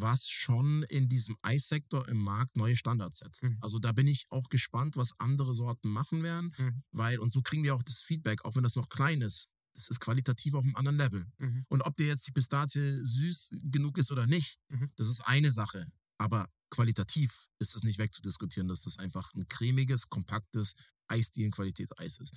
was 0.00 0.28
schon 0.28 0.82
in 0.84 1.08
diesem 1.08 1.36
Eissektor 1.42 2.06
im 2.08 2.18
Markt 2.18 2.56
neue 2.56 2.76
Standards 2.76 3.18
setzt. 3.18 3.42
Mhm. 3.42 3.56
Also 3.60 3.78
da 3.78 3.92
bin 3.92 4.06
ich 4.06 4.26
auch 4.30 4.48
gespannt, 4.48 4.96
was 4.96 5.12
andere 5.18 5.54
Sorten 5.54 5.88
machen 5.88 6.22
werden, 6.22 6.52
Mhm. 6.58 6.82
weil, 6.92 7.18
und 7.18 7.32
so 7.32 7.40
kriegen 7.42 7.62
wir 7.62 7.74
auch 7.74 7.82
das 7.82 8.00
Feedback, 8.00 8.44
auch 8.44 8.54
wenn 8.56 8.62
das 8.62 8.76
noch 8.76 8.88
klein 8.88 9.22
ist. 9.22 9.48
Das 9.74 9.88
ist 9.88 10.00
qualitativ 10.00 10.54
auf 10.54 10.64
einem 10.64 10.76
anderen 10.76 10.98
Level. 10.98 11.26
Mhm. 11.38 11.64
Und 11.68 11.82
ob 11.82 11.96
dir 11.96 12.06
jetzt 12.06 12.26
die 12.26 12.32
Pistazie 12.32 13.00
süß 13.04 13.50
genug 13.64 13.98
ist 13.98 14.10
oder 14.12 14.26
nicht, 14.26 14.58
Mhm. 14.68 14.90
das 14.96 15.08
ist 15.08 15.20
eine 15.22 15.50
Sache. 15.50 15.86
Aber 16.18 16.48
qualitativ 16.70 17.46
ist 17.58 17.76
es 17.76 17.82
nicht 17.82 17.98
wegzudiskutieren, 17.98 18.68
dass 18.68 18.82
das 18.82 18.98
einfach 18.98 19.32
ein 19.34 19.46
cremiges, 19.48 20.08
kompaktes 20.08 20.72
Eisdielen-Qualitätseis 21.08 22.18
ist. 22.18 22.34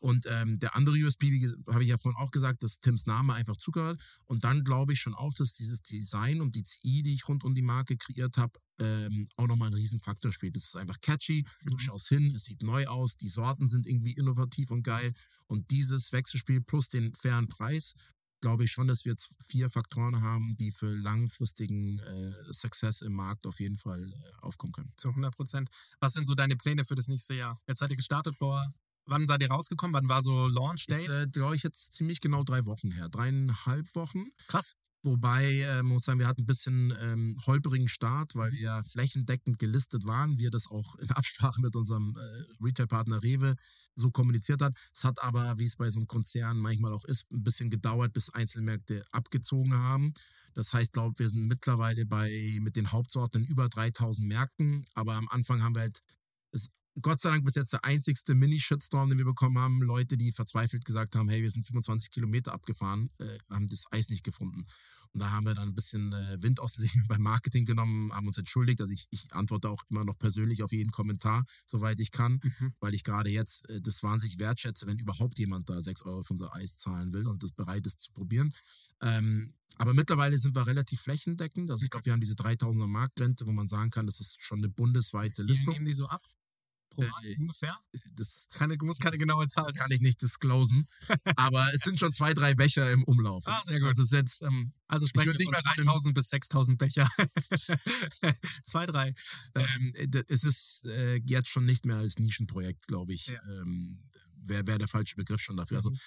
Und 0.00 0.26
ähm, 0.28 0.58
der 0.58 0.74
andere 0.74 0.96
USP, 0.96 1.26
habe 1.68 1.82
ich 1.82 1.90
ja 1.90 1.98
vorhin 1.98 2.20
auch 2.20 2.30
gesagt, 2.30 2.62
dass 2.62 2.80
Tims 2.80 3.06
Name 3.06 3.34
einfach 3.34 3.56
zugehört. 3.56 4.02
Und 4.24 4.44
dann 4.44 4.64
glaube 4.64 4.94
ich 4.94 5.00
schon 5.00 5.14
auch, 5.14 5.34
dass 5.34 5.54
dieses 5.54 5.82
Design 5.82 6.40
und 6.40 6.54
die 6.56 6.62
CI, 6.62 7.02
die 7.02 7.14
ich 7.14 7.28
rund 7.28 7.44
um 7.44 7.54
die 7.54 7.62
Marke 7.62 7.96
kreiert 7.96 8.36
habe, 8.38 8.58
ähm, 8.78 9.28
auch 9.36 9.46
nochmal 9.46 9.68
einen 9.68 9.76
Riesenfaktor 9.76 10.32
spielt. 10.32 10.56
Es 10.56 10.64
ist 10.64 10.76
einfach 10.76 11.00
catchy, 11.02 11.44
du 11.64 11.74
Mhm. 11.74 11.78
schaust 11.78 12.08
hin, 12.08 12.32
es 12.34 12.44
sieht 12.44 12.62
neu 12.62 12.86
aus, 12.86 13.16
die 13.16 13.28
Sorten 13.28 13.68
sind 13.68 13.86
irgendwie 13.86 14.12
innovativ 14.12 14.70
und 14.70 14.82
geil. 14.82 15.12
Und 15.46 15.70
dieses 15.70 16.12
Wechselspiel 16.12 16.62
plus 16.62 16.88
den 16.88 17.14
fairen 17.14 17.48
Preis, 17.48 17.92
glaube 18.40 18.64
ich 18.64 18.72
schon, 18.72 18.86
dass 18.86 19.04
wir 19.04 19.12
jetzt 19.12 19.34
vier 19.46 19.68
Faktoren 19.68 20.22
haben, 20.22 20.56
die 20.56 20.72
für 20.72 20.94
langfristigen 20.94 21.98
äh, 21.98 22.32
Success 22.52 23.02
im 23.02 23.12
Markt 23.12 23.46
auf 23.46 23.60
jeden 23.60 23.76
Fall 23.76 24.12
äh, 24.12 24.32
aufkommen 24.40 24.72
können. 24.72 24.92
Zu 24.96 25.08
100 25.10 25.34
Prozent. 25.36 25.68
Was 26.00 26.14
sind 26.14 26.26
so 26.26 26.34
deine 26.34 26.56
Pläne 26.56 26.86
für 26.86 26.94
das 26.94 27.06
nächste 27.08 27.34
Jahr? 27.34 27.60
Jetzt 27.66 27.80
seid 27.80 27.90
ihr 27.90 27.96
gestartet 27.96 28.36
vor, 28.36 28.72
wann 29.10 29.26
seid 29.26 29.42
ihr 29.42 29.50
rausgekommen? 29.50 29.92
Wann 29.92 30.08
war 30.08 30.22
so 30.22 30.46
Launch 30.46 30.86
Ist, 30.88 31.06
Date? 31.06 31.10
äh, 31.10 31.26
glaube 31.28 31.56
ich, 31.56 31.62
jetzt 31.62 31.92
ziemlich 31.92 32.20
genau 32.20 32.44
drei 32.44 32.64
Wochen 32.64 32.90
her. 32.92 33.08
Dreieinhalb 33.08 33.94
Wochen. 33.94 34.26
Krass. 34.46 34.76
Wobei, 35.02 35.60
äh, 35.60 35.76
man 35.76 35.94
muss 35.94 36.04
sagen, 36.04 36.18
wir 36.18 36.26
hatten 36.26 36.42
ein 36.42 36.46
bisschen 36.46 36.92
ähm, 37.00 37.34
holprigen 37.46 37.88
Start, 37.88 38.34
weil 38.34 38.52
wir 38.52 38.82
flächendeckend 38.82 39.58
gelistet 39.58 40.04
waren. 40.04 40.38
Wir 40.38 40.50
das 40.50 40.66
auch 40.70 40.96
in 40.96 41.10
Absprache 41.10 41.60
mit 41.62 41.74
unserem 41.74 42.14
äh, 42.16 42.62
Retail-Partner 42.62 43.22
Rewe 43.22 43.54
so 43.94 44.10
kommuniziert 44.10 44.60
hat. 44.60 44.74
Es 44.92 45.04
hat 45.04 45.22
aber, 45.22 45.58
wie 45.58 45.64
es 45.64 45.76
bei 45.76 45.88
so 45.88 46.00
einem 46.00 46.06
Konzern 46.06 46.58
manchmal 46.58 46.92
auch 46.92 47.04
ist, 47.06 47.30
ein 47.30 47.42
bisschen 47.42 47.70
gedauert, 47.70 48.12
bis 48.12 48.28
Einzelmärkte 48.28 49.02
abgezogen 49.10 49.72
haben. 49.74 50.12
Das 50.52 50.74
heißt, 50.74 50.92
glaube 50.92 51.18
wir 51.18 51.30
sind 51.30 51.46
mittlerweile 51.46 52.04
bei 52.04 52.58
mit 52.60 52.76
den 52.76 52.92
Hauptsorten 52.92 53.44
in 53.44 53.48
über 53.48 53.70
3000 53.70 54.28
Märkten. 54.28 54.84
Aber 54.94 55.14
am 55.14 55.28
Anfang 55.28 55.62
haben 55.62 55.74
wir 55.74 55.82
halt 55.82 56.00
es 56.52 56.68
Gott 57.02 57.20
sei 57.20 57.30
Dank 57.30 57.44
bis 57.44 57.54
jetzt 57.54 57.72
der 57.72 57.84
einzigste 57.84 58.34
Mini-Shitstorm, 58.34 59.08
den 59.08 59.18
wir 59.18 59.24
bekommen 59.24 59.58
haben. 59.58 59.80
Leute, 59.82 60.16
die 60.16 60.32
verzweifelt 60.32 60.84
gesagt 60.84 61.16
haben, 61.16 61.28
hey, 61.28 61.42
wir 61.42 61.50
sind 61.50 61.66
25 61.66 62.10
Kilometer 62.10 62.52
abgefahren, 62.52 63.10
äh, 63.18 63.38
haben 63.50 63.66
das 63.68 63.84
Eis 63.90 64.10
nicht 64.10 64.24
gefunden. 64.24 64.64
Und 65.12 65.18
da 65.20 65.30
haben 65.32 65.44
wir 65.44 65.54
dann 65.54 65.70
ein 65.70 65.74
bisschen 65.74 66.12
äh, 66.12 66.40
Wind 66.40 66.60
aus 66.60 66.74
den 66.74 66.82
Segeln 66.82 67.04
beim 67.08 67.22
Marketing 67.22 67.64
genommen, 67.64 68.12
haben 68.12 68.26
uns 68.28 68.38
entschuldigt. 68.38 68.80
Also 68.80 68.92
ich, 68.92 69.06
ich 69.10 69.32
antworte 69.32 69.68
auch 69.68 69.82
immer 69.90 70.04
noch 70.04 70.18
persönlich 70.18 70.62
auf 70.62 70.70
jeden 70.72 70.92
Kommentar, 70.92 71.44
soweit 71.66 71.98
ich 72.00 72.10
kann, 72.12 72.40
Mhm. 72.42 72.72
weil 72.80 72.94
ich 72.94 73.02
gerade 73.04 73.28
jetzt 73.28 73.68
äh, 73.68 73.80
das 73.80 74.02
wahnsinnig 74.02 74.38
wertschätze, 74.38 74.86
wenn 74.86 74.98
überhaupt 74.98 75.38
jemand 75.38 75.68
da 75.68 75.80
6 75.82 76.02
Euro 76.02 76.22
für 76.22 76.34
unser 76.34 76.54
Eis 76.54 76.78
zahlen 76.78 77.12
will 77.12 77.26
und 77.26 77.42
das 77.42 77.50
bereit 77.52 77.86
ist 77.86 78.00
zu 78.00 78.12
probieren. 78.12 78.52
Ähm, 79.00 79.54
aber 79.76 79.94
mittlerweile 79.94 80.38
sind 80.38 80.54
wir 80.54 80.66
relativ 80.66 81.00
flächendeckend. 81.00 81.70
Also 81.70 81.84
ich 81.84 81.90
glaube, 81.90 82.06
wir 82.06 82.12
haben 82.12 82.20
diese 82.20 82.34
3000er 82.34 82.86
Marktgrenze, 82.86 83.46
wo 83.46 83.52
man 83.52 83.66
sagen 83.66 83.90
kann, 83.90 84.06
das 84.06 84.20
ist 84.20 84.40
schon 84.40 84.58
eine 84.58 84.68
bundesweite 84.68 85.42
Listung. 85.42 85.74
nehmen 85.74 85.86
die 85.86 85.92
so 85.92 86.06
ab? 86.08 86.22
Pro 86.90 87.02
Mal 87.02 87.24
Äh, 87.24 87.36
ungefähr? 87.38 87.76
Das 88.12 88.46
Keine, 88.52 88.76
muss 88.82 88.98
keine 88.98 89.16
genaue 89.16 89.46
Zahl 89.48 89.64
das 89.66 89.74
kann 89.76 89.90
ich 89.90 90.00
nicht 90.00 90.20
disclosen. 90.20 90.86
aber 91.36 91.72
es 91.72 91.80
sind 91.82 91.98
schon 91.98 92.12
zwei, 92.12 92.34
drei 92.34 92.54
Becher 92.54 92.90
im 92.90 93.04
Umlauf. 93.04 93.44
Ah, 93.46 93.62
sehr 93.64 93.78
gut. 93.80 93.88
Also 93.96 94.16
jetzt, 94.16 94.42
ähm, 94.42 94.72
Also 94.88 95.06
sprechen 95.06 95.28
wir 95.32 95.38
nicht 95.38 95.50
mehr 95.50 95.62
von 95.62 95.72
einem- 95.72 95.84
3000 95.86 96.14
bis 96.14 96.28
6000 96.30 96.78
Becher. 96.78 97.08
Zwei, 98.64 98.86
drei. 98.86 99.14
ähm, 99.54 99.92
d- 100.06 100.24
es 100.28 100.44
ist 100.44 100.84
äh, 100.86 101.16
jetzt 101.24 101.48
schon 101.48 101.64
nicht 101.64 101.84
mehr 101.86 101.96
als 101.96 102.18
Nischenprojekt, 102.18 102.86
glaube 102.88 103.12
ich. 103.14 103.26
Ja. 103.26 103.40
Ähm, 103.60 104.02
Wäre 104.42 104.66
wär 104.66 104.78
der 104.78 104.88
falsche 104.88 105.16
Begriff 105.16 105.40
schon 105.42 105.56
dafür. 105.58 105.76
Also 105.78 105.90
Mhm. 105.90 105.98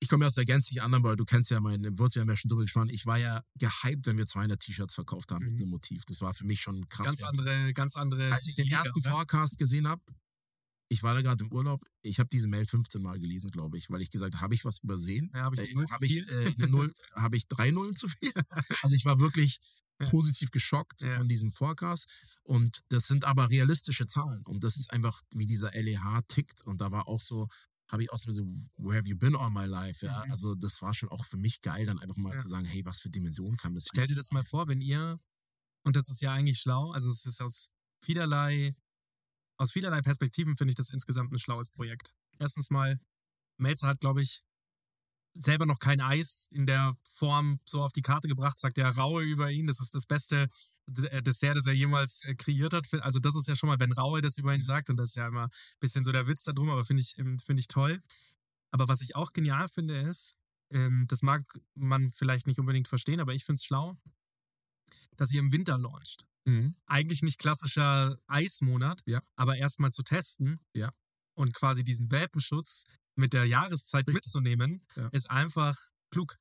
Ich 0.00 0.08
komme 0.08 0.24
ja 0.24 0.28
aus 0.28 0.34
der 0.34 0.44
gänzlich 0.44 0.80
anderen, 0.82 1.02
weil 1.04 1.16
du 1.16 1.24
kennst 1.24 1.50
ja 1.50 1.60
meinen 1.60 1.98
Wurz, 1.98 2.14
wir 2.14 2.22
haben 2.22 2.28
ja 2.28 2.36
schon 2.36 2.48
drüber 2.48 2.62
gesprochen. 2.62 2.88
Ich 2.90 3.04
war 3.06 3.18
ja 3.18 3.42
gehypt, 3.56 4.06
wenn 4.06 4.16
wir 4.18 4.26
200 4.26 4.60
T-Shirts 4.60 4.94
verkauft 4.94 5.30
haben 5.32 5.44
mit 5.44 5.54
Mhm. 5.54 5.60
einem 5.62 5.70
Motiv. 5.70 6.04
Das 6.06 6.20
war 6.20 6.34
für 6.34 6.44
mich 6.46 6.60
schon 6.60 6.86
krass. 6.86 7.06
Ganz 7.06 7.20
wert. 7.20 7.30
andere, 7.30 7.72
ganz 7.72 7.96
andere. 7.96 8.32
Als 8.32 8.46
ich 8.46 8.54
den 8.54 8.66
Liga, 8.66 8.78
ersten 8.78 9.00
ne? 9.00 9.10
Forecast 9.10 9.58
gesehen 9.58 9.88
habe, 9.88 10.02
ich 10.90 11.02
war 11.02 11.14
da 11.14 11.20
gerade 11.22 11.44
im 11.44 11.52
Urlaub, 11.52 11.84
ich 12.02 12.18
habe 12.18 12.28
diese 12.30 12.48
Mail 12.48 12.64
15 12.64 13.02
Mal 13.02 13.18
gelesen, 13.18 13.50
glaube 13.50 13.76
ich, 13.76 13.90
weil 13.90 14.00
ich 14.00 14.10
gesagt 14.10 14.34
habe, 14.36 14.42
habe 14.42 14.54
ich 14.54 14.64
was 14.64 14.78
übersehen? 14.78 15.30
Ja, 15.34 15.42
habe 15.42 15.56
ich 15.62 15.70
Äh, 15.70 15.86
habe 15.90 16.06
ich, 16.06 16.14
viel? 16.14 16.28
äh, 16.28 16.54
eine 16.56 16.68
Null, 16.68 16.94
habe 17.14 17.36
ich 17.36 17.46
drei 17.48 17.70
Nullen 17.70 17.94
zu 17.96 18.08
viel? 18.08 18.32
Also 18.82 18.94
ich 18.94 19.04
war 19.04 19.20
wirklich 19.20 19.58
Ja. 20.00 20.08
positiv 20.10 20.50
geschockt 20.52 21.02
Ja. 21.02 21.16
von 21.16 21.28
diesem 21.28 21.50
Forecast. 21.50 22.08
Und 22.44 22.82
das 22.88 23.08
sind 23.08 23.24
aber 23.24 23.50
realistische 23.50 24.06
Zahlen. 24.06 24.42
Und 24.46 24.62
das 24.62 24.76
ist 24.76 24.92
einfach, 24.92 25.20
wie 25.34 25.44
dieser 25.46 25.74
LEH 25.74 26.22
tickt. 26.28 26.62
Und 26.64 26.80
da 26.80 26.92
war 26.92 27.08
auch 27.08 27.20
so, 27.20 27.48
habe 27.90 28.02
ich 28.02 28.12
auch 28.12 28.18
so, 28.18 28.30
where 28.76 28.96
have 28.98 29.08
you 29.08 29.16
been 29.16 29.34
all 29.34 29.50
my 29.50 29.64
life? 29.64 30.04
Ja, 30.04 30.24
Mhm. 30.24 30.32
also 30.32 30.54
das 30.54 30.80
war 30.82 30.94
schon 30.94 31.08
auch 31.08 31.24
für 31.24 31.36
mich 31.38 31.60
geil, 31.60 31.86
dann 31.86 31.98
einfach 31.98 32.16
mal 32.16 32.32
Ja. 32.32 32.38
zu 32.38 32.48
sagen, 32.48 32.66
hey, 32.66 32.84
was 32.84 33.00
für 33.00 33.10
Dimensionen 33.10 33.56
kann 33.56 33.74
das 33.74 33.84
Stell 33.88 34.06
dir 34.06 34.14
das 34.14 34.30
mal 34.30 34.44
vor, 34.44 34.68
wenn 34.68 34.80
ihr, 34.80 35.18
und 35.84 35.96
das 35.96 36.08
ist 36.08 36.20
ja 36.20 36.32
eigentlich 36.32 36.58
schlau, 36.60 36.92
also 36.92 37.10
es 37.10 37.24
ist 37.24 37.40
aus 37.40 37.70
vielerlei, 38.04 38.74
aus 39.58 39.72
vielerlei 39.72 40.02
Perspektiven 40.02 40.56
finde 40.56 40.72
ich 40.72 40.76
das 40.76 40.90
insgesamt 40.90 41.32
ein 41.32 41.38
schlaues 41.38 41.70
Projekt. 41.70 42.14
Erstens 42.38 42.70
mal, 42.70 43.00
Melzer 43.58 43.88
hat, 43.88 44.00
glaube 44.00 44.22
ich, 44.22 44.42
selber 45.40 45.66
noch 45.66 45.78
kein 45.78 46.00
Eis 46.00 46.48
in 46.50 46.66
der 46.66 46.94
Form 47.04 47.60
so 47.64 47.82
auf 47.82 47.92
die 47.92 48.02
Karte 48.02 48.28
gebracht, 48.28 48.58
sagt 48.58 48.76
der 48.76 48.88
Raue 48.96 49.22
über 49.22 49.50
ihn. 49.50 49.66
Das 49.66 49.80
ist 49.80 49.94
das 49.94 50.06
beste 50.06 50.48
äh, 51.10 51.22
Dessert, 51.22 51.56
das 51.56 51.66
er 51.66 51.74
jemals 51.74 52.24
äh, 52.24 52.34
kreiert 52.34 52.72
hat. 52.72 52.92
Also 53.02 53.20
das 53.20 53.36
ist 53.36 53.46
ja 53.48 53.54
schon 53.56 53.68
mal, 53.68 53.78
wenn 53.78 53.92
Raue 53.92 54.20
das 54.20 54.38
über 54.38 54.54
ihn 54.54 54.62
sagt, 54.62 54.90
und 54.90 54.96
das 54.96 55.10
ist 55.10 55.14
ja 55.16 55.28
immer 55.28 55.44
ein 55.44 55.50
bisschen 55.80 56.04
so 56.04 56.12
der 56.12 56.26
Witz 56.26 56.42
da 56.42 56.52
drum, 56.52 56.70
aber 56.70 56.84
finde 56.84 57.02
ich, 57.02 57.16
ähm, 57.18 57.38
finde 57.38 57.60
ich 57.60 57.68
toll. 57.68 58.00
Aber 58.70 58.88
was 58.88 59.00
ich 59.00 59.16
auch 59.16 59.32
genial 59.32 59.68
finde, 59.68 59.98
ist, 60.00 60.34
ähm, 60.70 61.06
das 61.08 61.22
mag 61.22 61.42
man 61.74 62.10
vielleicht 62.10 62.46
nicht 62.46 62.58
unbedingt 62.58 62.88
verstehen, 62.88 63.20
aber 63.20 63.32
ich 63.32 63.44
finde 63.44 63.58
es 63.58 63.64
schlau, 63.64 63.96
dass 65.16 65.32
ihr 65.32 65.40
im 65.40 65.52
Winter 65.52 65.78
launcht. 65.78 66.26
Mhm. 66.44 66.74
Eigentlich 66.86 67.22
nicht 67.22 67.38
klassischer 67.38 68.18
Eismonat, 68.26 69.00
Ja. 69.06 69.22
aber 69.36 69.56
erstmal 69.56 69.92
zu 69.92 70.02
testen 70.02 70.60
Ja. 70.74 70.90
und 71.34 71.54
quasi 71.54 71.84
diesen 71.84 72.10
Welpenschutz 72.10 72.84
mit 73.18 73.32
der 73.32 73.44
Jahreszeit 73.44 74.06
Richtig. 74.06 74.14
mitzunehmen, 74.14 74.82
Ja. 74.96 75.08
ist 75.08 75.30
einfach 75.30 75.76
klug. 76.10 76.36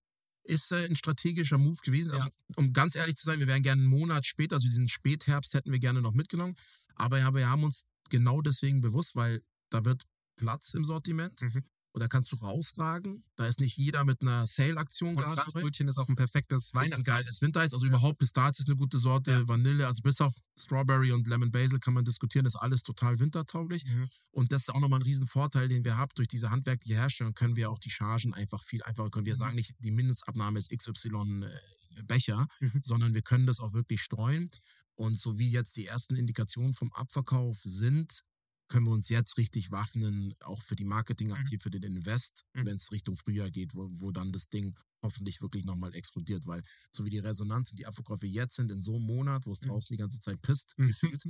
ist 0.50 0.72
äh, 0.72 0.86
ein 0.86 0.96
strategischer 0.96 1.58
Move 1.58 1.76
gewesen. 1.84 2.14
Also, 2.14 2.26
Ja. 2.28 2.32
um 2.56 2.72
ganz 2.72 2.96
ehrlich 2.96 3.18
zu 3.18 3.26
sein, 3.26 3.40
wir 3.40 3.48
wären 3.48 3.64
gerne 3.64 3.82
einen 3.82 3.90
Monat 3.92 4.26
später, 4.26 4.56
also 4.56 4.66
diesen 4.66 4.88
Spätherbst 4.88 5.54
hätten 5.54 5.74
wir 5.74 5.80
gerne 5.80 6.02
noch 6.02 6.14
mitgenommen. 6.14 6.56
Aber 6.96 7.20
ja, 7.20 7.34
wir 7.36 7.50
haben 7.50 7.66
uns 7.66 7.84
genau 8.10 8.42
deswegen 8.42 8.80
bewusst, 8.80 9.18
weil 9.18 9.42
da 9.70 9.84
wird 9.84 10.04
Platz 10.38 10.74
im 10.74 10.86
Sortiment 10.86 11.42
Mhm. 11.42 11.64
Und 11.98 12.02
da 12.02 12.08
kannst 12.08 12.32
du 12.32 12.36
rausragen. 12.36 13.24
Da 13.36 13.48
ist 13.48 13.60
nicht 13.60 13.76
jeder 13.76 14.06
mit 14.06 14.22
einer 14.22 14.46
Sale-Aktion 14.46 15.16
gerade. 15.16 15.42
Franzbrötchen 15.42 15.88
ist 15.88 15.98
auch 15.98 16.08
ein 16.08 16.16
perfektes 16.16 16.66
Ist 16.66 16.94
ein 16.94 17.02
geiles 17.04 17.42
Wintereis, 17.42 17.74
also 17.74 17.88
überhaupt 17.88 18.20
Pistazie 18.20 18.62
ist 18.62 18.70
eine 18.70 18.76
gute 18.78 19.00
Sorte, 19.00 19.32
Ja. 19.32 19.48
Vanille, 19.48 19.88
also 19.88 20.04
bis 20.04 20.22
auf 20.22 20.36
Strawberry 20.60 21.12
und 21.12 21.28
Lemon 21.28 21.50
Basil 21.50 21.80
kann 21.80 21.96
man 21.96 22.06
diskutieren, 22.06 22.46
ist 22.46 22.56
alles 22.56 22.84
total 22.84 23.20
wintertauglich. 23.20 23.84
Mhm. 23.86 24.10
Und 24.30 24.52
das 24.52 24.64
ist 24.64 24.70
auch 24.70 24.80
nochmal 24.80 25.00
ein 25.00 25.04
Riesenvorteil, 25.04 25.68
den 25.68 25.84
wir 25.84 25.98
haben. 25.98 26.12
Durch 26.16 26.28
diese 26.28 26.52
handwerkliche 26.52 26.96
Herstellung 26.96 27.34
können 27.34 27.56
wir 27.56 27.72
auch 27.72 27.80
die 27.80 27.90
Chargen 27.90 28.34
einfach 28.36 28.64
viel 28.64 28.84
einfacher, 28.84 29.10
können 29.10 29.26
wir 29.26 29.34
Mhm. 29.34 29.38
sagen, 29.40 29.56
nicht 29.56 29.74
die 29.80 29.92
Mindestabnahme 29.92 30.60
ist 30.60 30.70
XY 30.70 31.46
äh, 31.46 32.04
Becher, 32.04 32.48
Mhm. 32.60 32.82
sondern 32.84 33.14
wir 33.16 33.24
können 33.24 33.48
das 33.48 33.60
auch 33.60 33.74
wirklich 33.74 34.02
streuen. 34.04 34.50
Und 34.94 35.16
so 35.18 35.40
wie 35.40 35.50
jetzt 35.50 35.76
die 35.78 35.88
ersten 35.88 36.16
Indikationen 36.16 36.74
vom 36.74 36.94
Abverkauf 36.94 37.60
sind, 37.64 38.22
können 38.68 38.86
wir 38.86 38.92
uns 38.92 39.10
jetzt 39.10 39.38
richtig 39.38 39.72
waffnen, 39.72 40.36
auch 40.42 40.62
für 40.62 40.76
die 40.76 40.86
Marketingaktiv, 40.86 41.62
für 41.62 41.72
den 41.72 41.84
Invest, 41.84 42.44
Mhm. 42.54 42.66
wenn 42.66 42.76
es 42.76 42.92
Richtung 42.92 43.16
Frühjahr 43.16 43.50
geht, 43.52 43.74
wo, 43.76 43.90
wo 43.94 44.12
dann 44.12 44.32
das 44.32 44.50
Ding 44.50 44.78
hoffentlich 45.02 45.42
wirklich 45.42 45.64
nochmal 45.66 45.94
explodiert, 45.96 46.46
weil 46.48 46.64
so 46.92 47.06
wie 47.06 47.10
die 47.10 47.20
Resonanz 47.20 47.70
und 47.72 47.80
die 47.80 47.86
Abverkäufe 47.86 48.26
jetzt 48.28 48.56
sind 48.56 48.72
in 48.72 48.82
so 48.82 48.96
einem 48.96 49.06
Monat, 49.06 49.46
wo 49.46 49.54
es 49.54 49.62
Mhm. 49.62 49.68
draußen 49.70 49.94
die 49.94 50.00
ganze 50.00 50.20
Zeit 50.20 50.42
pisst, 50.42 50.74
Mhm. 50.78 50.88
gefühlt, 50.88 51.24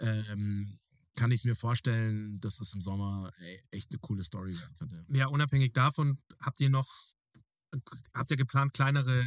ähm, 0.00 0.78
kann 1.16 1.30
ich 1.32 1.40
es 1.40 1.44
mir 1.44 1.56
vorstellen, 1.56 2.40
dass 2.40 2.60
es 2.60 2.72
im 2.72 2.80
Sommer 2.80 3.30
ey, 3.38 3.60
echt 3.72 3.90
eine 3.90 3.98
coole 3.98 4.24
Story 4.24 4.56
werden 4.58 4.74
könnte. 4.78 5.04
Ja, 5.12 5.26
unabhängig 5.26 5.72
davon, 5.72 6.18
habt 6.40 6.60
ihr 6.60 6.70
noch, 6.70 6.88
habt 8.14 8.30
ihr 8.30 8.36
geplant, 8.36 8.72
kleinere, 8.72 9.20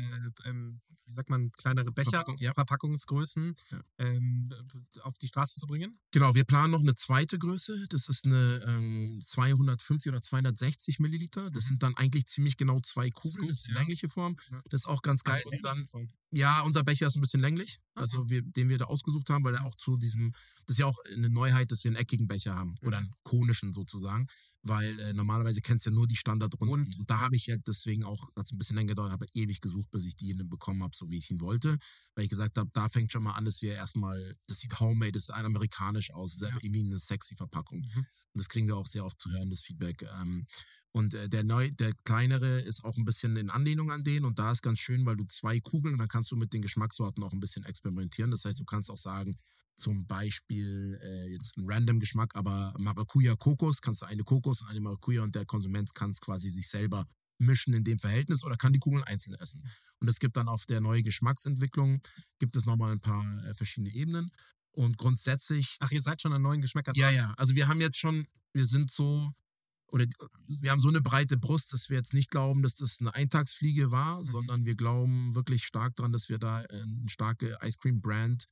ähm, 0.46 0.82
wie 1.06 1.12
sagt 1.12 1.30
man, 1.30 1.52
kleinere 1.52 1.92
Becher, 1.92 2.12
Verpackung, 2.12 2.38
ja. 2.40 2.54
Verpackungsgrößen 2.54 3.56
Ja. 3.72 3.82
ähm, 3.98 4.50
auf 5.02 5.18
die 5.18 5.28
Straße 5.28 5.60
zu 5.60 5.68
bringen? 5.68 6.00
Genau, 6.12 6.34
wir 6.36 6.44
planen 6.46 6.72
noch 6.72 6.82
eine 6.82 6.96
zweite 6.96 7.38
Größe. 7.40 7.86
Das 7.90 8.08
ist 8.10 8.26
eine 8.26 8.64
ähm, 8.68 9.20
250 9.26 10.12
oder 10.12 10.22
260 10.22 11.00
Milliliter. 11.00 11.50
Das 11.52 11.66
sind 11.66 11.84
dann 11.84 11.96
eigentlich 11.96 12.26
ziemlich 12.28 12.58
genau 12.58 12.80
zwei 12.82 13.10
Kugeln. 13.10 13.48
Das 13.50 13.60
ist 13.60 13.70
Mhm. 13.70 13.74
ja. 13.76 13.80
längliche 13.82 14.10
Form. 14.10 14.38
Das 14.70 14.82
ist 14.82 14.88
auch 14.88 15.02
ganz 15.02 15.24
geil. 15.24 15.44
Und 15.46 15.64
dann, 15.64 15.86
ja, 16.32 16.62
unser 16.62 16.84
Becher 16.84 17.08
ist 17.08 17.16
ein 17.16 17.22
bisschen 17.22 17.42
länglich. 17.42 17.80
Also, 17.96 18.30
wir, 18.30 18.42
den 18.42 18.70
wir 18.70 18.78
da 18.78 18.86
ausgesucht 18.86 19.30
haben, 19.30 19.44
weil 19.44 19.56
er 19.56 19.66
auch 19.66 19.76
zu 19.76 19.98
diesem, 19.98 20.34
das 20.66 20.76
ist 20.76 20.80
ja 20.80 20.86
auch 20.88 20.98
eine 21.14 21.30
Neuheit, 21.30 21.72
dass 21.72 21.84
wir 21.84 21.90
einen 21.90 21.98
eckigen 21.98 22.28
Becher 22.28 22.56
haben. 22.56 22.76
Oder 22.82 22.98
einen 22.98 23.14
konischen 23.24 23.74
sozusagen. 23.74 24.28
Weil 24.62 24.98
äh, 25.00 25.14
normalerweise 25.14 25.62
kennst 25.62 25.86
du 25.86 25.90
ja 25.90 25.96
nur 25.96 26.08
die 26.08 26.16
Standardrunden. 26.16 26.70
Rund. 26.70 27.00
Und 27.00 27.10
da 27.10 27.20
habe 27.20 27.36
ich 27.36 27.48
ja 27.48 27.58
deswegen 27.58 28.04
auch, 28.04 28.30
hat 28.38 28.46
es 28.46 28.52
ein 28.52 28.58
bisschen 28.58 28.76
länger 28.78 28.90
gedauert, 28.90 29.12
habe 29.12 29.26
ewig 29.34 29.60
gesucht, 29.62 29.92
bis 29.92 30.06
ich 30.06 30.16
die 30.16 30.34
bekommen 30.34 30.82
habe, 30.84 30.96
so 30.96 31.10
wie 31.10 31.18
ich 31.18 31.30
ihn 31.30 31.42
wollte. 31.42 31.78
Weil 32.16 32.24
ich 32.24 32.30
gesagt 32.30 32.58
habe, 32.58 32.70
da 32.74 32.88
fängt 32.90 33.12
schon 33.12 33.24
mal 33.24 33.34
an, 33.34 33.46
dass 33.46 33.62
wir 33.62 33.74
erstmal, 33.74 34.38
das 34.48 34.60
sieht 34.60 34.80
homemade, 34.80 35.12
das 35.12 35.24
ist 35.24 35.30
ein 35.32 35.46
amerikanisch 35.46 36.12
aus, 36.12 36.38
das 36.38 36.50
ist 36.50 36.56
Ja. 36.56 36.60
irgendwie 36.62 36.82
eine 36.90 37.00
sexy 37.00 37.36
Verpackung. 37.36 37.80
Mhm. 37.80 38.06
Das 38.36 38.50
kriegen 38.50 38.68
wir 38.68 38.78
auch 38.78 38.88
sehr 38.88 39.06
oft 39.06 39.20
zu 39.20 39.32
hören, 39.32 39.50
das 39.50 39.62
Feedback. 39.62 40.04
Ähm, 40.20 40.46
und 40.92 41.14
äh, 41.14 41.30
der 41.30 41.44
neu, 41.44 41.72
der 41.72 41.94
kleinere 42.04 42.62
ist 42.62 42.84
auch 42.84 42.98
ein 42.98 43.06
bisschen 43.06 43.36
in 43.36 43.50
Anlehnung 43.50 43.92
an 43.92 44.04
den 44.04 44.26
und 44.26 44.40
da 44.40 44.52
ist 44.52 44.62
ganz 44.62 44.80
schön, 44.80 45.06
weil 45.06 45.16
du 45.16 45.26
zwei 45.26 45.60
Kugeln 45.60 45.96
und 45.96 46.00
dann 46.00 46.08
kannst 46.08 46.32
du 46.32 46.36
mit 46.36 46.54
den 46.54 46.62
Geschmackssorten 46.62 47.24
auch 47.24 47.34
ein 47.34 47.40
bisschen 47.40 47.64
experimentieren. 47.64 48.32
Das 48.32 48.46
heißt, 48.46 48.60
du 48.60 48.66
kannst 48.66 48.90
auch 48.90 48.98
sagen, 48.98 49.40
zum 49.76 50.06
Beispiel 50.06 51.00
äh, 51.02 51.32
jetzt 51.32 51.58
ein 51.58 51.66
random 51.68 52.00
Geschmack, 52.00 52.36
aber 52.36 52.74
Maracuja 52.78 53.36
Kokos, 53.36 53.82
kannst 53.82 54.04
du 54.04 54.06
eine 54.06 54.24
Kokos 54.24 54.62
und 54.62 54.68
eine 54.68 54.82
Maracuja 54.82 55.24
und 55.24 55.34
der 55.36 55.46
Konsument 55.46 55.94
kann 55.96 56.12
es 56.12 56.22
quasi 56.22 56.50
sich 56.50 56.70
selber 56.70 57.08
mischen 57.40 57.74
in 57.74 57.84
dem 57.84 57.98
Verhältnis 57.98 58.44
oder 58.44 58.56
kann 58.56 58.74
die 58.74 58.80
Kugeln 58.80 59.04
einzeln 59.04 59.36
essen. 59.36 59.64
Und 60.00 60.08
es 60.08 60.20
gibt 60.20 60.38
dann 60.38 60.48
auf 60.48 60.66
der 60.66 60.82
neue 60.82 61.04
Geschmacksentwicklung, 61.04 62.02
gibt 62.40 62.56
es 62.56 62.66
nochmal 62.66 62.92
ein 62.92 63.00
paar 63.00 63.46
äh, 63.46 63.54
verschiedene 63.54 63.94
Ebenen. 63.94 64.32
Und 64.74 64.98
grundsätzlich 64.98 65.78
Ach, 65.80 65.92
ihr 65.92 66.02
seid 66.02 66.22
schon 66.22 66.34
an 66.34 66.42
neuen 66.42 66.62
Geschmäckern 66.62 66.96
ja, 66.96 67.08
dran? 67.08 67.16
ja. 67.16 67.34
Also 67.38 67.56
wir 67.56 67.68
haben 67.68 67.80
jetzt 67.82 67.98
schon, 67.98 68.28
wir 68.54 68.66
sind 68.66 68.92
so, 68.92 69.32
oder 69.88 70.06
wir 70.48 70.72
haben 70.72 70.80
so 70.80 70.90
eine 70.90 71.02
breite 71.02 71.38
Brust, 71.38 71.72
dass 71.74 71.90
wir 71.90 71.98
jetzt 71.98 72.14
nicht 72.14 72.32
glauben, 72.32 72.64
dass 72.64 72.76
das 72.76 72.98
eine 73.00 73.14
Eintagsfliege 73.14 73.92
war, 73.92 74.20
Mhm. 74.20 74.24
sondern 74.26 74.66
wir 74.66 74.76
glauben 74.76 75.36
wirklich 75.36 75.64
stark 75.66 75.96
daran, 75.96 76.12
dass 76.12 76.30
wir 76.30 76.40
da 76.40 76.64
äh, 76.64 76.82
eine 76.82 77.08
starke 77.08 77.58
Ice 77.62 77.78
Cream 77.78 78.02
Brand 78.02 78.46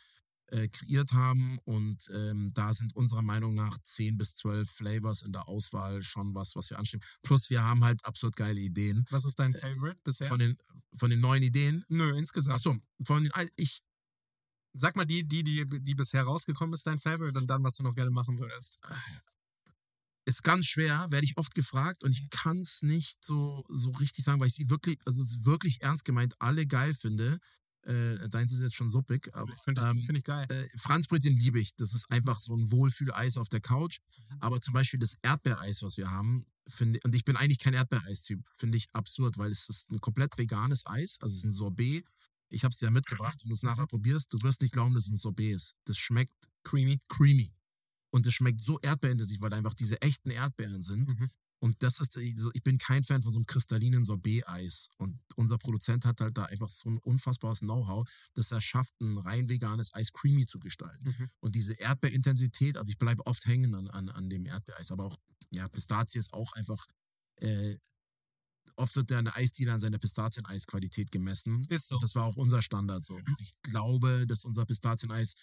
äh, 0.48 0.68
kreiert 0.68 1.14
haben. 1.14 1.58
Und 1.64 2.12
ähm, 2.14 2.52
da 2.54 2.74
sind 2.74 2.94
unserer 2.96 3.22
Meinung 3.24 3.56
nach 3.56 3.78
10 3.82 4.18
bis 4.18 4.36
12 4.36 4.70
Flavors 4.70 5.22
in 5.24 5.32
der 5.32 5.48
Auswahl 5.48 6.04
schon 6.04 6.36
was, 6.36 6.56
was 6.56 6.70
wir 6.70 6.78
anstreben. 6.78 7.06
Plus 7.24 7.50
wir 7.50 7.64
haben 7.64 7.84
halt 7.84 8.04
absurd 8.06 8.36
geile 8.36 8.60
Ideen. 8.60 9.06
Was 9.10 9.26
ist 9.26 9.40
dein 9.40 9.54
Favorite 9.56 10.00
bisher? 10.04 10.28
Äh, 10.28 10.30
Von 10.30 10.40
den, 10.40 10.58
von 10.94 11.10
den 11.10 11.22
neuen 11.22 11.42
Ideen. 11.42 11.84
Nö, 11.88 12.16
insgesamt. 12.18 12.56
Achso, 12.58 12.78
von 13.04 13.24
den, 13.24 13.32
ich, 13.56 13.80
Sag 14.74 14.96
mal 14.96 15.06
die, 15.06 15.28
die, 15.28 15.44
die, 15.44 15.66
die 15.68 15.96
bisher 15.96 16.24
rausgekommen 16.24 16.74
ist, 16.74 16.88
dein 16.88 17.00
Favorite 17.00 17.38
und 17.38 17.48
dann, 17.48 17.64
was 17.64 17.76
du 17.76 17.84
noch 17.84 17.96
gerne 17.96 18.12
machen 18.12 18.40
würdest. 18.40 18.80
ist 20.26 20.44
ganz 20.44 20.68
schwer, 20.68 21.08
werde 21.10 21.26
ich 21.26 21.38
oft 21.38 21.54
gefragt 21.56 22.04
und 22.04 22.12
ich 22.12 22.30
kann 22.30 22.60
es 22.60 22.82
nicht 22.82 23.24
so, 23.24 23.64
so 23.70 23.92
richtig 23.92 24.24
sagen, 24.24 24.40
weil 24.40 24.48
ich 24.48 24.54
sie 24.56 24.70
wirklich, 24.70 25.00
also 25.06 25.24
wirklich 25.46 25.82
ernst 25.82 26.06
gemeint, 26.06 26.36
alle 26.40 26.66
geil 26.68 26.94
finde. 26.94 27.40
Äh, 27.84 28.30
deins 28.30 28.52
ist 28.52 28.62
jetzt 28.62 28.76
schon 28.76 28.90
suppig, 28.90 29.34
aber 29.34 29.52
Finde 29.58 29.82
ich, 29.82 29.88
ähm, 29.88 30.04
find 30.04 30.18
ich 30.20 30.24
geil. 30.24 30.46
äh, 30.50 30.68
Franzbrötchen 30.78 31.36
liebe 31.36 31.60
ich. 31.60 31.76
Das 31.76 31.94
ist 31.94 32.10
einfach 32.12 32.40
so 32.40 32.56
ein 32.56 32.72
Wohlfühleis 32.72 33.38
auf 33.38 33.50
der 33.50 33.60
Couch. 33.60 33.98
Aber 34.40 34.62
zum 34.62 34.74
Beispiel 34.74 35.00
das 35.00 35.16
Erdbeereis, 35.24 35.82
was 35.82 35.98
wir 35.98 36.12
haben, 36.12 36.46
finde 36.68 37.00
und 37.04 37.16
ich 37.16 37.26
bin 37.26 37.36
eigentlich 37.36 37.58
kein 37.58 37.74
Erdbeereistyp, 37.74 38.40
finde 38.56 38.78
ich 38.78 38.88
absurd, 38.94 39.40
weil 39.40 39.52
es 39.52 39.68
ist 39.68 39.92
ein 39.92 40.00
komplett 40.00 40.38
veganes 40.38 40.86
Eis, 40.86 41.18
also 41.22 41.34
es 41.34 41.40
ist 41.40 41.46
ein 41.46 41.52
Sorbet. 41.54 42.06
Ich 42.52 42.64
habe 42.64 42.72
es 42.72 42.78
dir 42.78 42.92
mitgebracht, 42.92 43.40
wenn 43.44 43.50
du 43.50 43.56
es 43.56 43.64
nachher 43.64 43.88
probierst, 43.88 44.32
du 44.34 44.42
wirst 44.44 44.62
nicht 44.62 44.74
glauben, 44.74 44.94
dass 44.94 45.06
es 45.06 45.12
ein 45.12 45.18
Sorbet 45.18 45.56
ist. 45.56 45.76
Das 45.86 45.98
schmeckt 45.98 46.34
Creamy. 46.64 47.02
creamy. 47.08 47.54
Und 48.12 48.28
es 48.28 48.34
schmeckt 48.34 48.62
so 48.62 48.80
erdbeerintensiv, 48.80 49.42
weil 49.42 49.50
da 49.50 49.58
einfach 49.58 49.74
diese 49.74 50.02
echten 50.02 50.32
Erdbeeren 50.32 50.82
sind. 50.82 51.18
Mhm. 51.18 51.30
Und 51.64 51.84
das 51.84 52.00
ist, 52.00 52.18
also 52.18 52.50
ich 52.54 52.64
bin 52.64 52.80
kein 52.80 53.04
Fan 53.04 53.22
von 53.22 53.32
so 53.32 53.38
einem 53.38 53.46
kristallinen 53.46 54.04
Sorbet-Eis. 54.04 54.90
Und 54.98 55.20
unser 55.36 55.60
Produzent 55.60 56.06
hat 56.06 56.20
halt 56.20 56.36
da 56.36 56.46
einfach 56.46 56.70
so 56.70 56.90
ein 56.90 56.98
unfassbares 56.98 57.60
Know-how, 57.60 58.10
dass 58.34 58.52
er 58.52 58.62
schafft, 58.62 59.00
ein 59.00 59.18
rein 59.20 59.48
veganes 59.48 59.94
Eis 59.94 60.12
creamy 60.12 60.48
zu 60.48 60.60
gestalten. 60.60 61.16
Mhm. 61.18 61.30
Und 61.40 61.56
diese 61.56 61.74
Erdbeerintensität, 61.74 62.78
also 62.78 62.90
ich 62.90 62.98
bleibe 62.98 63.26
oft 63.28 63.46
hängen 63.46 63.76
an, 63.76 63.88
an, 63.90 64.10
an 64.10 64.30
dem 64.30 64.48
Erdbeereis, 64.48 64.92
aber 64.92 65.06
auch, 65.06 65.18
ja, 65.52 65.68
Pistazie 65.68 66.18
ist 66.18 66.34
auch 66.34 66.52
einfach, 66.54 66.88
äh, 67.36 67.78
oft 68.76 68.96
wird 68.96 69.12
eine 69.12 69.36
Eisdiele 69.36 69.74
an 69.74 69.80
seiner 69.80 69.98
Pistazieneisqualität 69.98 71.12
gemessen. 71.12 71.66
Ist 71.70 71.88
so. 71.88 71.98
Das 72.00 72.16
war 72.16 72.26
auch 72.26 72.38
unser 72.38 72.62
Standard 72.62 73.04
so. 73.04 73.20
Ich 73.40 73.54
glaube, 73.62 74.26
dass 74.28 74.46
unser 74.46 74.66
Pistazieneis 74.66 75.36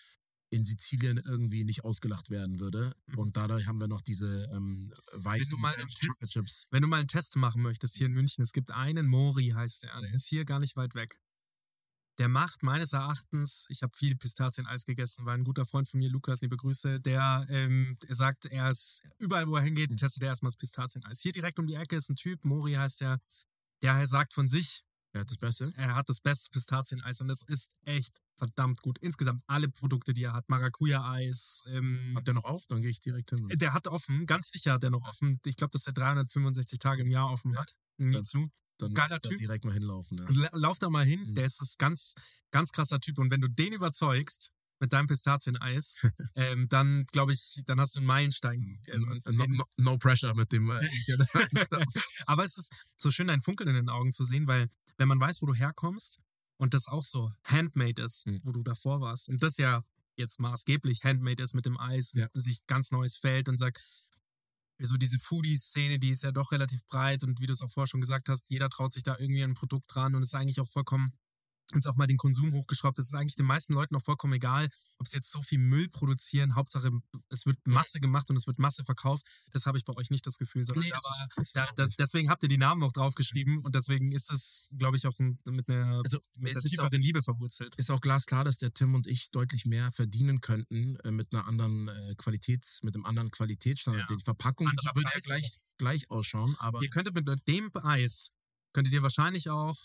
in 0.50 0.64
Sizilien 0.64 1.18
irgendwie 1.18 1.64
nicht 1.64 1.84
ausgelacht 1.84 2.30
werden 2.30 2.58
würde. 2.58 2.94
Und 3.16 3.36
dadurch 3.36 3.66
haben 3.66 3.80
wir 3.80 3.88
noch 3.88 4.00
diese 4.00 4.48
ähm, 4.54 4.92
weißen 5.12 5.56
im 5.56 5.62
French 5.62 5.94
Test-. 5.94 6.68
Wenn 6.70 6.82
du 6.82 6.88
mal 6.88 6.98
einen 6.98 7.08
Test 7.08 7.36
machen 7.36 7.62
möchtest 7.62 7.96
hier 7.96 8.06
in 8.06 8.12
München, 8.12 8.42
es 8.42 8.52
gibt 8.52 8.70
einen, 8.70 9.06
Mori 9.06 9.48
heißt 9.48 9.82
der, 9.82 10.00
der 10.00 10.14
ist 10.14 10.26
hier 10.26 10.44
gar 10.44 10.58
nicht 10.58 10.76
weit 10.76 10.94
weg. 10.94 11.20
Der 12.18 12.28
macht 12.28 12.64
meines 12.64 12.92
Erachtens, 12.92 13.64
ich 13.68 13.82
habe 13.82 13.96
viel 13.96 14.16
Pistazieneis 14.16 14.84
gegessen, 14.84 15.24
war 15.24 15.34
ein 15.34 15.44
guter 15.44 15.64
Freund 15.64 15.86
von 15.86 15.98
mir, 15.98 16.10
Lukas, 16.10 16.40
liebe 16.40 16.56
Grüße, 16.56 17.00
der, 17.00 17.46
ähm, 17.48 17.96
er 18.06 18.14
sagt, 18.16 18.46
er 18.46 18.70
ist 18.70 19.02
überall, 19.18 19.46
wo 19.46 19.54
er 19.56 19.62
hingeht, 19.62 19.96
testet 19.96 20.24
er 20.24 20.30
erstmal 20.30 20.48
das 20.48 20.56
Pistazieneis. 20.56 21.20
Hier 21.20 21.30
direkt 21.32 21.60
um 21.60 21.68
die 21.68 21.74
Ecke 21.74 21.94
ist 21.94 22.10
ein 22.10 22.16
Typ, 22.16 22.44
Mori 22.44 22.74
heißt 22.74 23.02
der, 23.02 23.18
der 23.82 24.04
sagt 24.08 24.34
von 24.34 24.48
sich, 24.48 24.84
Er 25.12 25.20
hat 25.20 25.30
das 25.30 25.38
Beste. 25.38 25.72
Er 25.76 25.94
hat 25.94 26.08
das 26.08 26.20
beste 26.20 26.50
Pistazieneis 26.50 27.20
und 27.20 27.30
es 27.30 27.42
ist 27.42 27.74
echt 27.84 28.20
verdammt 28.36 28.82
gut. 28.82 28.98
Insgesamt 28.98 29.42
alle 29.46 29.68
Produkte, 29.68 30.12
die 30.12 30.24
er 30.24 30.32
hat. 30.32 30.48
Maracuja-Eis. 30.48 31.64
Ähm, 31.68 32.14
Hat 32.16 32.26
der 32.26 32.34
noch 32.34 32.44
auf? 32.44 32.66
Dann 32.66 32.82
gehe 32.82 32.90
ich 32.90 33.00
direkt 33.00 33.30
hin. 33.30 33.48
der 33.48 33.72
hat 33.72 33.88
offen, 33.88 34.26
ganz 34.26 34.50
sicher 34.50 34.72
hat 34.74 34.84
er 34.84 34.90
noch 34.90 35.06
offen. 35.08 35.40
Ich 35.44 35.56
glaube, 35.56 35.70
dass 35.70 35.86
er 35.86 35.92
365 35.92 36.78
Tage 36.78 37.02
im 37.02 37.10
Jahr 37.10 37.30
offen 37.30 37.56
hat. 37.58 37.74
Nie 37.98 38.22
zu. 38.22 38.48
Dann 38.78 38.94
geiler 38.94 39.18
Typ. 39.20 39.38
direkt 39.38 39.64
mal 39.64 39.74
hinlaufen. 39.74 40.18
Ja. 40.18 40.26
La- 40.30 40.50
Lauf 40.56 40.78
da 40.78 40.88
mal 40.88 41.04
hin, 41.04 41.20
Mhm. 41.28 41.34
der 41.34 41.46
ist 41.46 41.60
das 41.60 41.76
ganz, 41.78 42.14
ganz 42.52 42.70
krasser 42.70 43.00
Typ. 43.00 43.18
Und 43.18 43.30
wenn 43.30 43.40
du 43.40 43.48
den 43.48 43.72
überzeugst 43.72 44.50
mit 44.80 44.92
deinem 44.92 45.08
Pistazieneis, 45.08 45.96
ähm, 46.36 46.68
dann 46.68 47.04
glaube 47.06 47.32
ich, 47.32 47.62
dann 47.66 47.80
hast 47.80 47.96
du 47.96 47.98
einen 48.00 48.06
Meilenstein. 48.06 48.80
Ähm, 48.86 49.20
no, 49.26 49.44
no, 49.48 49.64
no 49.76 49.98
pressure 49.98 50.34
mit 50.34 50.52
dem. 50.52 50.70
Äh, 50.70 50.80
Aber 52.26 52.44
es 52.44 52.56
ist 52.56 52.72
so 52.96 53.10
schön, 53.10 53.26
dein 53.28 53.42
Funkeln 53.42 53.68
in 53.68 53.74
den 53.74 53.88
Augen 53.88 54.12
zu 54.12 54.24
sehen, 54.24 54.46
weil 54.46 54.68
wenn 54.96 55.08
man 55.08 55.18
weiß, 55.20 55.42
wo 55.42 55.46
du 55.46 55.54
herkommst 55.54 56.20
und 56.56 56.74
das 56.74 56.86
auch 56.86 57.04
so 57.04 57.32
handmade 57.44 58.02
ist, 58.02 58.26
Mhm. 58.26 58.40
wo 58.44 58.52
du 58.52 58.62
davor 58.62 59.00
warst 59.00 59.28
und 59.28 59.42
das 59.42 59.56
ja 59.58 59.84
jetzt 60.16 60.40
maßgeblich 60.40 61.04
handmade 61.04 61.42
ist 61.42 61.54
mit 61.54 61.64
dem 61.66 61.78
Eis, 61.78 62.12
Ja. 62.14 62.28
sich 62.34 62.66
ganz 62.66 62.90
neues 62.90 63.16
Feld 63.18 63.48
und 63.48 63.56
sagt, 63.56 63.80
so 64.80 64.96
diese 64.96 65.18
Foodie-Szene, 65.18 65.98
die 65.98 66.10
ist 66.10 66.22
ja 66.22 66.32
doch 66.32 66.52
relativ 66.52 66.84
breit 66.86 67.24
und 67.24 67.40
wie 67.40 67.46
du 67.46 67.52
es 67.52 67.62
auch 67.62 67.70
vorher 67.70 67.88
schon 67.88 68.00
gesagt 68.00 68.28
hast, 68.28 68.50
jeder 68.50 68.68
traut 68.68 68.92
sich 68.92 69.02
da 69.02 69.16
irgendwie 69.18 69.42
ein 69.42 69.54
Produkt 69.54 69.92
dran 69.94 70.14
und 70.14 70.22
ist 70.22 70.34
eigentlich 70.34 70.60
auch 70.60 70.68
vollkommen 70.68 71.12
jetzt 71.74 71.86
auch 71.86 71.96
mal 71.96 72.06
den 72.06 72.16
Konsum 72.16 72.52
hochgeschraubt. 72.52 72.98
Es 72.98 73.06
ist 73.06 73.14
eigentlich 73.14 73.36
den 73.36 73.46
meisten 73.46 73.74
Leuten 73.74 73.94
auch 73.96 74.02
vollkommen 74.02 74.32
egal, 74.34 74.68
ob 74.98 75.06
sie 75.06 75.16
jetzt 75.16 75.30
so 75.30 75.42
viel 75.42 75.58
Müll 75.58 75.88
produzieren. 75.88 76.54
Hauptsache, 76.54 76.90
es 77.28 77.46
wird 77.46 77.58
Masse 77.66 78.00
gemacht 78.00 78.30
und 78.30 78.36
es 78.36 78.46
wird 78.46 78.58
Masse 78.58 78.84
verkauft. 78.84 79.26
Das 79.52 79.66
habe 79.66 79.78
ich 79.78 79.84
bei 79.84 79.94
euch 79.94 80.10
nicht 80.10 80.26
das 80.26 80.38
Gefühl, 80.38 80.64
sondern 80.64 80.84
Nee, 80.84 80.90
das 80.90 81.04
aber 81.04 81.28
das 81.36 81.52
da, 81.52 81.64
auch 81.64 81.74
da, 81.74 81.86
deswegen 81.98 82.30
habt 82.30 82.42
ihr 82.42 82.48
die 82.48 82.58
Namen 82.58 82.82
auch 82.82 82.92
draufgeschrieben 82.92 83.58
und 83.64 83.74
deswegen 83.74 84.12
ist 84.12 84.30
es, 84.30 84.68
glaube 84.76 84.96
ich, 84.96 85.06
auch 85.06 85.18
ein, 85.18 85.38
mit 85.44 85.68
einer, 85.68 86.02
Also, 86.04 86.18
mit 86.34 86.52
es 86.52 86.58
einer 86.58 86.70
tieferen 86.70 87.02
Liebe 87.02 87.22
verwurzelt. 87.22 87.74
ist 87.76 87.90
auch 87.90 88.00
glasklar, 88.00 88.44
dass 88.44 88.58
der 88.58 88.72
Tim 88.72 88.94
und 88.94 89.06
ich 89.06 89.30
deutlich 89.30 89.66
mehr 89.66 89.92
verdienen 89.92 90.40
könnten 90.40 90.96
äh, 91.00 91.10
mit 91.10 91.32
einer 91.32 91.46
anderen 91.46 91.88
äh, 91.88 92.14
Qualitäts, 92.16 92.82
mit 92.82 92.94
einem 92.94 93.04
anderen 93.04 93.30
Qualitätsstandard. 93.30 94.08
Ja. 94.08 94.16
Die 94.16 94.22
Verpackung 94.22 94.68
die 94.68 94.86
würde 94.94 95.02
ja 95.02 95.10
Preis 95.10 95.24
gleich, 95.24 95.58
gleich 95.76 96.10
ausschauen, 96.10 96.54
aber 96.58 96.82
Ihr 96.82 96.90
könntet 96.90 97.14
mit 97.14 97.26
dem 97.48 97.70
Eis, 97.74 98.30
könntet 98.72 98.94
ihr 98.94 99.02
wahrscheinlich 99.02 99.50
auch 99.50 99.76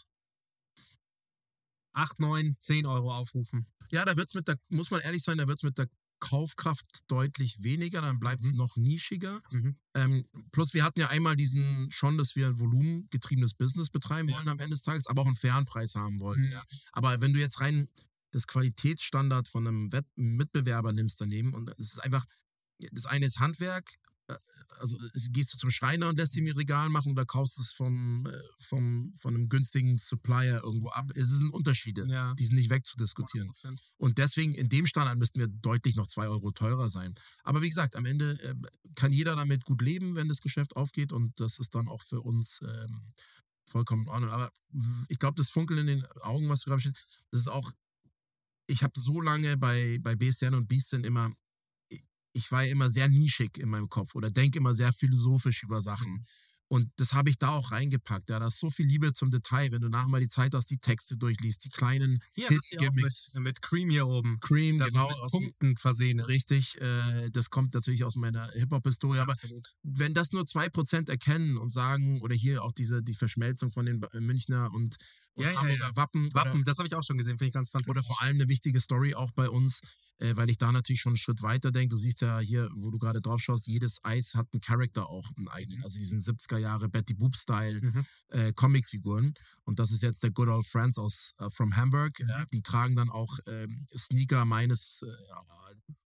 8, 1.94 2.20
9, 2.20 2.56
10 2.60 2.86
Euro 2.86 3.14
aufrufen. 3.14 3.68
ja, 3.92 4.04
da 4.06 4.18
wird's 4.18 4.34
mit 4.34 4.48
der, 4.48 4.58
muss 4.70 4.90
man 4.92 5.02
ehrlich 5.02 5.22
sein, 5.24 5.38
da 5.38 5.48
wird's 5.48 5.64
mit 5.64 5.78
der 5.78 5.88
Kaufkraft 6.20 6.86
deutlich 7.08 7.62
weniger, 7.64 8.02
dann 8.02 8.18
bleibt 8.20 8.44
es 8.46 8.52
Mhm. 8.52 8.58
noch 8.58 8.78
nischiger. 8.78 9.42
Mhm. 9.52 9.76
Ähm, 9.94 10.26
plus 10.52 10.74
wir 10.74 10.84
hatten 10.86 11.00
ja 11.02 11.10
einmal 11.10 11.36
diesen 11.36 11.92
schon, 11.92 12.18
dass 12.18 12.36
wir 12.38 12.48
ein 12.48 12.60
volumengetriebenes 12.60 13.54
Business 13.56 13.90
betreiben 13.90 14.30
Ja. 14.30 14.38
wollen 14.38 14.48
am 14.48 14.60
Ende 14.60 14.76
des 14.76 14.84
Tages, 14.84 15.08
aber 15.08 15.22
auch 15.22 15.28
einen 15.28 15.36
fairen 15.36 15.66
Preis 15.66 15.96
haben 15.96 16.20
wollen. 16.22 16.42
Mhm. 16.46 16.52
Ja. 16.52 16.64
Aber 16.94 17.20
wenn 17.22 17.34
du 17.34 17.40
jetzt 17.40 17.60
rein 17.60 17.90
das 18.32 18.48
Qualitätsstandard 18.48 19.48
von 19.48 19.68
einem 19.68 19.92
Wett 19.92 20.06
Mitbewerber 20.16 20.94
nimmst 20.94 21.20
daneben 21.22 21.54
und 21.54 21.70
es 21.78 21.94
ist 21.94 22.00
einfach, 22.00 22.26
das 22.92 23.06
eine 23.06 23.26
ist 23.26 23.40
Handwerk, 23.40 23.94
also 24.80 24.98
es- 25.14 25.32
gehst 25.32 25.54
du 25.54 25.58
zum 25.58 25.72
Schreiner 25.72 26.10
und 26.10 26.18
lässt 26.18 26.36
ihm 26.36 26.46
ihr 26.46 26.56
Regal 26.58 26.90
machen 26.90 27.12
oder 27.14 27.26
kaufst 27.26 27.58
es 27.60 27.74
vom, 27.74 28.26
äh, 28.28 28.38
vom, 28.60 29.14
von 29.18 29.36
einem 29.36 29.50
günstigen 29.50 29.98
Supplier 29.98 30.62
irgendwo 30.64 30.90
ab. 30.90 31.12
Es 31.16 31.30
sind 31.30 31.50
Unterschiede, 31.52 32.06
Ja. 32.08 32.34
die 32.36 32.46
sind 32.46 32.56
nicht 32.56 32.70
wegzudiskutieren. 32.70 33.50
100%. 33.50 33.80
Und 33.98 34.18
deswegen, 34.18 34.54
in 34.54 34.70
dem 34.70 34.86
Standard 34.86 35.18
müssten 35.18 35.40
wir 35.40 35.48
deutlich 35.48 35.96
noch 35.96 36.08
zwei 36.08 36.28
Euro 36.28 36.52
teurer 36.52 36.90
sein. 36.90 37.16
Aber 37.44 37.62
wie 37.62 37.70
gesagt, 37.70 37.96
am 37.96 38.06
Ende 38.06 38.40
äh, 38.42 38.56
kann 38.96 39.12
jeder 39.12 39.36
damit 39.36 39.66
gut 39.66 39.82
leben, 39.82 40.16
wenn 40.16 40.28
das 40.30 40.42
Geschäft 40.42 40.76
aufgeht. 40.76 41.12
Und 41.12 41.40
das 41.40 41.60
ist 41.60 41.74
dann 41.76 41.88
auch 41.88 42.02
für 42.02 42.22
uns 42.22 42.60
ähm, 42.62 43.14
vollkommen 43.66 44.04
in 44.04 44.10
Ordnung. 44.10 44.30
Aber 44.32 44.52
ich 45.08 45.20
glaube, 45.20 45.36
das 45.38 45.50
Funkeln 45.50 45.80
in 45.80 45.88
den 45.88 46.06
Augen, 46.22 46.50
was 46.50 46.62
du 46.62 46.70
gerade 46.70 46.84
das 47.32 47.40
ist 47.42 47.48
auch, 47.48 47.72
ich 48.68 48.84
habe 48.84 48.98
so 49.00 49.20
lange 49.22 49.58
bei, 49.58 50.00
bei 50.02 50.16
BSN 50.16 50.54
und 50.56 50.68
Beastin 50.68 51.04
immer, 51.04 51.34
ich- 52.34 52.52
war 52.52 52.64
ja 52.64 52.72
immer 52.72 52.90
sehr 52.90 53.10
nischig 53.10 53.58
in 53.58 53.70
meinem 53.70 53.90
Kopf 53.90 54.16
oder 54.16 54.30
denke 54.32 54.58
immer 54.60 54.76
sehr 54.76 54.94
philosophisch 54.94 55.64
über 55.64 55.82
Sachen. 55.82 56.26
Und 56.70 56.90
das 56.96 57.14
habe 57.14 57.30
ich 57.30 57.38
da 57.38 57.50
auch 57.50 57.72
reingepackt. 57.72 58.30
Ja, 58.32 58.40
da 58.40 58.48
ist 58.48 58.58
so 58.58 58.72
viel 58.72 58.88
Liebe 58.88 59.14
zum 59.14 59.30
Detail. 59.30 59.72
Wenn 59.72 59.82
du 59.82 59.90
nachher 59.90 60.08
mal 60.10 60.20
die 60.22 60.28
Zeit 60.30 60.56
hast, 60.56 60.72
die 60.72 60.80
Texte 60.80 61.18
durchliest, 61.18 61.66
die 61.66 61.70
kleinen 61.70 62.20
Hier, 62.34 62.48
das 62.50 62.68
hier 62.70 62.80
auch 62.90 62.94
mit, 62.96 63.30
mit 63.36 63.62
Cream 63.62 63.90
hier 63.92 64.08
oben. 64.08 64.40
Cream, 64.40 64.80
Das 64.80 64.92
genau, 64.94 65.08
aus, 65.22 65.32
Punkten 65.32 65.78
versehen 65.78 66.18
ist. 66.18 66.30
richtig. 66.30 66.82
Äh, 66.82 67.30
das 67.30 67.52
kommt 67.52 67.76
natürlich 67.76 68.04
aus 68.06 68.16
meiner 68.16 68.50
Hip-Hop-Historie. 68.54 69.20
Aber 69.20 69.34
Absolut. 69.34 69.74
wenn 69.84 70.16
das 70.16 70.32
nur 70.32 70.46
2% 70.48 71.10
erkennen 71.10 71.58
und 71.58 71.72
sagen, 71.72 72.22
oder 72.24 72.34
hier 72.34 72.64
auch 72.64 72.72
diese 72.72 73.04
die 73.04 73.14
Verschmelzung 73.14 73.70
von 73.70 73.86
den 73.86 74.02
Münchner 74.22 74.72
und, 74.74 74.96
und 75.36 75.44
Ja, 75.44 75.52
ja, 75.52 75.60
Hamburger 75.62 75.88
ja. 75.90 75.96
Wappen, 75.96 76.34
Wappen, 76.34 76.52
Oder, 76.56 76.64
das 76.64 76.78
habe 76.78 76.88
ich 76.88 76.96
auch 76.96 77.04
schon 77.04 77.18
gesehen, 77.18 77.38
finde 77.38 77.48
ich 77.48 77.54
ganz 77.54 77.70
fantastisch. 77.70 78.04
oder 78.04 78.06
vor 78.06 78.22
allem 78.22 78.36
eine 78.36 78.48
wichtige 78.50 78.80
Story 78.80 79.16
auch 79.16 79.32
bei 79.32 79.50
uns, 79.50 79.80
äh, 80.20 80.36
weil 80.36 80.50
ich 80.50 80.58
da 80.58 80.72
natürlich 80.72 81.02
schon 81.02 81.12
einen 81.12 81.18
Schritt 81.18 81.42
weiter 81.42 81.72
denke. 81.72 81.90
Du 81.90 81.98
siehst 81.98 82.22
ja 82.22 82.40
hier, 82.40 82.70
wo 82.76 82.92
du 82.92 83.00
gerade 83.00 83.20
drauf 83.22 83.42
schaust, 83.42 83.68
jedes 83.68 84.00
Eis 84.04 84.36
hat 84.36 84.48
einen 84.54 84.62
Charakter 84.62 85.10
auch, 85.10 85.30
einen 85.38 85.48
eigenen. 85.48 85.84
Also 85.84 85.98
diesen 86.00 86.20
70er 86.20 86.58
Jahre 86.60 86.90
Betty 86.90 87.14
Boop-Style 87.16 87.82
Mhm. 87.82 88.06
äh, 88.30 88.54
Comicfiguren. 88.54 89.34
Und 89.64 89.80
das 89.80 89.92
ist 89.92 90.04
jetzt 90.04 90.22
der 90.24 90.32
Good 90.32 90.50
Old 90.50 90.66
Friends 90.66 90.98
aus 90.98 91.34
äh, 91.40 91.50
from 91.50 91.76
Hamburg. 91.76 92.20
Äh, 92.20 92.46
die 92.54 92.62
tragen 92.62 92.96
dann 92.96 93.10
auch 93.10 93.40
ähm, 93.48 93.88
Sneaker 93.98 94.46
meines, 94.46 95.02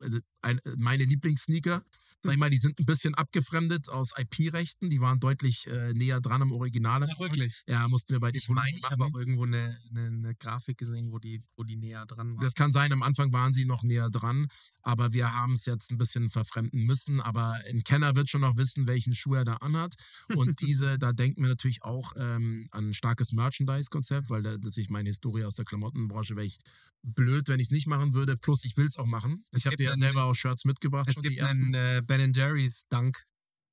äh, 0.02 0.06
äh, 0.08 0.22
ein, 0.42 0.60
äh, 0.60 0.76
meine 0.78 1.04
Lieblingssneaker. 1.04 1.84
Sag 2.20 2.34
ich 2.34 2.40
mal, 2.40 2.50
die 2.50 2.58
sind 2.58 2.80
ein 2.80 2.86
bisschen 2.86 3.14
abgefremdet 3.14 3.90
aus 3.90 4.12
IP-Rechten. 4.18 4.90
Die 4.90 5.02
waren 5.02 5.20
deutlich 5.20 5.68
äh, 5.68 5.94
näher 5.94 6.20
dran 6.20 6.42
am 6.42 6.52
Original. 6.52 7.04
Ach, 7.04 7.20
wirklich? 7.20 7.62
Ja, 7.68 7.88
mussten 7.88 8.14
wir 8.14 8.20
bei 8.20 8.32
Ich 8.34 8.50
meine, 8.50 8.76
ich 8.76 8.90
habe 8.90 9.17
irgendwo 9.18 9.46
eine, 9.46 9.78
eine, 9.90 10.08
eine 10.08 10.36
Grafik 10.36 10.78
gesehen, 10.78 11.12
wo 11.12 11.20
die, 11.20 11.42
wo 11.56 11.64
die 11.64 11.76
näher 11.76 12.06
dran 12.06 12.36
war. 12.36 12.42
Das 12.42 12.54
kann 12.54 12.72
sein, 12.72 12.92
am 12.92 13.04
Anfang 13.04 13.34
waren 13.34 13.54
sie 13.54 13.66
noch 13.66 13.84
näher 13.84 14.10
dran, 14.10 14.48
aber 14.82 15.14
wir 15.14 15.34
haben 15.34 15.54
es 15.54 15.66
jetzt 15.66 15.92
ein 15.92 15.98
bisschen 15.98 16.30
verfremden 16.30 16.86
müssen. 16.86 17.20
Aber 17.22 17.60
ein 17.70 17.84
Kenner 17.84 18.16
wird 18.16 18.30
schon 18.30 18.42
noch 18.42 18.58
wissen, 18.58 18.88
welchen 18.88 19.16
Schuh 19.16 19.36
er 19.36 19.46
da 19.46 19.56
anhat. 19.56 19.96
Und 20.36 20.62
diese, 20.62 20.98
da 20.98 21.14
denken 21.14 21.42
wir 21.42 21.50
natürlich 21.50 21.84
auch 21.84 22.14
ähm, 22.18 22.68
an 22.72 22.90
ein 22.90 22.94
starkes 22.94 23.32
Merchandise-Konzept, 23.32 24.30
weil 24.30 24.42
da 24.42 24.52
natürlich 24.52 24.90
meine 24.90 25.10
Historie 25.10 25.44
aus 25.44 25.56
der 25.56 25.66
Klamottenbranche 25.66 26.36
wäre 26.36 26.46
ich 26.46 26.60
blöd, 27.04 27.48
wenn 27.48 27.60
ich 27.60 27.68
es 27.68 27.72
nicht 27.72 27.88
machen 27.88 28.14
würde. 28.14 28.36
Plus, 28.38 28.64
ich 28.64 28.78
will 28.78 28.86
es 28.86 28.98
auch 28.98 29.06
machen. 29.06 29.46
Es 29.52 29.62
ich 29.62 29.66
habe 29.66 29.76
dir 29.76 29.90
ja 29.92 29.96
selber 29.96 30.26
auch 30.26 30.36
Shirts 30.36 30.66
mitgebracht. 30.66 31.08
es 31.10 31.22
gibt 31.22 31.42
einen 31.42 31.74
äh, 31.74 32.02
Ben 32.06 32.34
Jerry's 32.34 32.84
Dank. 32.90 33.26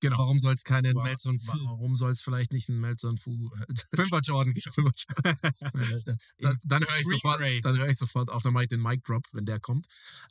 Genau. 0.04 0.18
Warum 0.18 0.38
soll 0.38 0.54
es 0.54 0.64
keine 0.64 0.94
Wa- 0.94 1.02
Melzer 1.04 1.30
und 1.30 1.40
Fu 1.40 1.56
Warum 1.64 1.96
soll 1.96 2.10
es 2.10 2.20
vielleicht 2.20 2.52
nicht 2.52 2.68
ein 2.68 2.78
Melzer 2.78 3.08
und 3.08 3.18
Fu 3.20 3.30
Fünfer 3.94 4.20
Jordan 4.20 4.52
geben? 4.52 4.90
dann, 6.38 6.58
dann 6.64 6.82
höre 6.86 6.98
ich, 7.00 7.06
sofort, 7.06 7.40
dann 7.62 7.78
hör 7.78 7.88
ich 7.88 7.96
sofort 7.96 8.30
auf, 8.30 8.42
dann 8.42 8.52
mache 8.52 8.64
ich 8.64 8.68
den 8.68 8.82
Mic 8.82 9.02
Drop, 9.04 9.24
wenn 9.32 9.44
der 9.46 9.60
kommt. 9.60 9.86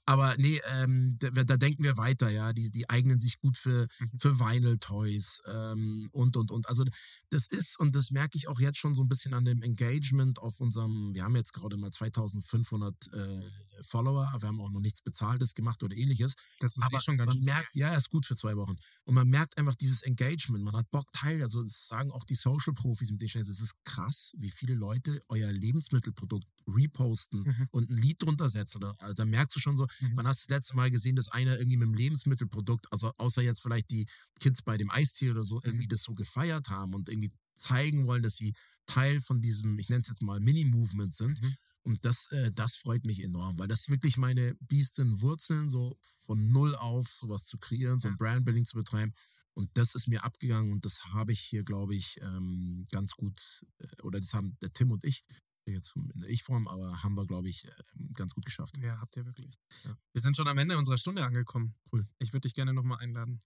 Aber 0.06 0.36
nee, 0.38 0.62
ähm, 0.72 1.18
da, 1.20 1.30
da 1.44 1.58
denken 1.58 1.84
wir 1.84 1.98
weiter, 1.98 2.30
ja. 2.30 2.54
Die, 2.54 2.70
die 2.72 2.90
eignen 2.90 3.18
sich 3.20 3.40
gut 3.40 3.58
für, 3.58 3.88
Mhm. 4.00 4.20
für 4.20 4.40
Vinyl 4.40 4.78
Toys 4.78 5.40
ähm, 5.46 6.08
und 6.12 6.38
und 6.38 6.52
und. 6.52 6.68
Also 6.70 6.84
das 7.30 7.48
ist, 7.48 7.80
und 7.80 7.96
das 7.96 8.12
merke 8.12 8.38
ich 8.38 8.48
auch 8.48 8.60
jetzt 8.60 8.78
schon 8.78 8.94
so 8.96 9.02
ein 9.04 9.08
bisschen 9.08 9.34
an 9.34 9.46
dem 9.46 9.62
Engagement 9.62 10.40
auf 10.40 10.60
unserem, 10.60 11.14
wir 11.14 11.24
haben 11.24 11.36
jetzt 11.36 11.54
gerade 11.54 11.78
mal 11.78 11.92
2500 11.92 12.96
äh, 13.14 13.42
Follower, 13.84 14.28
aber 14.30 14.42
wir 14.44 14.48
haben 14.50 14.62
auch 14.62 14.72
noch 14.72 14.80
nichts 14.80 15.02
Bezahltes 15.02 15.54
gemacht 15.56 15.84
oder 15.84 15.96
ähnliches. 15.96 16.34
Das 16.60 16.78
ist 16.78 16.84
Aber 16.84 16.98
eh 16.98 17.02
schon 17.02 17.18
ganz 17.18 17.34
man 17.36 17.44
merkt, 17.44 17.76
ja, 17.76 17.94
ist 17.96 18.10
gut 18.10 18.26
für 18.26 18.36
zwei 18.36 18.56
Wochen. 18.56 18.76
Und 19.04 19.16
man 19.16 19.28
merkt 19.28 19.58
einfach 19.58 19.76
dieses 19.76 20.02
Engagement. 20.02 20.64
Man 20.64 20.76
hat 20.76 20.90
Bock 20.92 21.12
teil. 21.12 21.42
Also 21.42 21.62
das 21.62 21.88
sagen 21.88 22.12
auch 22.12 22.24
die 22.26 22.36
Social-Profis 22.36 23.12
mit 23.12 23.22
denen 23.22 23.42
Es 23.42 23.60
ist 23.60 23.74
krass, 23.86 24.34
wie 24.38 24.50
viele 24.50 24.76
Leute 24.76 25.20
euer 25.30 25.52
Lebensmittelprodukt 25.52 26.46
reposten 26.68 27.42
Mhm. 27.42 27.68
und 27.72 27.90
ein 27.90 27.98
Lied 27.98 28.22
drunter 28.22 28.50
setzen. 28.50 28.84
Also 29.00 29.14
da 29.14 29.26
merkst 29.26 29.56
du 29.56 29.60
schon 29.60 29.76
so, 29.76 29.86
Mhm. 30.00 30.16
man 30.16 30.28
hat 30.28 30.36
das 30.36 30.48
letzte 30.50 30.76
Mal 30.76 30.90
gesehen, 30.92 31.16
dass 31.16 31.28
einer 31.30 31.58
irgendwie 31.58 31.78
mit 31.78 31.88
dem 31.90 31.94
Lebensmittelprodukt, 31.96 32.92
also 32.92 33.12
außer 33.18 33.42
jetzt 33.42 33.62
vielleicht 33.62 33.92
die 33.92 34.06
Kids 34.40 34.62
bei 34.62 34.78
dem 34.78 34.90
Eistee 34.90 35.30
oder 35.32 35.44
so, 35.44 35.56
Mhm. 35.56 35.62
irgendwie 35.66 35.88
das 35.88 36.04
so 36.04 36.14
gefeiert 36.14 36.70
haben 36.70 36.94
und 36.94 37.10
irgendwie 37.10 37.32
zeigen 37.56 38.08
wollen, 38.08 38.24
dass 38.24 38.36
sie 38.38 38.54
Teil 38.86 39.22
von 39.22 39.42
diesem, 39.42 39.78
ich 39.80 39.90
nenne 39.90 40.02
es 40.02 40.08
jetzt 40.08 40.22
mal 40.22 40.40
Mini-Movement 40.40 41.14
sind. 41.14 41.42
Mhm. 41.42 41.56
Und 41.84 42.06
das, 42.06 42.28
äh, 42.32 42.52
das 42.52 42.76
freut 42.76 43.04
mich 43.04 43.22
enorm, 43.22 43.60
weil 43.60 43.68
das 43.68 43.90
wirklich 43.90 44.18
meine 44.18 44.56
Biesten 44.62 45.22
Wurzeln, 45.22 45.68
so 45.68 45.98
von 46.02 46.52
null 46.52 46.76
auf 46.76 47.10
sowas 47.10 47.46
zu 47.46 47.58
kreieren, 47.58 48.00
so 48.00 48.08
ein 48.08 48.18
Brandbuilding 48.18 48.66
zu 48.66 48.78
betreiben. 48.78 49.14
Und 49.54 49.70
das 49.78 49.94
ist 49.94 50.08
mir 50.08 50.24
abgegangen 50.24 50.72
und 50.72 50.86
das 50.86 51.04
habe 51.14 51.32
ich 51.32 51.40
hier, 51.40 51.64
glaube 51.64 51.94
ich, 51.94 52.20
ähm, 52.22 52.86
ganz 52.90 53.12
gut, 53.12 53.66
äh, 53.80 54.02
oder 54.02 54.20
das 54.20 54.34
haben 54.34 54.58
der 54.62 54.74
Tim 54.74 54.92
und 54.92 55.04
ich, 55.04 55.24
jetzt 55.66 55.96
in 55.96 56.20
der 56.20 56.30
Ich-Form, 56.30 56.68
aber 56.68 57.04
haben 57.04 57.16
wir, 57.16 57.28
glaube 57.28 57.50
ich, 57.50 57.66
äh, 57.66 57.72
ganz 58.14 58.34
gut 58.34 58.46
geschafft. 58.46 58.78
Ja, 58.78 59.00
habt 59.00 59.16
ihr 59.16 59.26
wirklich. 59.26 59.60
Ja. 59.84 59.96
Wir 60.14 60.22
sind 60.22 60.36
schon 60.36 60.48
am 60.48 60.58
Ende 60.58 60.78
unserer 60.78 60.98
Stunde 60.98 61.24
angekommen. 61.24 61.76
Cool. 61.92 62.08
Ich 62.20 62.34
würde 62.34 62.48
dich 62.48 62.54
gerne 62.54 62.74
nochmal 62.74 63.00
einladen. 63.00 63.40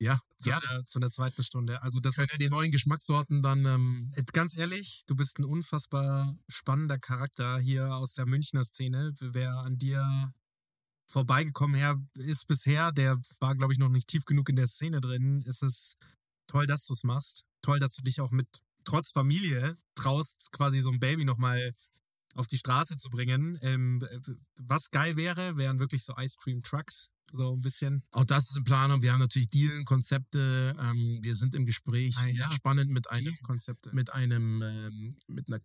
Ja, 0.00 0.18
Zu, 0.38 0.48
ja. 0.48 0.60
der, 0.60 0.86
zu 0.86 0.98
der 0.98 1.10
zweiten 1.10 1.42
Stunde. 1.42 1.82
Also 1.82 2.00
das 2.00 2.14
Können 2.16 2.28
ist 2.30 2.40
die 2.40 2.48
neuen 2.48 2.72
Geschmackssorten 2.72 3.42
dann, 3.42 3.66
ähm, 3.66 4.12
Äh, 4.16 4.24
Ganz 4.32 4.56
ehrlich, 4.56 5.02
du 5.06 5.14
bist 5.14 5.38
ein 5.38 5.44
unfassbar 5.44 6.36
spannender 6.48 6.98
Charakter 6.98 7.58
hier 7.58 7.94
aus 7.94 8.14
der 8.14 8.26
Münchner 8.26 8.64
Szene. 8.64 9.12
Wer 9.20 9.52
an 9.58 9.76
dir 9.76 10.32
vorbeigekommen 11.06 11.76
her 11.76 12.00
ist 12.14 12.46
bisher, 12.46 12.92
der 12.92 13.18
war, 13.40 13.54
glaube 13.56 13.72
ich, 13.74 13.78
noch 13.78 13.88
nicht 13.90 14.08
tief 14.08 14.24
genug 14.24 14.48
in 14.48 14.56
der 14.56 14.68
Szene 14.68 15.00
drin. 15.00 15.44
Es 15.46 15.60
ist 15.60 15.96
toll, 16.46 16.66
dass 16.66 16.86
du 16.86 16.94
es 16.94 17.04
machst. 17.04 17.44
Toll, 17.62 17.78
dass 17.78 17.94
du 17.94 18.02
dich 18.02 18.20
auch 18.20 18.30
mit 18.30 18.48
trotz 18.84 19.10
Familie 19.12 19.76
traust, 19.94 20.50
quasi 20.52 20.80
so 20.80 20.90
ein 20.90 21.00
Baby 21.00 21.24
nochmal 21.26 21.72
auf 22.34 22.46
die 22.46 22.56
Straße 22.56 22.96
zu 22.96 23.10
bringen. 23.10 23.58
Ähm, 23.60 24.02
was 24.58 24.90
geil 24.90 25.16
wäre, 25.16 25.56
wären 25.58 25.78
wirklich 25.78 26.04
so 26.04 26.14
Ice 26.16 26.36
Cream 26.40 26.62
Trucks. 26.62 27.08
So 27.32 27.52
ein 27.52 27.60
bisschen. 27.60 28.02
Auch 28.12 28.24
das 28.24 28.50
ist 28.50 28.56
in 28.56 28.64
Planung. 28.64 29.02
Wir 29.02 29.12
haben 29.12 29.20
natürlich 29.20 29.48
Dealen, 29.48 29.84
Konzepte. 29.84 30.74
Ähm, 30.78 31.18
wir 31.22 31.34
sind 31.34 31.54
im 31.54 31.66
Gespräch. 31.66 32.16
Ah, 32.18 32.26
ja. 32.26 32.50
spannend 32.52 32.90
mit 32.90 33.10
einem, 33.10 33.36
Konzepte. 33.42 33.90
mit 33.92 34.12
einem, 34.12 34.62
ähm, 34.62 35.16
mit 35.26 35.48
einer 35.48 35.60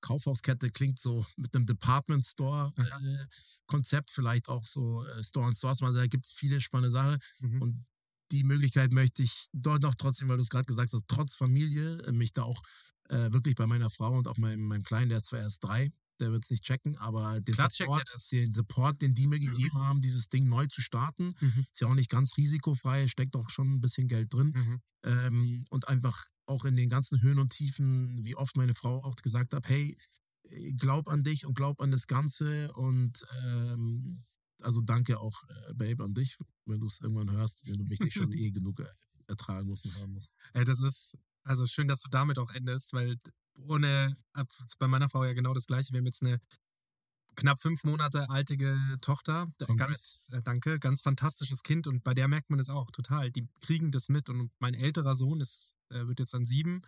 Kaufhauskette 0.00 0.70
klingt 0.70 0.98
so 0.98 1.26
mit 1.36 1.54
einem 1.54 1.66
Department 1.66 2.24
Store 2.24 2.72
äh, 2.76 3.26
Konzept, 3.66 4.10
vielleicht 4.10 4.48
auch 4.48 4.64
so 4.64 5.04
äh, 5.04 5.22
Store 5.22 5.46
on 5.46 5.54
Stores. 5.54 5.82
Also 5.82 5.98
da 5.98 6.06
gibt 6.06 6.26
es 6.26 6.32
viele 6.32 6.60
spannende 6.60 6.92
Sachen. 6.92 7.18
Mhm. 7.40 7.62
Und 7.62 7.86
die 8.30 8.44
Möglichkeit 8.44 8.92
möchte 8.92 9.22
ich 9.22 9.48
dort 9.52 9.84
auch 9.84 9.94
trotzdem, 9.94 10.28
weil 10.28 10.36
du 10.36 10.42
es 10.42 10.50
gerade 10.50 10.66
gesagt 10.66 10.92
hast, 10.92 11.04
trotz 11.08 11.34
Familie, 11.34 11.98
äh, 12.02 12.12
mich 12.12 12.32
da 12.32 12.42
auch 12.42 12.62
äh, 13.08 13.32
wirklich 13.32 13.54
bei 13.54 13.66
meiner 13.66 13.90
Frau 13.90 14.16
und 14.16 14.28
auch 14.28 14.36
meinem, 14.36 14.64
meinem 14.64 14.82
Kleinen, 14.82 15.08
der 15.08 15.18
ist 15.18 15.26
zwar 15.26 15.40
erst 15.40 15.64
drei, 15.64 15.90
der 16.20 16.32
wird 16.32 16.44
es 16.44 16.50
nicht 16.50 16.64
checken, 16.64 16.96
aber 16.96 17.40
den 17.40 17.54
Klar 17.54 17.68
checkt 17.68 17.88
er 17.90 17.94
Support, 17.94 18.32
den 18.32 18.54
Support, 18.54 19.00
den 19.02 19.14
die 19.14 19.26
mir 19.26 19.38
gegeben 19.38 19.74
haben, 19.84 20.00
dieses 20.00 20.28
Ding 20.28 20.48
neu 20.48 20.66
zu 20.66 20.80
starten, 20.80 21.34
Mhm. 21.40 21.66
ist 21.70 21.80
ja 21.80 21.88
auch 21.88 21.94
nicht 21.94 22.10
ganz 22.10 22.36
risikofrei, 22.36 23.08
steckt 23.08 23.36
auch 23.36 23.50
schon 23.50 23.74
ein 23.74 23.80
bisschen 23.80 24.08
Geld 24.08 24.32
drin. 24.32 24.52
Mhm. 24.54 24.80
Ähm, 25.04 25.64
und 25.70 25.88
einfach 25.88 26.26
auch 26.46 26.64
in 26.64 26.76
den 26.76 26.88
ganzen 26.88 27.20
Höhen 27.22 27.38
und 27.38 27.50
Tiefen, 27.50 28.24
wie 28.24 28.34
oft 28.36 28.56
meine 28.56 28.74
Frau 28.74 29.02
auch 29.04 29.16
gesagt 29.16 29.52
hat, 29.52 29.68
hey, 29.68 29.96
glaub 30.76 31.08
an 31.08 31.22
dich 31.22 31.44
und 31.46 31.54
glaub 31.54 31.80
an 31.80 31.90
das 31.90 32.06
Ganze 32.06 32.72
und 32.72 33.24
ähm, 33.44 34.24
also 34.62 34.80
danke 34.80 35.20
auch, 35.20 35.44
äh, 35.48 35.74
Babe, 35.74 36.02
an 36.04 36.14
dich, 36.14 36.38
wenn 36.64 36.80
du 36.80 36.86
es 36.86 37.00
irgendwann 37.00 37.30
hörst, 37.30 37.66
wenn 37.68 37.78
du 37.78 37.84
mich 37.84 38.00
nicht 38.00 38.14
schon 38.14 38.32
eh 38.32 38.50
genug 38.50 38.80
äh, 38.80 38.86
ertragen 39.28 39.68
musst 39.68 39.84
und 39.84 39.94
haben 39.96 40.14
musst. 40.14 40.34
Äh, 40.54 40.64
das 40.64 40.80
ist 40.82 41.16
also 41.48 41.66
schön, 41.66 41.88
dass 41.88 42.00
du 42.02 42.08
damit 42.10 42.38
auch 42.38 42.50
endest, 42.50 42.92
weil 42.92 43.16
ohne, 43.58 44.16
bei 44.78 44.86
meiner 44.86 45.08
Frau 45.08 45.24
ja 45.24 45.32
genau 45.32 45.52
das 45.54 45.66
Gleiche. 45.66 45.92
Wir 45.92 45.98
haben 45.98 46.06
jetzt 46.06 46.22
eine 46.22 46.40
knapp 47.34 47.60
fünf 47.60 47.84
Monate 47.84 48.28
altige 48.28 48.76
Tochter. 49.00 49.46
Congrats. 49.64 50.28
Ganz, 50.30 50.40
äh, 50.40 50.42
danke, 50.42 50.78
ganz 50.78 51.02
fantastisches 51.02 51.62
Kind 51.62 51.86
und 51.86 52.04
bei 52.04 52.14
der 52.14 52.28
merkt 52.28 52.50
man 52.50 52.58
das 52.58 52.68
auch 52.68 52.90
total. 52.90 53.30
Die 53.30 53.48
kriegen 53.60 53.90
das 53.90 54.08
mit 54.08 54.28
und 54.28 54.50
mein 54.58 54.74
älterer 54.74 55.14
Sohn 55.14 55.40
ist, 55.40 55.74
äh, 55.90 56.06
wird 56.06 56.20
jetzt 56.20 56.34
dann 56.34 56.44
sieben. 56.44 56.82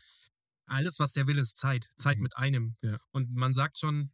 Alles, 0.67 0.99
was 0.99 1.13
der 1.13 1.27
will, 1.27 1.39
ist 1.39 1.57
Zeit. 1.57 1.91
Zeit 1.97 2.19
Mhm. 2.19 2.23
mit 2.23 2.37
einem. 2.37 2.75
Ja. 2.83 2.99
Und 3.13 3.35
man 3.35 3.55
sagt 3.55 3.79
schon, 3.79 4.11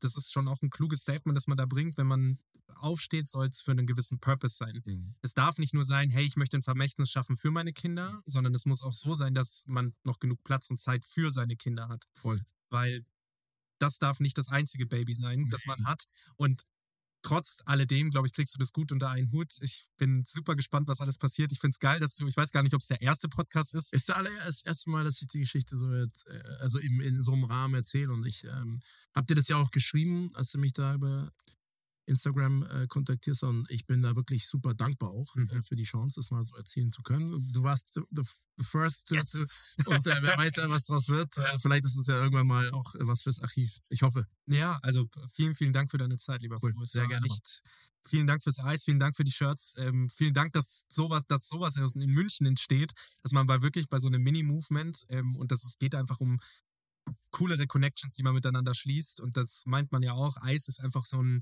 das 0.00 0.16
ist 0.16 0.32
schon 0.32 0.48
auch 0.48 0.60
ein 0.62 0.70
kluges 0.70 1.00
Statement, 1.00 1.36
das 1.36 1.46
man 1.46 1.56
da 1.56 1.64
bringt, 1.64 1.96
wenn 1.96 2.06
man 2.06 2.38
aufsteht, 2.82 3.28
soll 3.28 3.48
es 3.48 3.62
für 3.62 3.72
einen 3.72 3.86
gewissen 3.86 4.18
Purpose 4.18 4.56
sein. 4.56 4.82
Es 5.22 5.34
darf 5.34 5.58
nicht 5.58 5.74
nur 5.74 5.84
sein, 5.84 6.10
hey, 6.10 6.24
ich 6.24 6.36
möchte 6.36 6.56
ein 6.56 6.62
Vermächtnis 6.62 7.10
schaffen 7.10 7.36
für 7.36 7.50
meine 7.50 7.72
Kinder, 7.72 8.22
sondern 8.26 8.54
es 8.54 8.66
muss 8.66 8.82
auch 8.82 8.94
so 8.94 9.14
sein, 9.14 9.34
dass 9.34 9.62
man 9.66 9.94
noch 10.04 10.18
genug 10.18 10.42
Platz 10.44 10.70
und 10.70 10.80
Zeit 10.80 11.04
für 11.04 11.30
seine 11.30 11.56
Kinder 11.56 11.88
hat. 11.88 12.06
Voll. 12.12 12.44
Weil 12.70 13.04
das 13.78 13.98
darf 13.98 14.20
nicht 14.20 14.36
das 14.38 14.48
einzige 14.48 14.86
Baby 14.86 15.14
sein, 15.14 15.48
das 15.50 15.66
man 15.66 15.86
hat. 15.86 16.04
Und 16.36 16.64
trotz 17.22 17.62
alledem, 17.66 18.10
glaube 18.10 18.26
ich, 18.26 18.32
kriegst 18.32 18.54
du 18.54 18.58
das 18.58 18.72
gut 18.72 18.92
unter 18.92 19.10
einen 19.10 19.30
Hut. 19.32 19.54
Ich 19.60 19.86
bin 19.96 20.24
super 20.26 20.54
gespannt, 20.54 20.88
was 20.88 21.00
alles 21.00 21.18
passiert. 21.18 21.52
Ich 21.52 21.60
finde 21.60 21.74
es 21.74 21.78
geil, 21.78 22.00
dass 22.00 22.16
du, 22.16 22.26
ich 22.26 22.36
weiß 22.36 22.52
gar 22.52 22.62
nicht, 22.62 22.74
ob 22.74 22.80
es 22.80 22.86
der 22.86 23.00
erste 23.00 23.28
Podcast 23.28 23.74
ist. 23.74 23.92
Ist 23.92 24.08
der 24.08 24.16
aller, 24.16 24.30
das 24.44 24.62
erste 24.62 24.90
Mal, 24.90 25.04
dass 25.04 25.20
ich 25.20 25.28
die 25.28 25.40
Geschichte 25.40 25.76
so 25.76 25.92
jetzt, 25.94 26.26
äh, 26.26 26.42
also 26.60 26.78
in, 26.78 27.00
in 27.00 27.22
so 27.22 27.32
einem 27.32 27.44
Rahmen 27.44 27.74
erzähle 27.74 28.12
und 28.12 28.26
ich 28.26 28.44
ähm, 28.44 28.80
hab 29.14 29.26
dir 29.26 29.34
das 29.34 29.48
ja 29.48 29.56
auch 29.56 29.70
geschrieben, 29.70 30.30
als 30.34 30.50
du 30.52 30.58
mich 30.58 30.72
da 30.72 30.94
über 30.94 31.32
Instagram 32.10 32.64
äh, 32.64 32.86
kontaktierst 32.88 33.42
und 33.44 33.70
ich 33.70 33.86
bin 33.86 34.02
da 34.02 34.14
wirklich 34.16 34.46
super 34.46 34.74
dankbar 34.74 35.10
auch 35.10 35.34
Mhm. 35.36 35.48
äh, 35.50 35.62
für 35.62 35.76
die 35.76 35.84
Chance, 35.84 36.20
das 36.20 36.30
mal 36.30 36.44
so 36.44 36.54
erzählen 36.56 36.92
zu 36.92 37.02
können. 37.02 37.30
Du 37.52 37.62
warst 37.62 37.90
the, 37.94 38.02
the, 38.10 38.22
the 38.58 38.64
first 38.64 39.10
Yes. 39.10 39.30
to, 39.30 39.38
und 39.90 40.06
äh, 40.06 40.22
wer 40.22 40.36
weiß 40.36 40.56
ja, 40.56 40.68
was 40.68 40.86
draus 40.86 41.08
wird. 41.08 41.36
Äh, 41.38 41.58
vielleicht 41.60 41.84
ist 41.86 41.96
es 41.96 42.06
ja 42.06 42.16
irgendwann 42.20 42.46
mal 42.46 42.70
auch 42.72 42.94
äh, 42.96 43.06
was 43.06 43.22
fürs 43.22 43.40
Archiv. 43.40 43.78
Ich 43.88 44.02
hoffe. 44.02 44.26
Ja, 44.46 44.78
also 44.82 45.08
vielen, 45.32 45.54
vielen 45.54 45.72
Dank 45.72 45.90
für 45.90 45.98
deine 45.98 46.18
Zeit, 46.18 46.42
lieber 46.42 46.58
Cool, 46.62 46.72
Flo. 46.72 46.84
Sehr 46.84 47.06
gerne. 47.06 47.24
Echt, 47.26 47.62
vielen 48.06 48.26
Dank 48.26 48.42
fürs 48.42 48.58
Eis, 48.58 48.84
vielen 48.84 48.98
Dank 48.98 49.16
für 49.16 49.24
die 49.24 49.32
Shirts, 49.32 49.74
ähm, 49.78 50.08
vielen 50.08 50.34
Dank, 50.34 50.52
dass 50.52 50.84
sowas, 50.88 51.22
dass 51.28 51.48
sowas 51.48 51.76
in 51.76 52.10
München 52.10 52.46
entsteht, 52.46 52.92
dass 53.22 53.32
man 53.32 53.46
bei 53.46 53.62
wirklich 53.62 53.88
bei 53.88 53.98
so 53.98 54.08
einem 54.08 54.22
Mini-Movement 54.22 55.04
ähm, 55.10 55.36
und 55.36 55.52
das 55.52 55.62
es 55.64 55.78
geht 55.78 55.94
einfach 55.94 56.18
um 56.20 56.38
coolere 57.30 57.66
Connections, 57.66 58.14
die 58.14 58.22
man 58.22 58.34
miteinander 58.34 58.74
schließt 58.74 59.20
und 59.20 59.36
das 59.36 59.62
meint 59.66 59.92
man 59.92 60.02
ja 60.02 60.12
auch. 60.12 60.36
Eis 60.42 60.68
ist 60.68 60.80
einfach 60.80 61.04
so 61.06 61.22
ein 61.22 61.40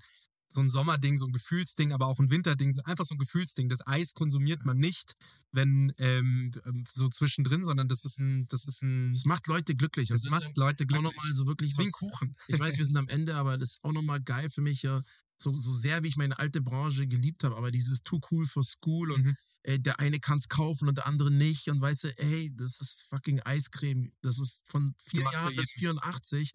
so 0.51 0.61
ein 0.63 0.71
Sommerding, 0.71 1.19
so 1.19 1.27
ein 1.27 1.33
Gefühlsding, 1.33 1.93
aber 1.93 2.07
auch 2.07 2.19
ein 2.19 2.31
Winterding, 2.31 2.75
einfach 2.85 3.05
so 3.05 3.15
ein 3.15 3.19
Gefühlsding. 3.19 3.69
Das 3.69 3.87
Eis 3.87 4.15
konsumiert 4.15 4.65
man 4.65 4.79
nicht, 4.79 5.15
wenn 5.53 5.93
ähm, 5.99 6.51
so 6.91 7.09
zwischendrin, 7.09 7.65
sondern 7.65 7.87
das 7.89 8.05
ist 8.05 8.19
ein, 8.19 8.47
das 8.49 8.65
ist 8.65 8.83
ein, 8.83 9.13
Es 9.13 9.25
macht 9.27 9.47
Leute 9.47 9.75
glücklich. 9.77 10.09
das 10.09 10.25
Und 10.25 10.31
macht 10.31 10.57
Leute 10.57 10.85
auch 10.85 10.89
glücklich. 10.89 11.03
nochmal 11.03 11.35
so 11.35 11.47
wirklich 11.47 11.77
was- 11.77 11.93
Kuchen. 11.93 12.35
Ich 12.49 12.59
weiß, 12.59 12.79
wir 12.79 12.85
sind 12.87 12.97
am 12.97 13.09
Ende, 13.09 13.35
aber 13.37 13.59
das 13.59 13.71
ist 13.73 13.85
auch 13.85 13.93
nochmal 13.93 14.21
geil 14.23 14.49
für 14.51 14.63
mich, 14.63 14.83
ja, 14.83 15.03
so, 15.37 15.57
so 15.57 15.73
sehr 15.73 16.03
wie 16.03 16.09
ich 16.09 16.17
meine 16.17 16.39
alte 16.39 16.61
Branche 16.61 17.07
geliebt 17.07 17.45
habe, 17.45 17.57
aber 17.57 17.71
dieses 17.71 18.03
too 18.03 18.21
cool 18.31 18.45
for 18.47 18.65
school 18.65 19.13
und 19.13 19.25
Mhm. 19.25 19.37
äh, 19.65 19.79
der 19.79 20.01
eine 20.01 20.19
kann 20.19 20.39
es 20.39 20.49
kaufen 20.49 20.89
und 20.89 20.97
der 20.97 21.07
andere 21.07 21.31
nicht 21.31 21.69
und 21.69 21.81
weißt 21.81 22.05
du, 22.05 22.19
ey, 22.19 22.51
das 22.57 22.81
ist 22.81 23.05
fucking 23.09 23.41
Eiscreme, 23.41 24.13
das 24.23 24.39
ist 24.41 24.63
von 24.67 24.95
vier 24.99 25.23
Jahren 25.31 25.55
bis 25.55 25.75
jeden. 25.77 25.99
84, 26.01 26.53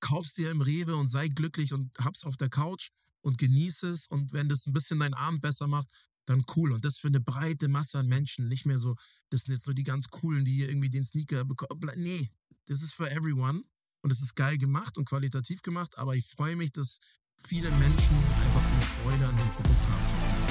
kaufst 0.00 0.36
dir 0.38 0.50
im 0.50 0.60
Rewe 0.60 0.94
und 0.96 1.08
sei 1.08 1.28
glücklich 1.28 1.72
und 1.72 1.90
hab's 1.98 2.22
auf 2.24 2.36
der 2.36 2.48
Couch 2.50 2.90
und 3.22 3.38
genieße 3.38 3.90
es 3.90 4.06
und 4.06 4.32
wenn 4.32 4.48
das 4.48 4.66
ein 4.66 4.72
bisschen 4.72 4.98
deinen 4.98 5.14
Abend 5.14 5.40
besser 5.40 5.66
macht, 5.66 5.88
dann 6.26 6.44
cool. 6.56 6.72
Und 6.72 6.84
das 6.84 6.98
für 6.98 7.08
eine 7.08 7.20
breite 7.20 7.68
Masse 7.68 7.98
an 7.98 8.06
Menschen, 8.06 8.48
nicht 8.48 8.66
mehr 8.66 8.78
so, 8.78 8.94
das 9.30 9.42
sind 9.44 9.54
jetzt 9.54 9.64
so 9.64 9.72
die 9.72 9.82
ganz 9.82 10.08
coolen, 10.08 10.44
die 10.44 10.54
hier 10.54 10.68
irgendwie 10.68 10.90
den 10.90 11.04
Sneaker 11.04 11.44
bekommen. 11.44 11.90
Nee, 11.96 12.30
das 12.66 12.82
ist 12.82 12.94
for 12.94 13.10
everyone. 13.10 13.62
Und 14.02 14.10
es 14.10 14.22
ist 14.22 14.34
geil 14.34 14.56
gemacht 14.56 14.96
und 14.96 15.04
qualitativ 15.06 15.60
gemacht, 15.62 15.98
aber 15.98 16.16
ich 16.16 16.26
freue 16.26 16.56
mich, 16.56 16.72
dass 16.72 16.98
viele 17.36 17.70
Menschen 17.72 18.16
einfach 18.16 18.64
eine 18.64 18.82
Freude 18.82 19.28
an 19.28 19.36
dem 19.36 19.50
Produkt 19.50 19.82
haben. 19.82 20.40
Das 20.40 20.50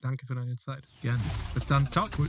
Danke 0.00 0.26
für 0.26 0.34
deine 0.34 0.56
Zeit. 0.56 0.86
gerne. 1.00 1.22
Bis 1.54 1.66
dann. 1.66 1.90
Ciao. 1.92 2.08
Cool. 2.16 2.28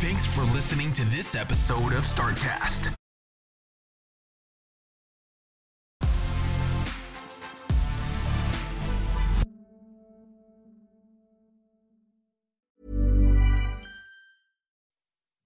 Thanks 0.00 0.26
for 0.26 0.44
listening 0.52 0.92
to 0.94 1.04
this 1.04 1.34
episode 1.34 1.96
of 1.96 2.04
StartCast. 2.04 3.01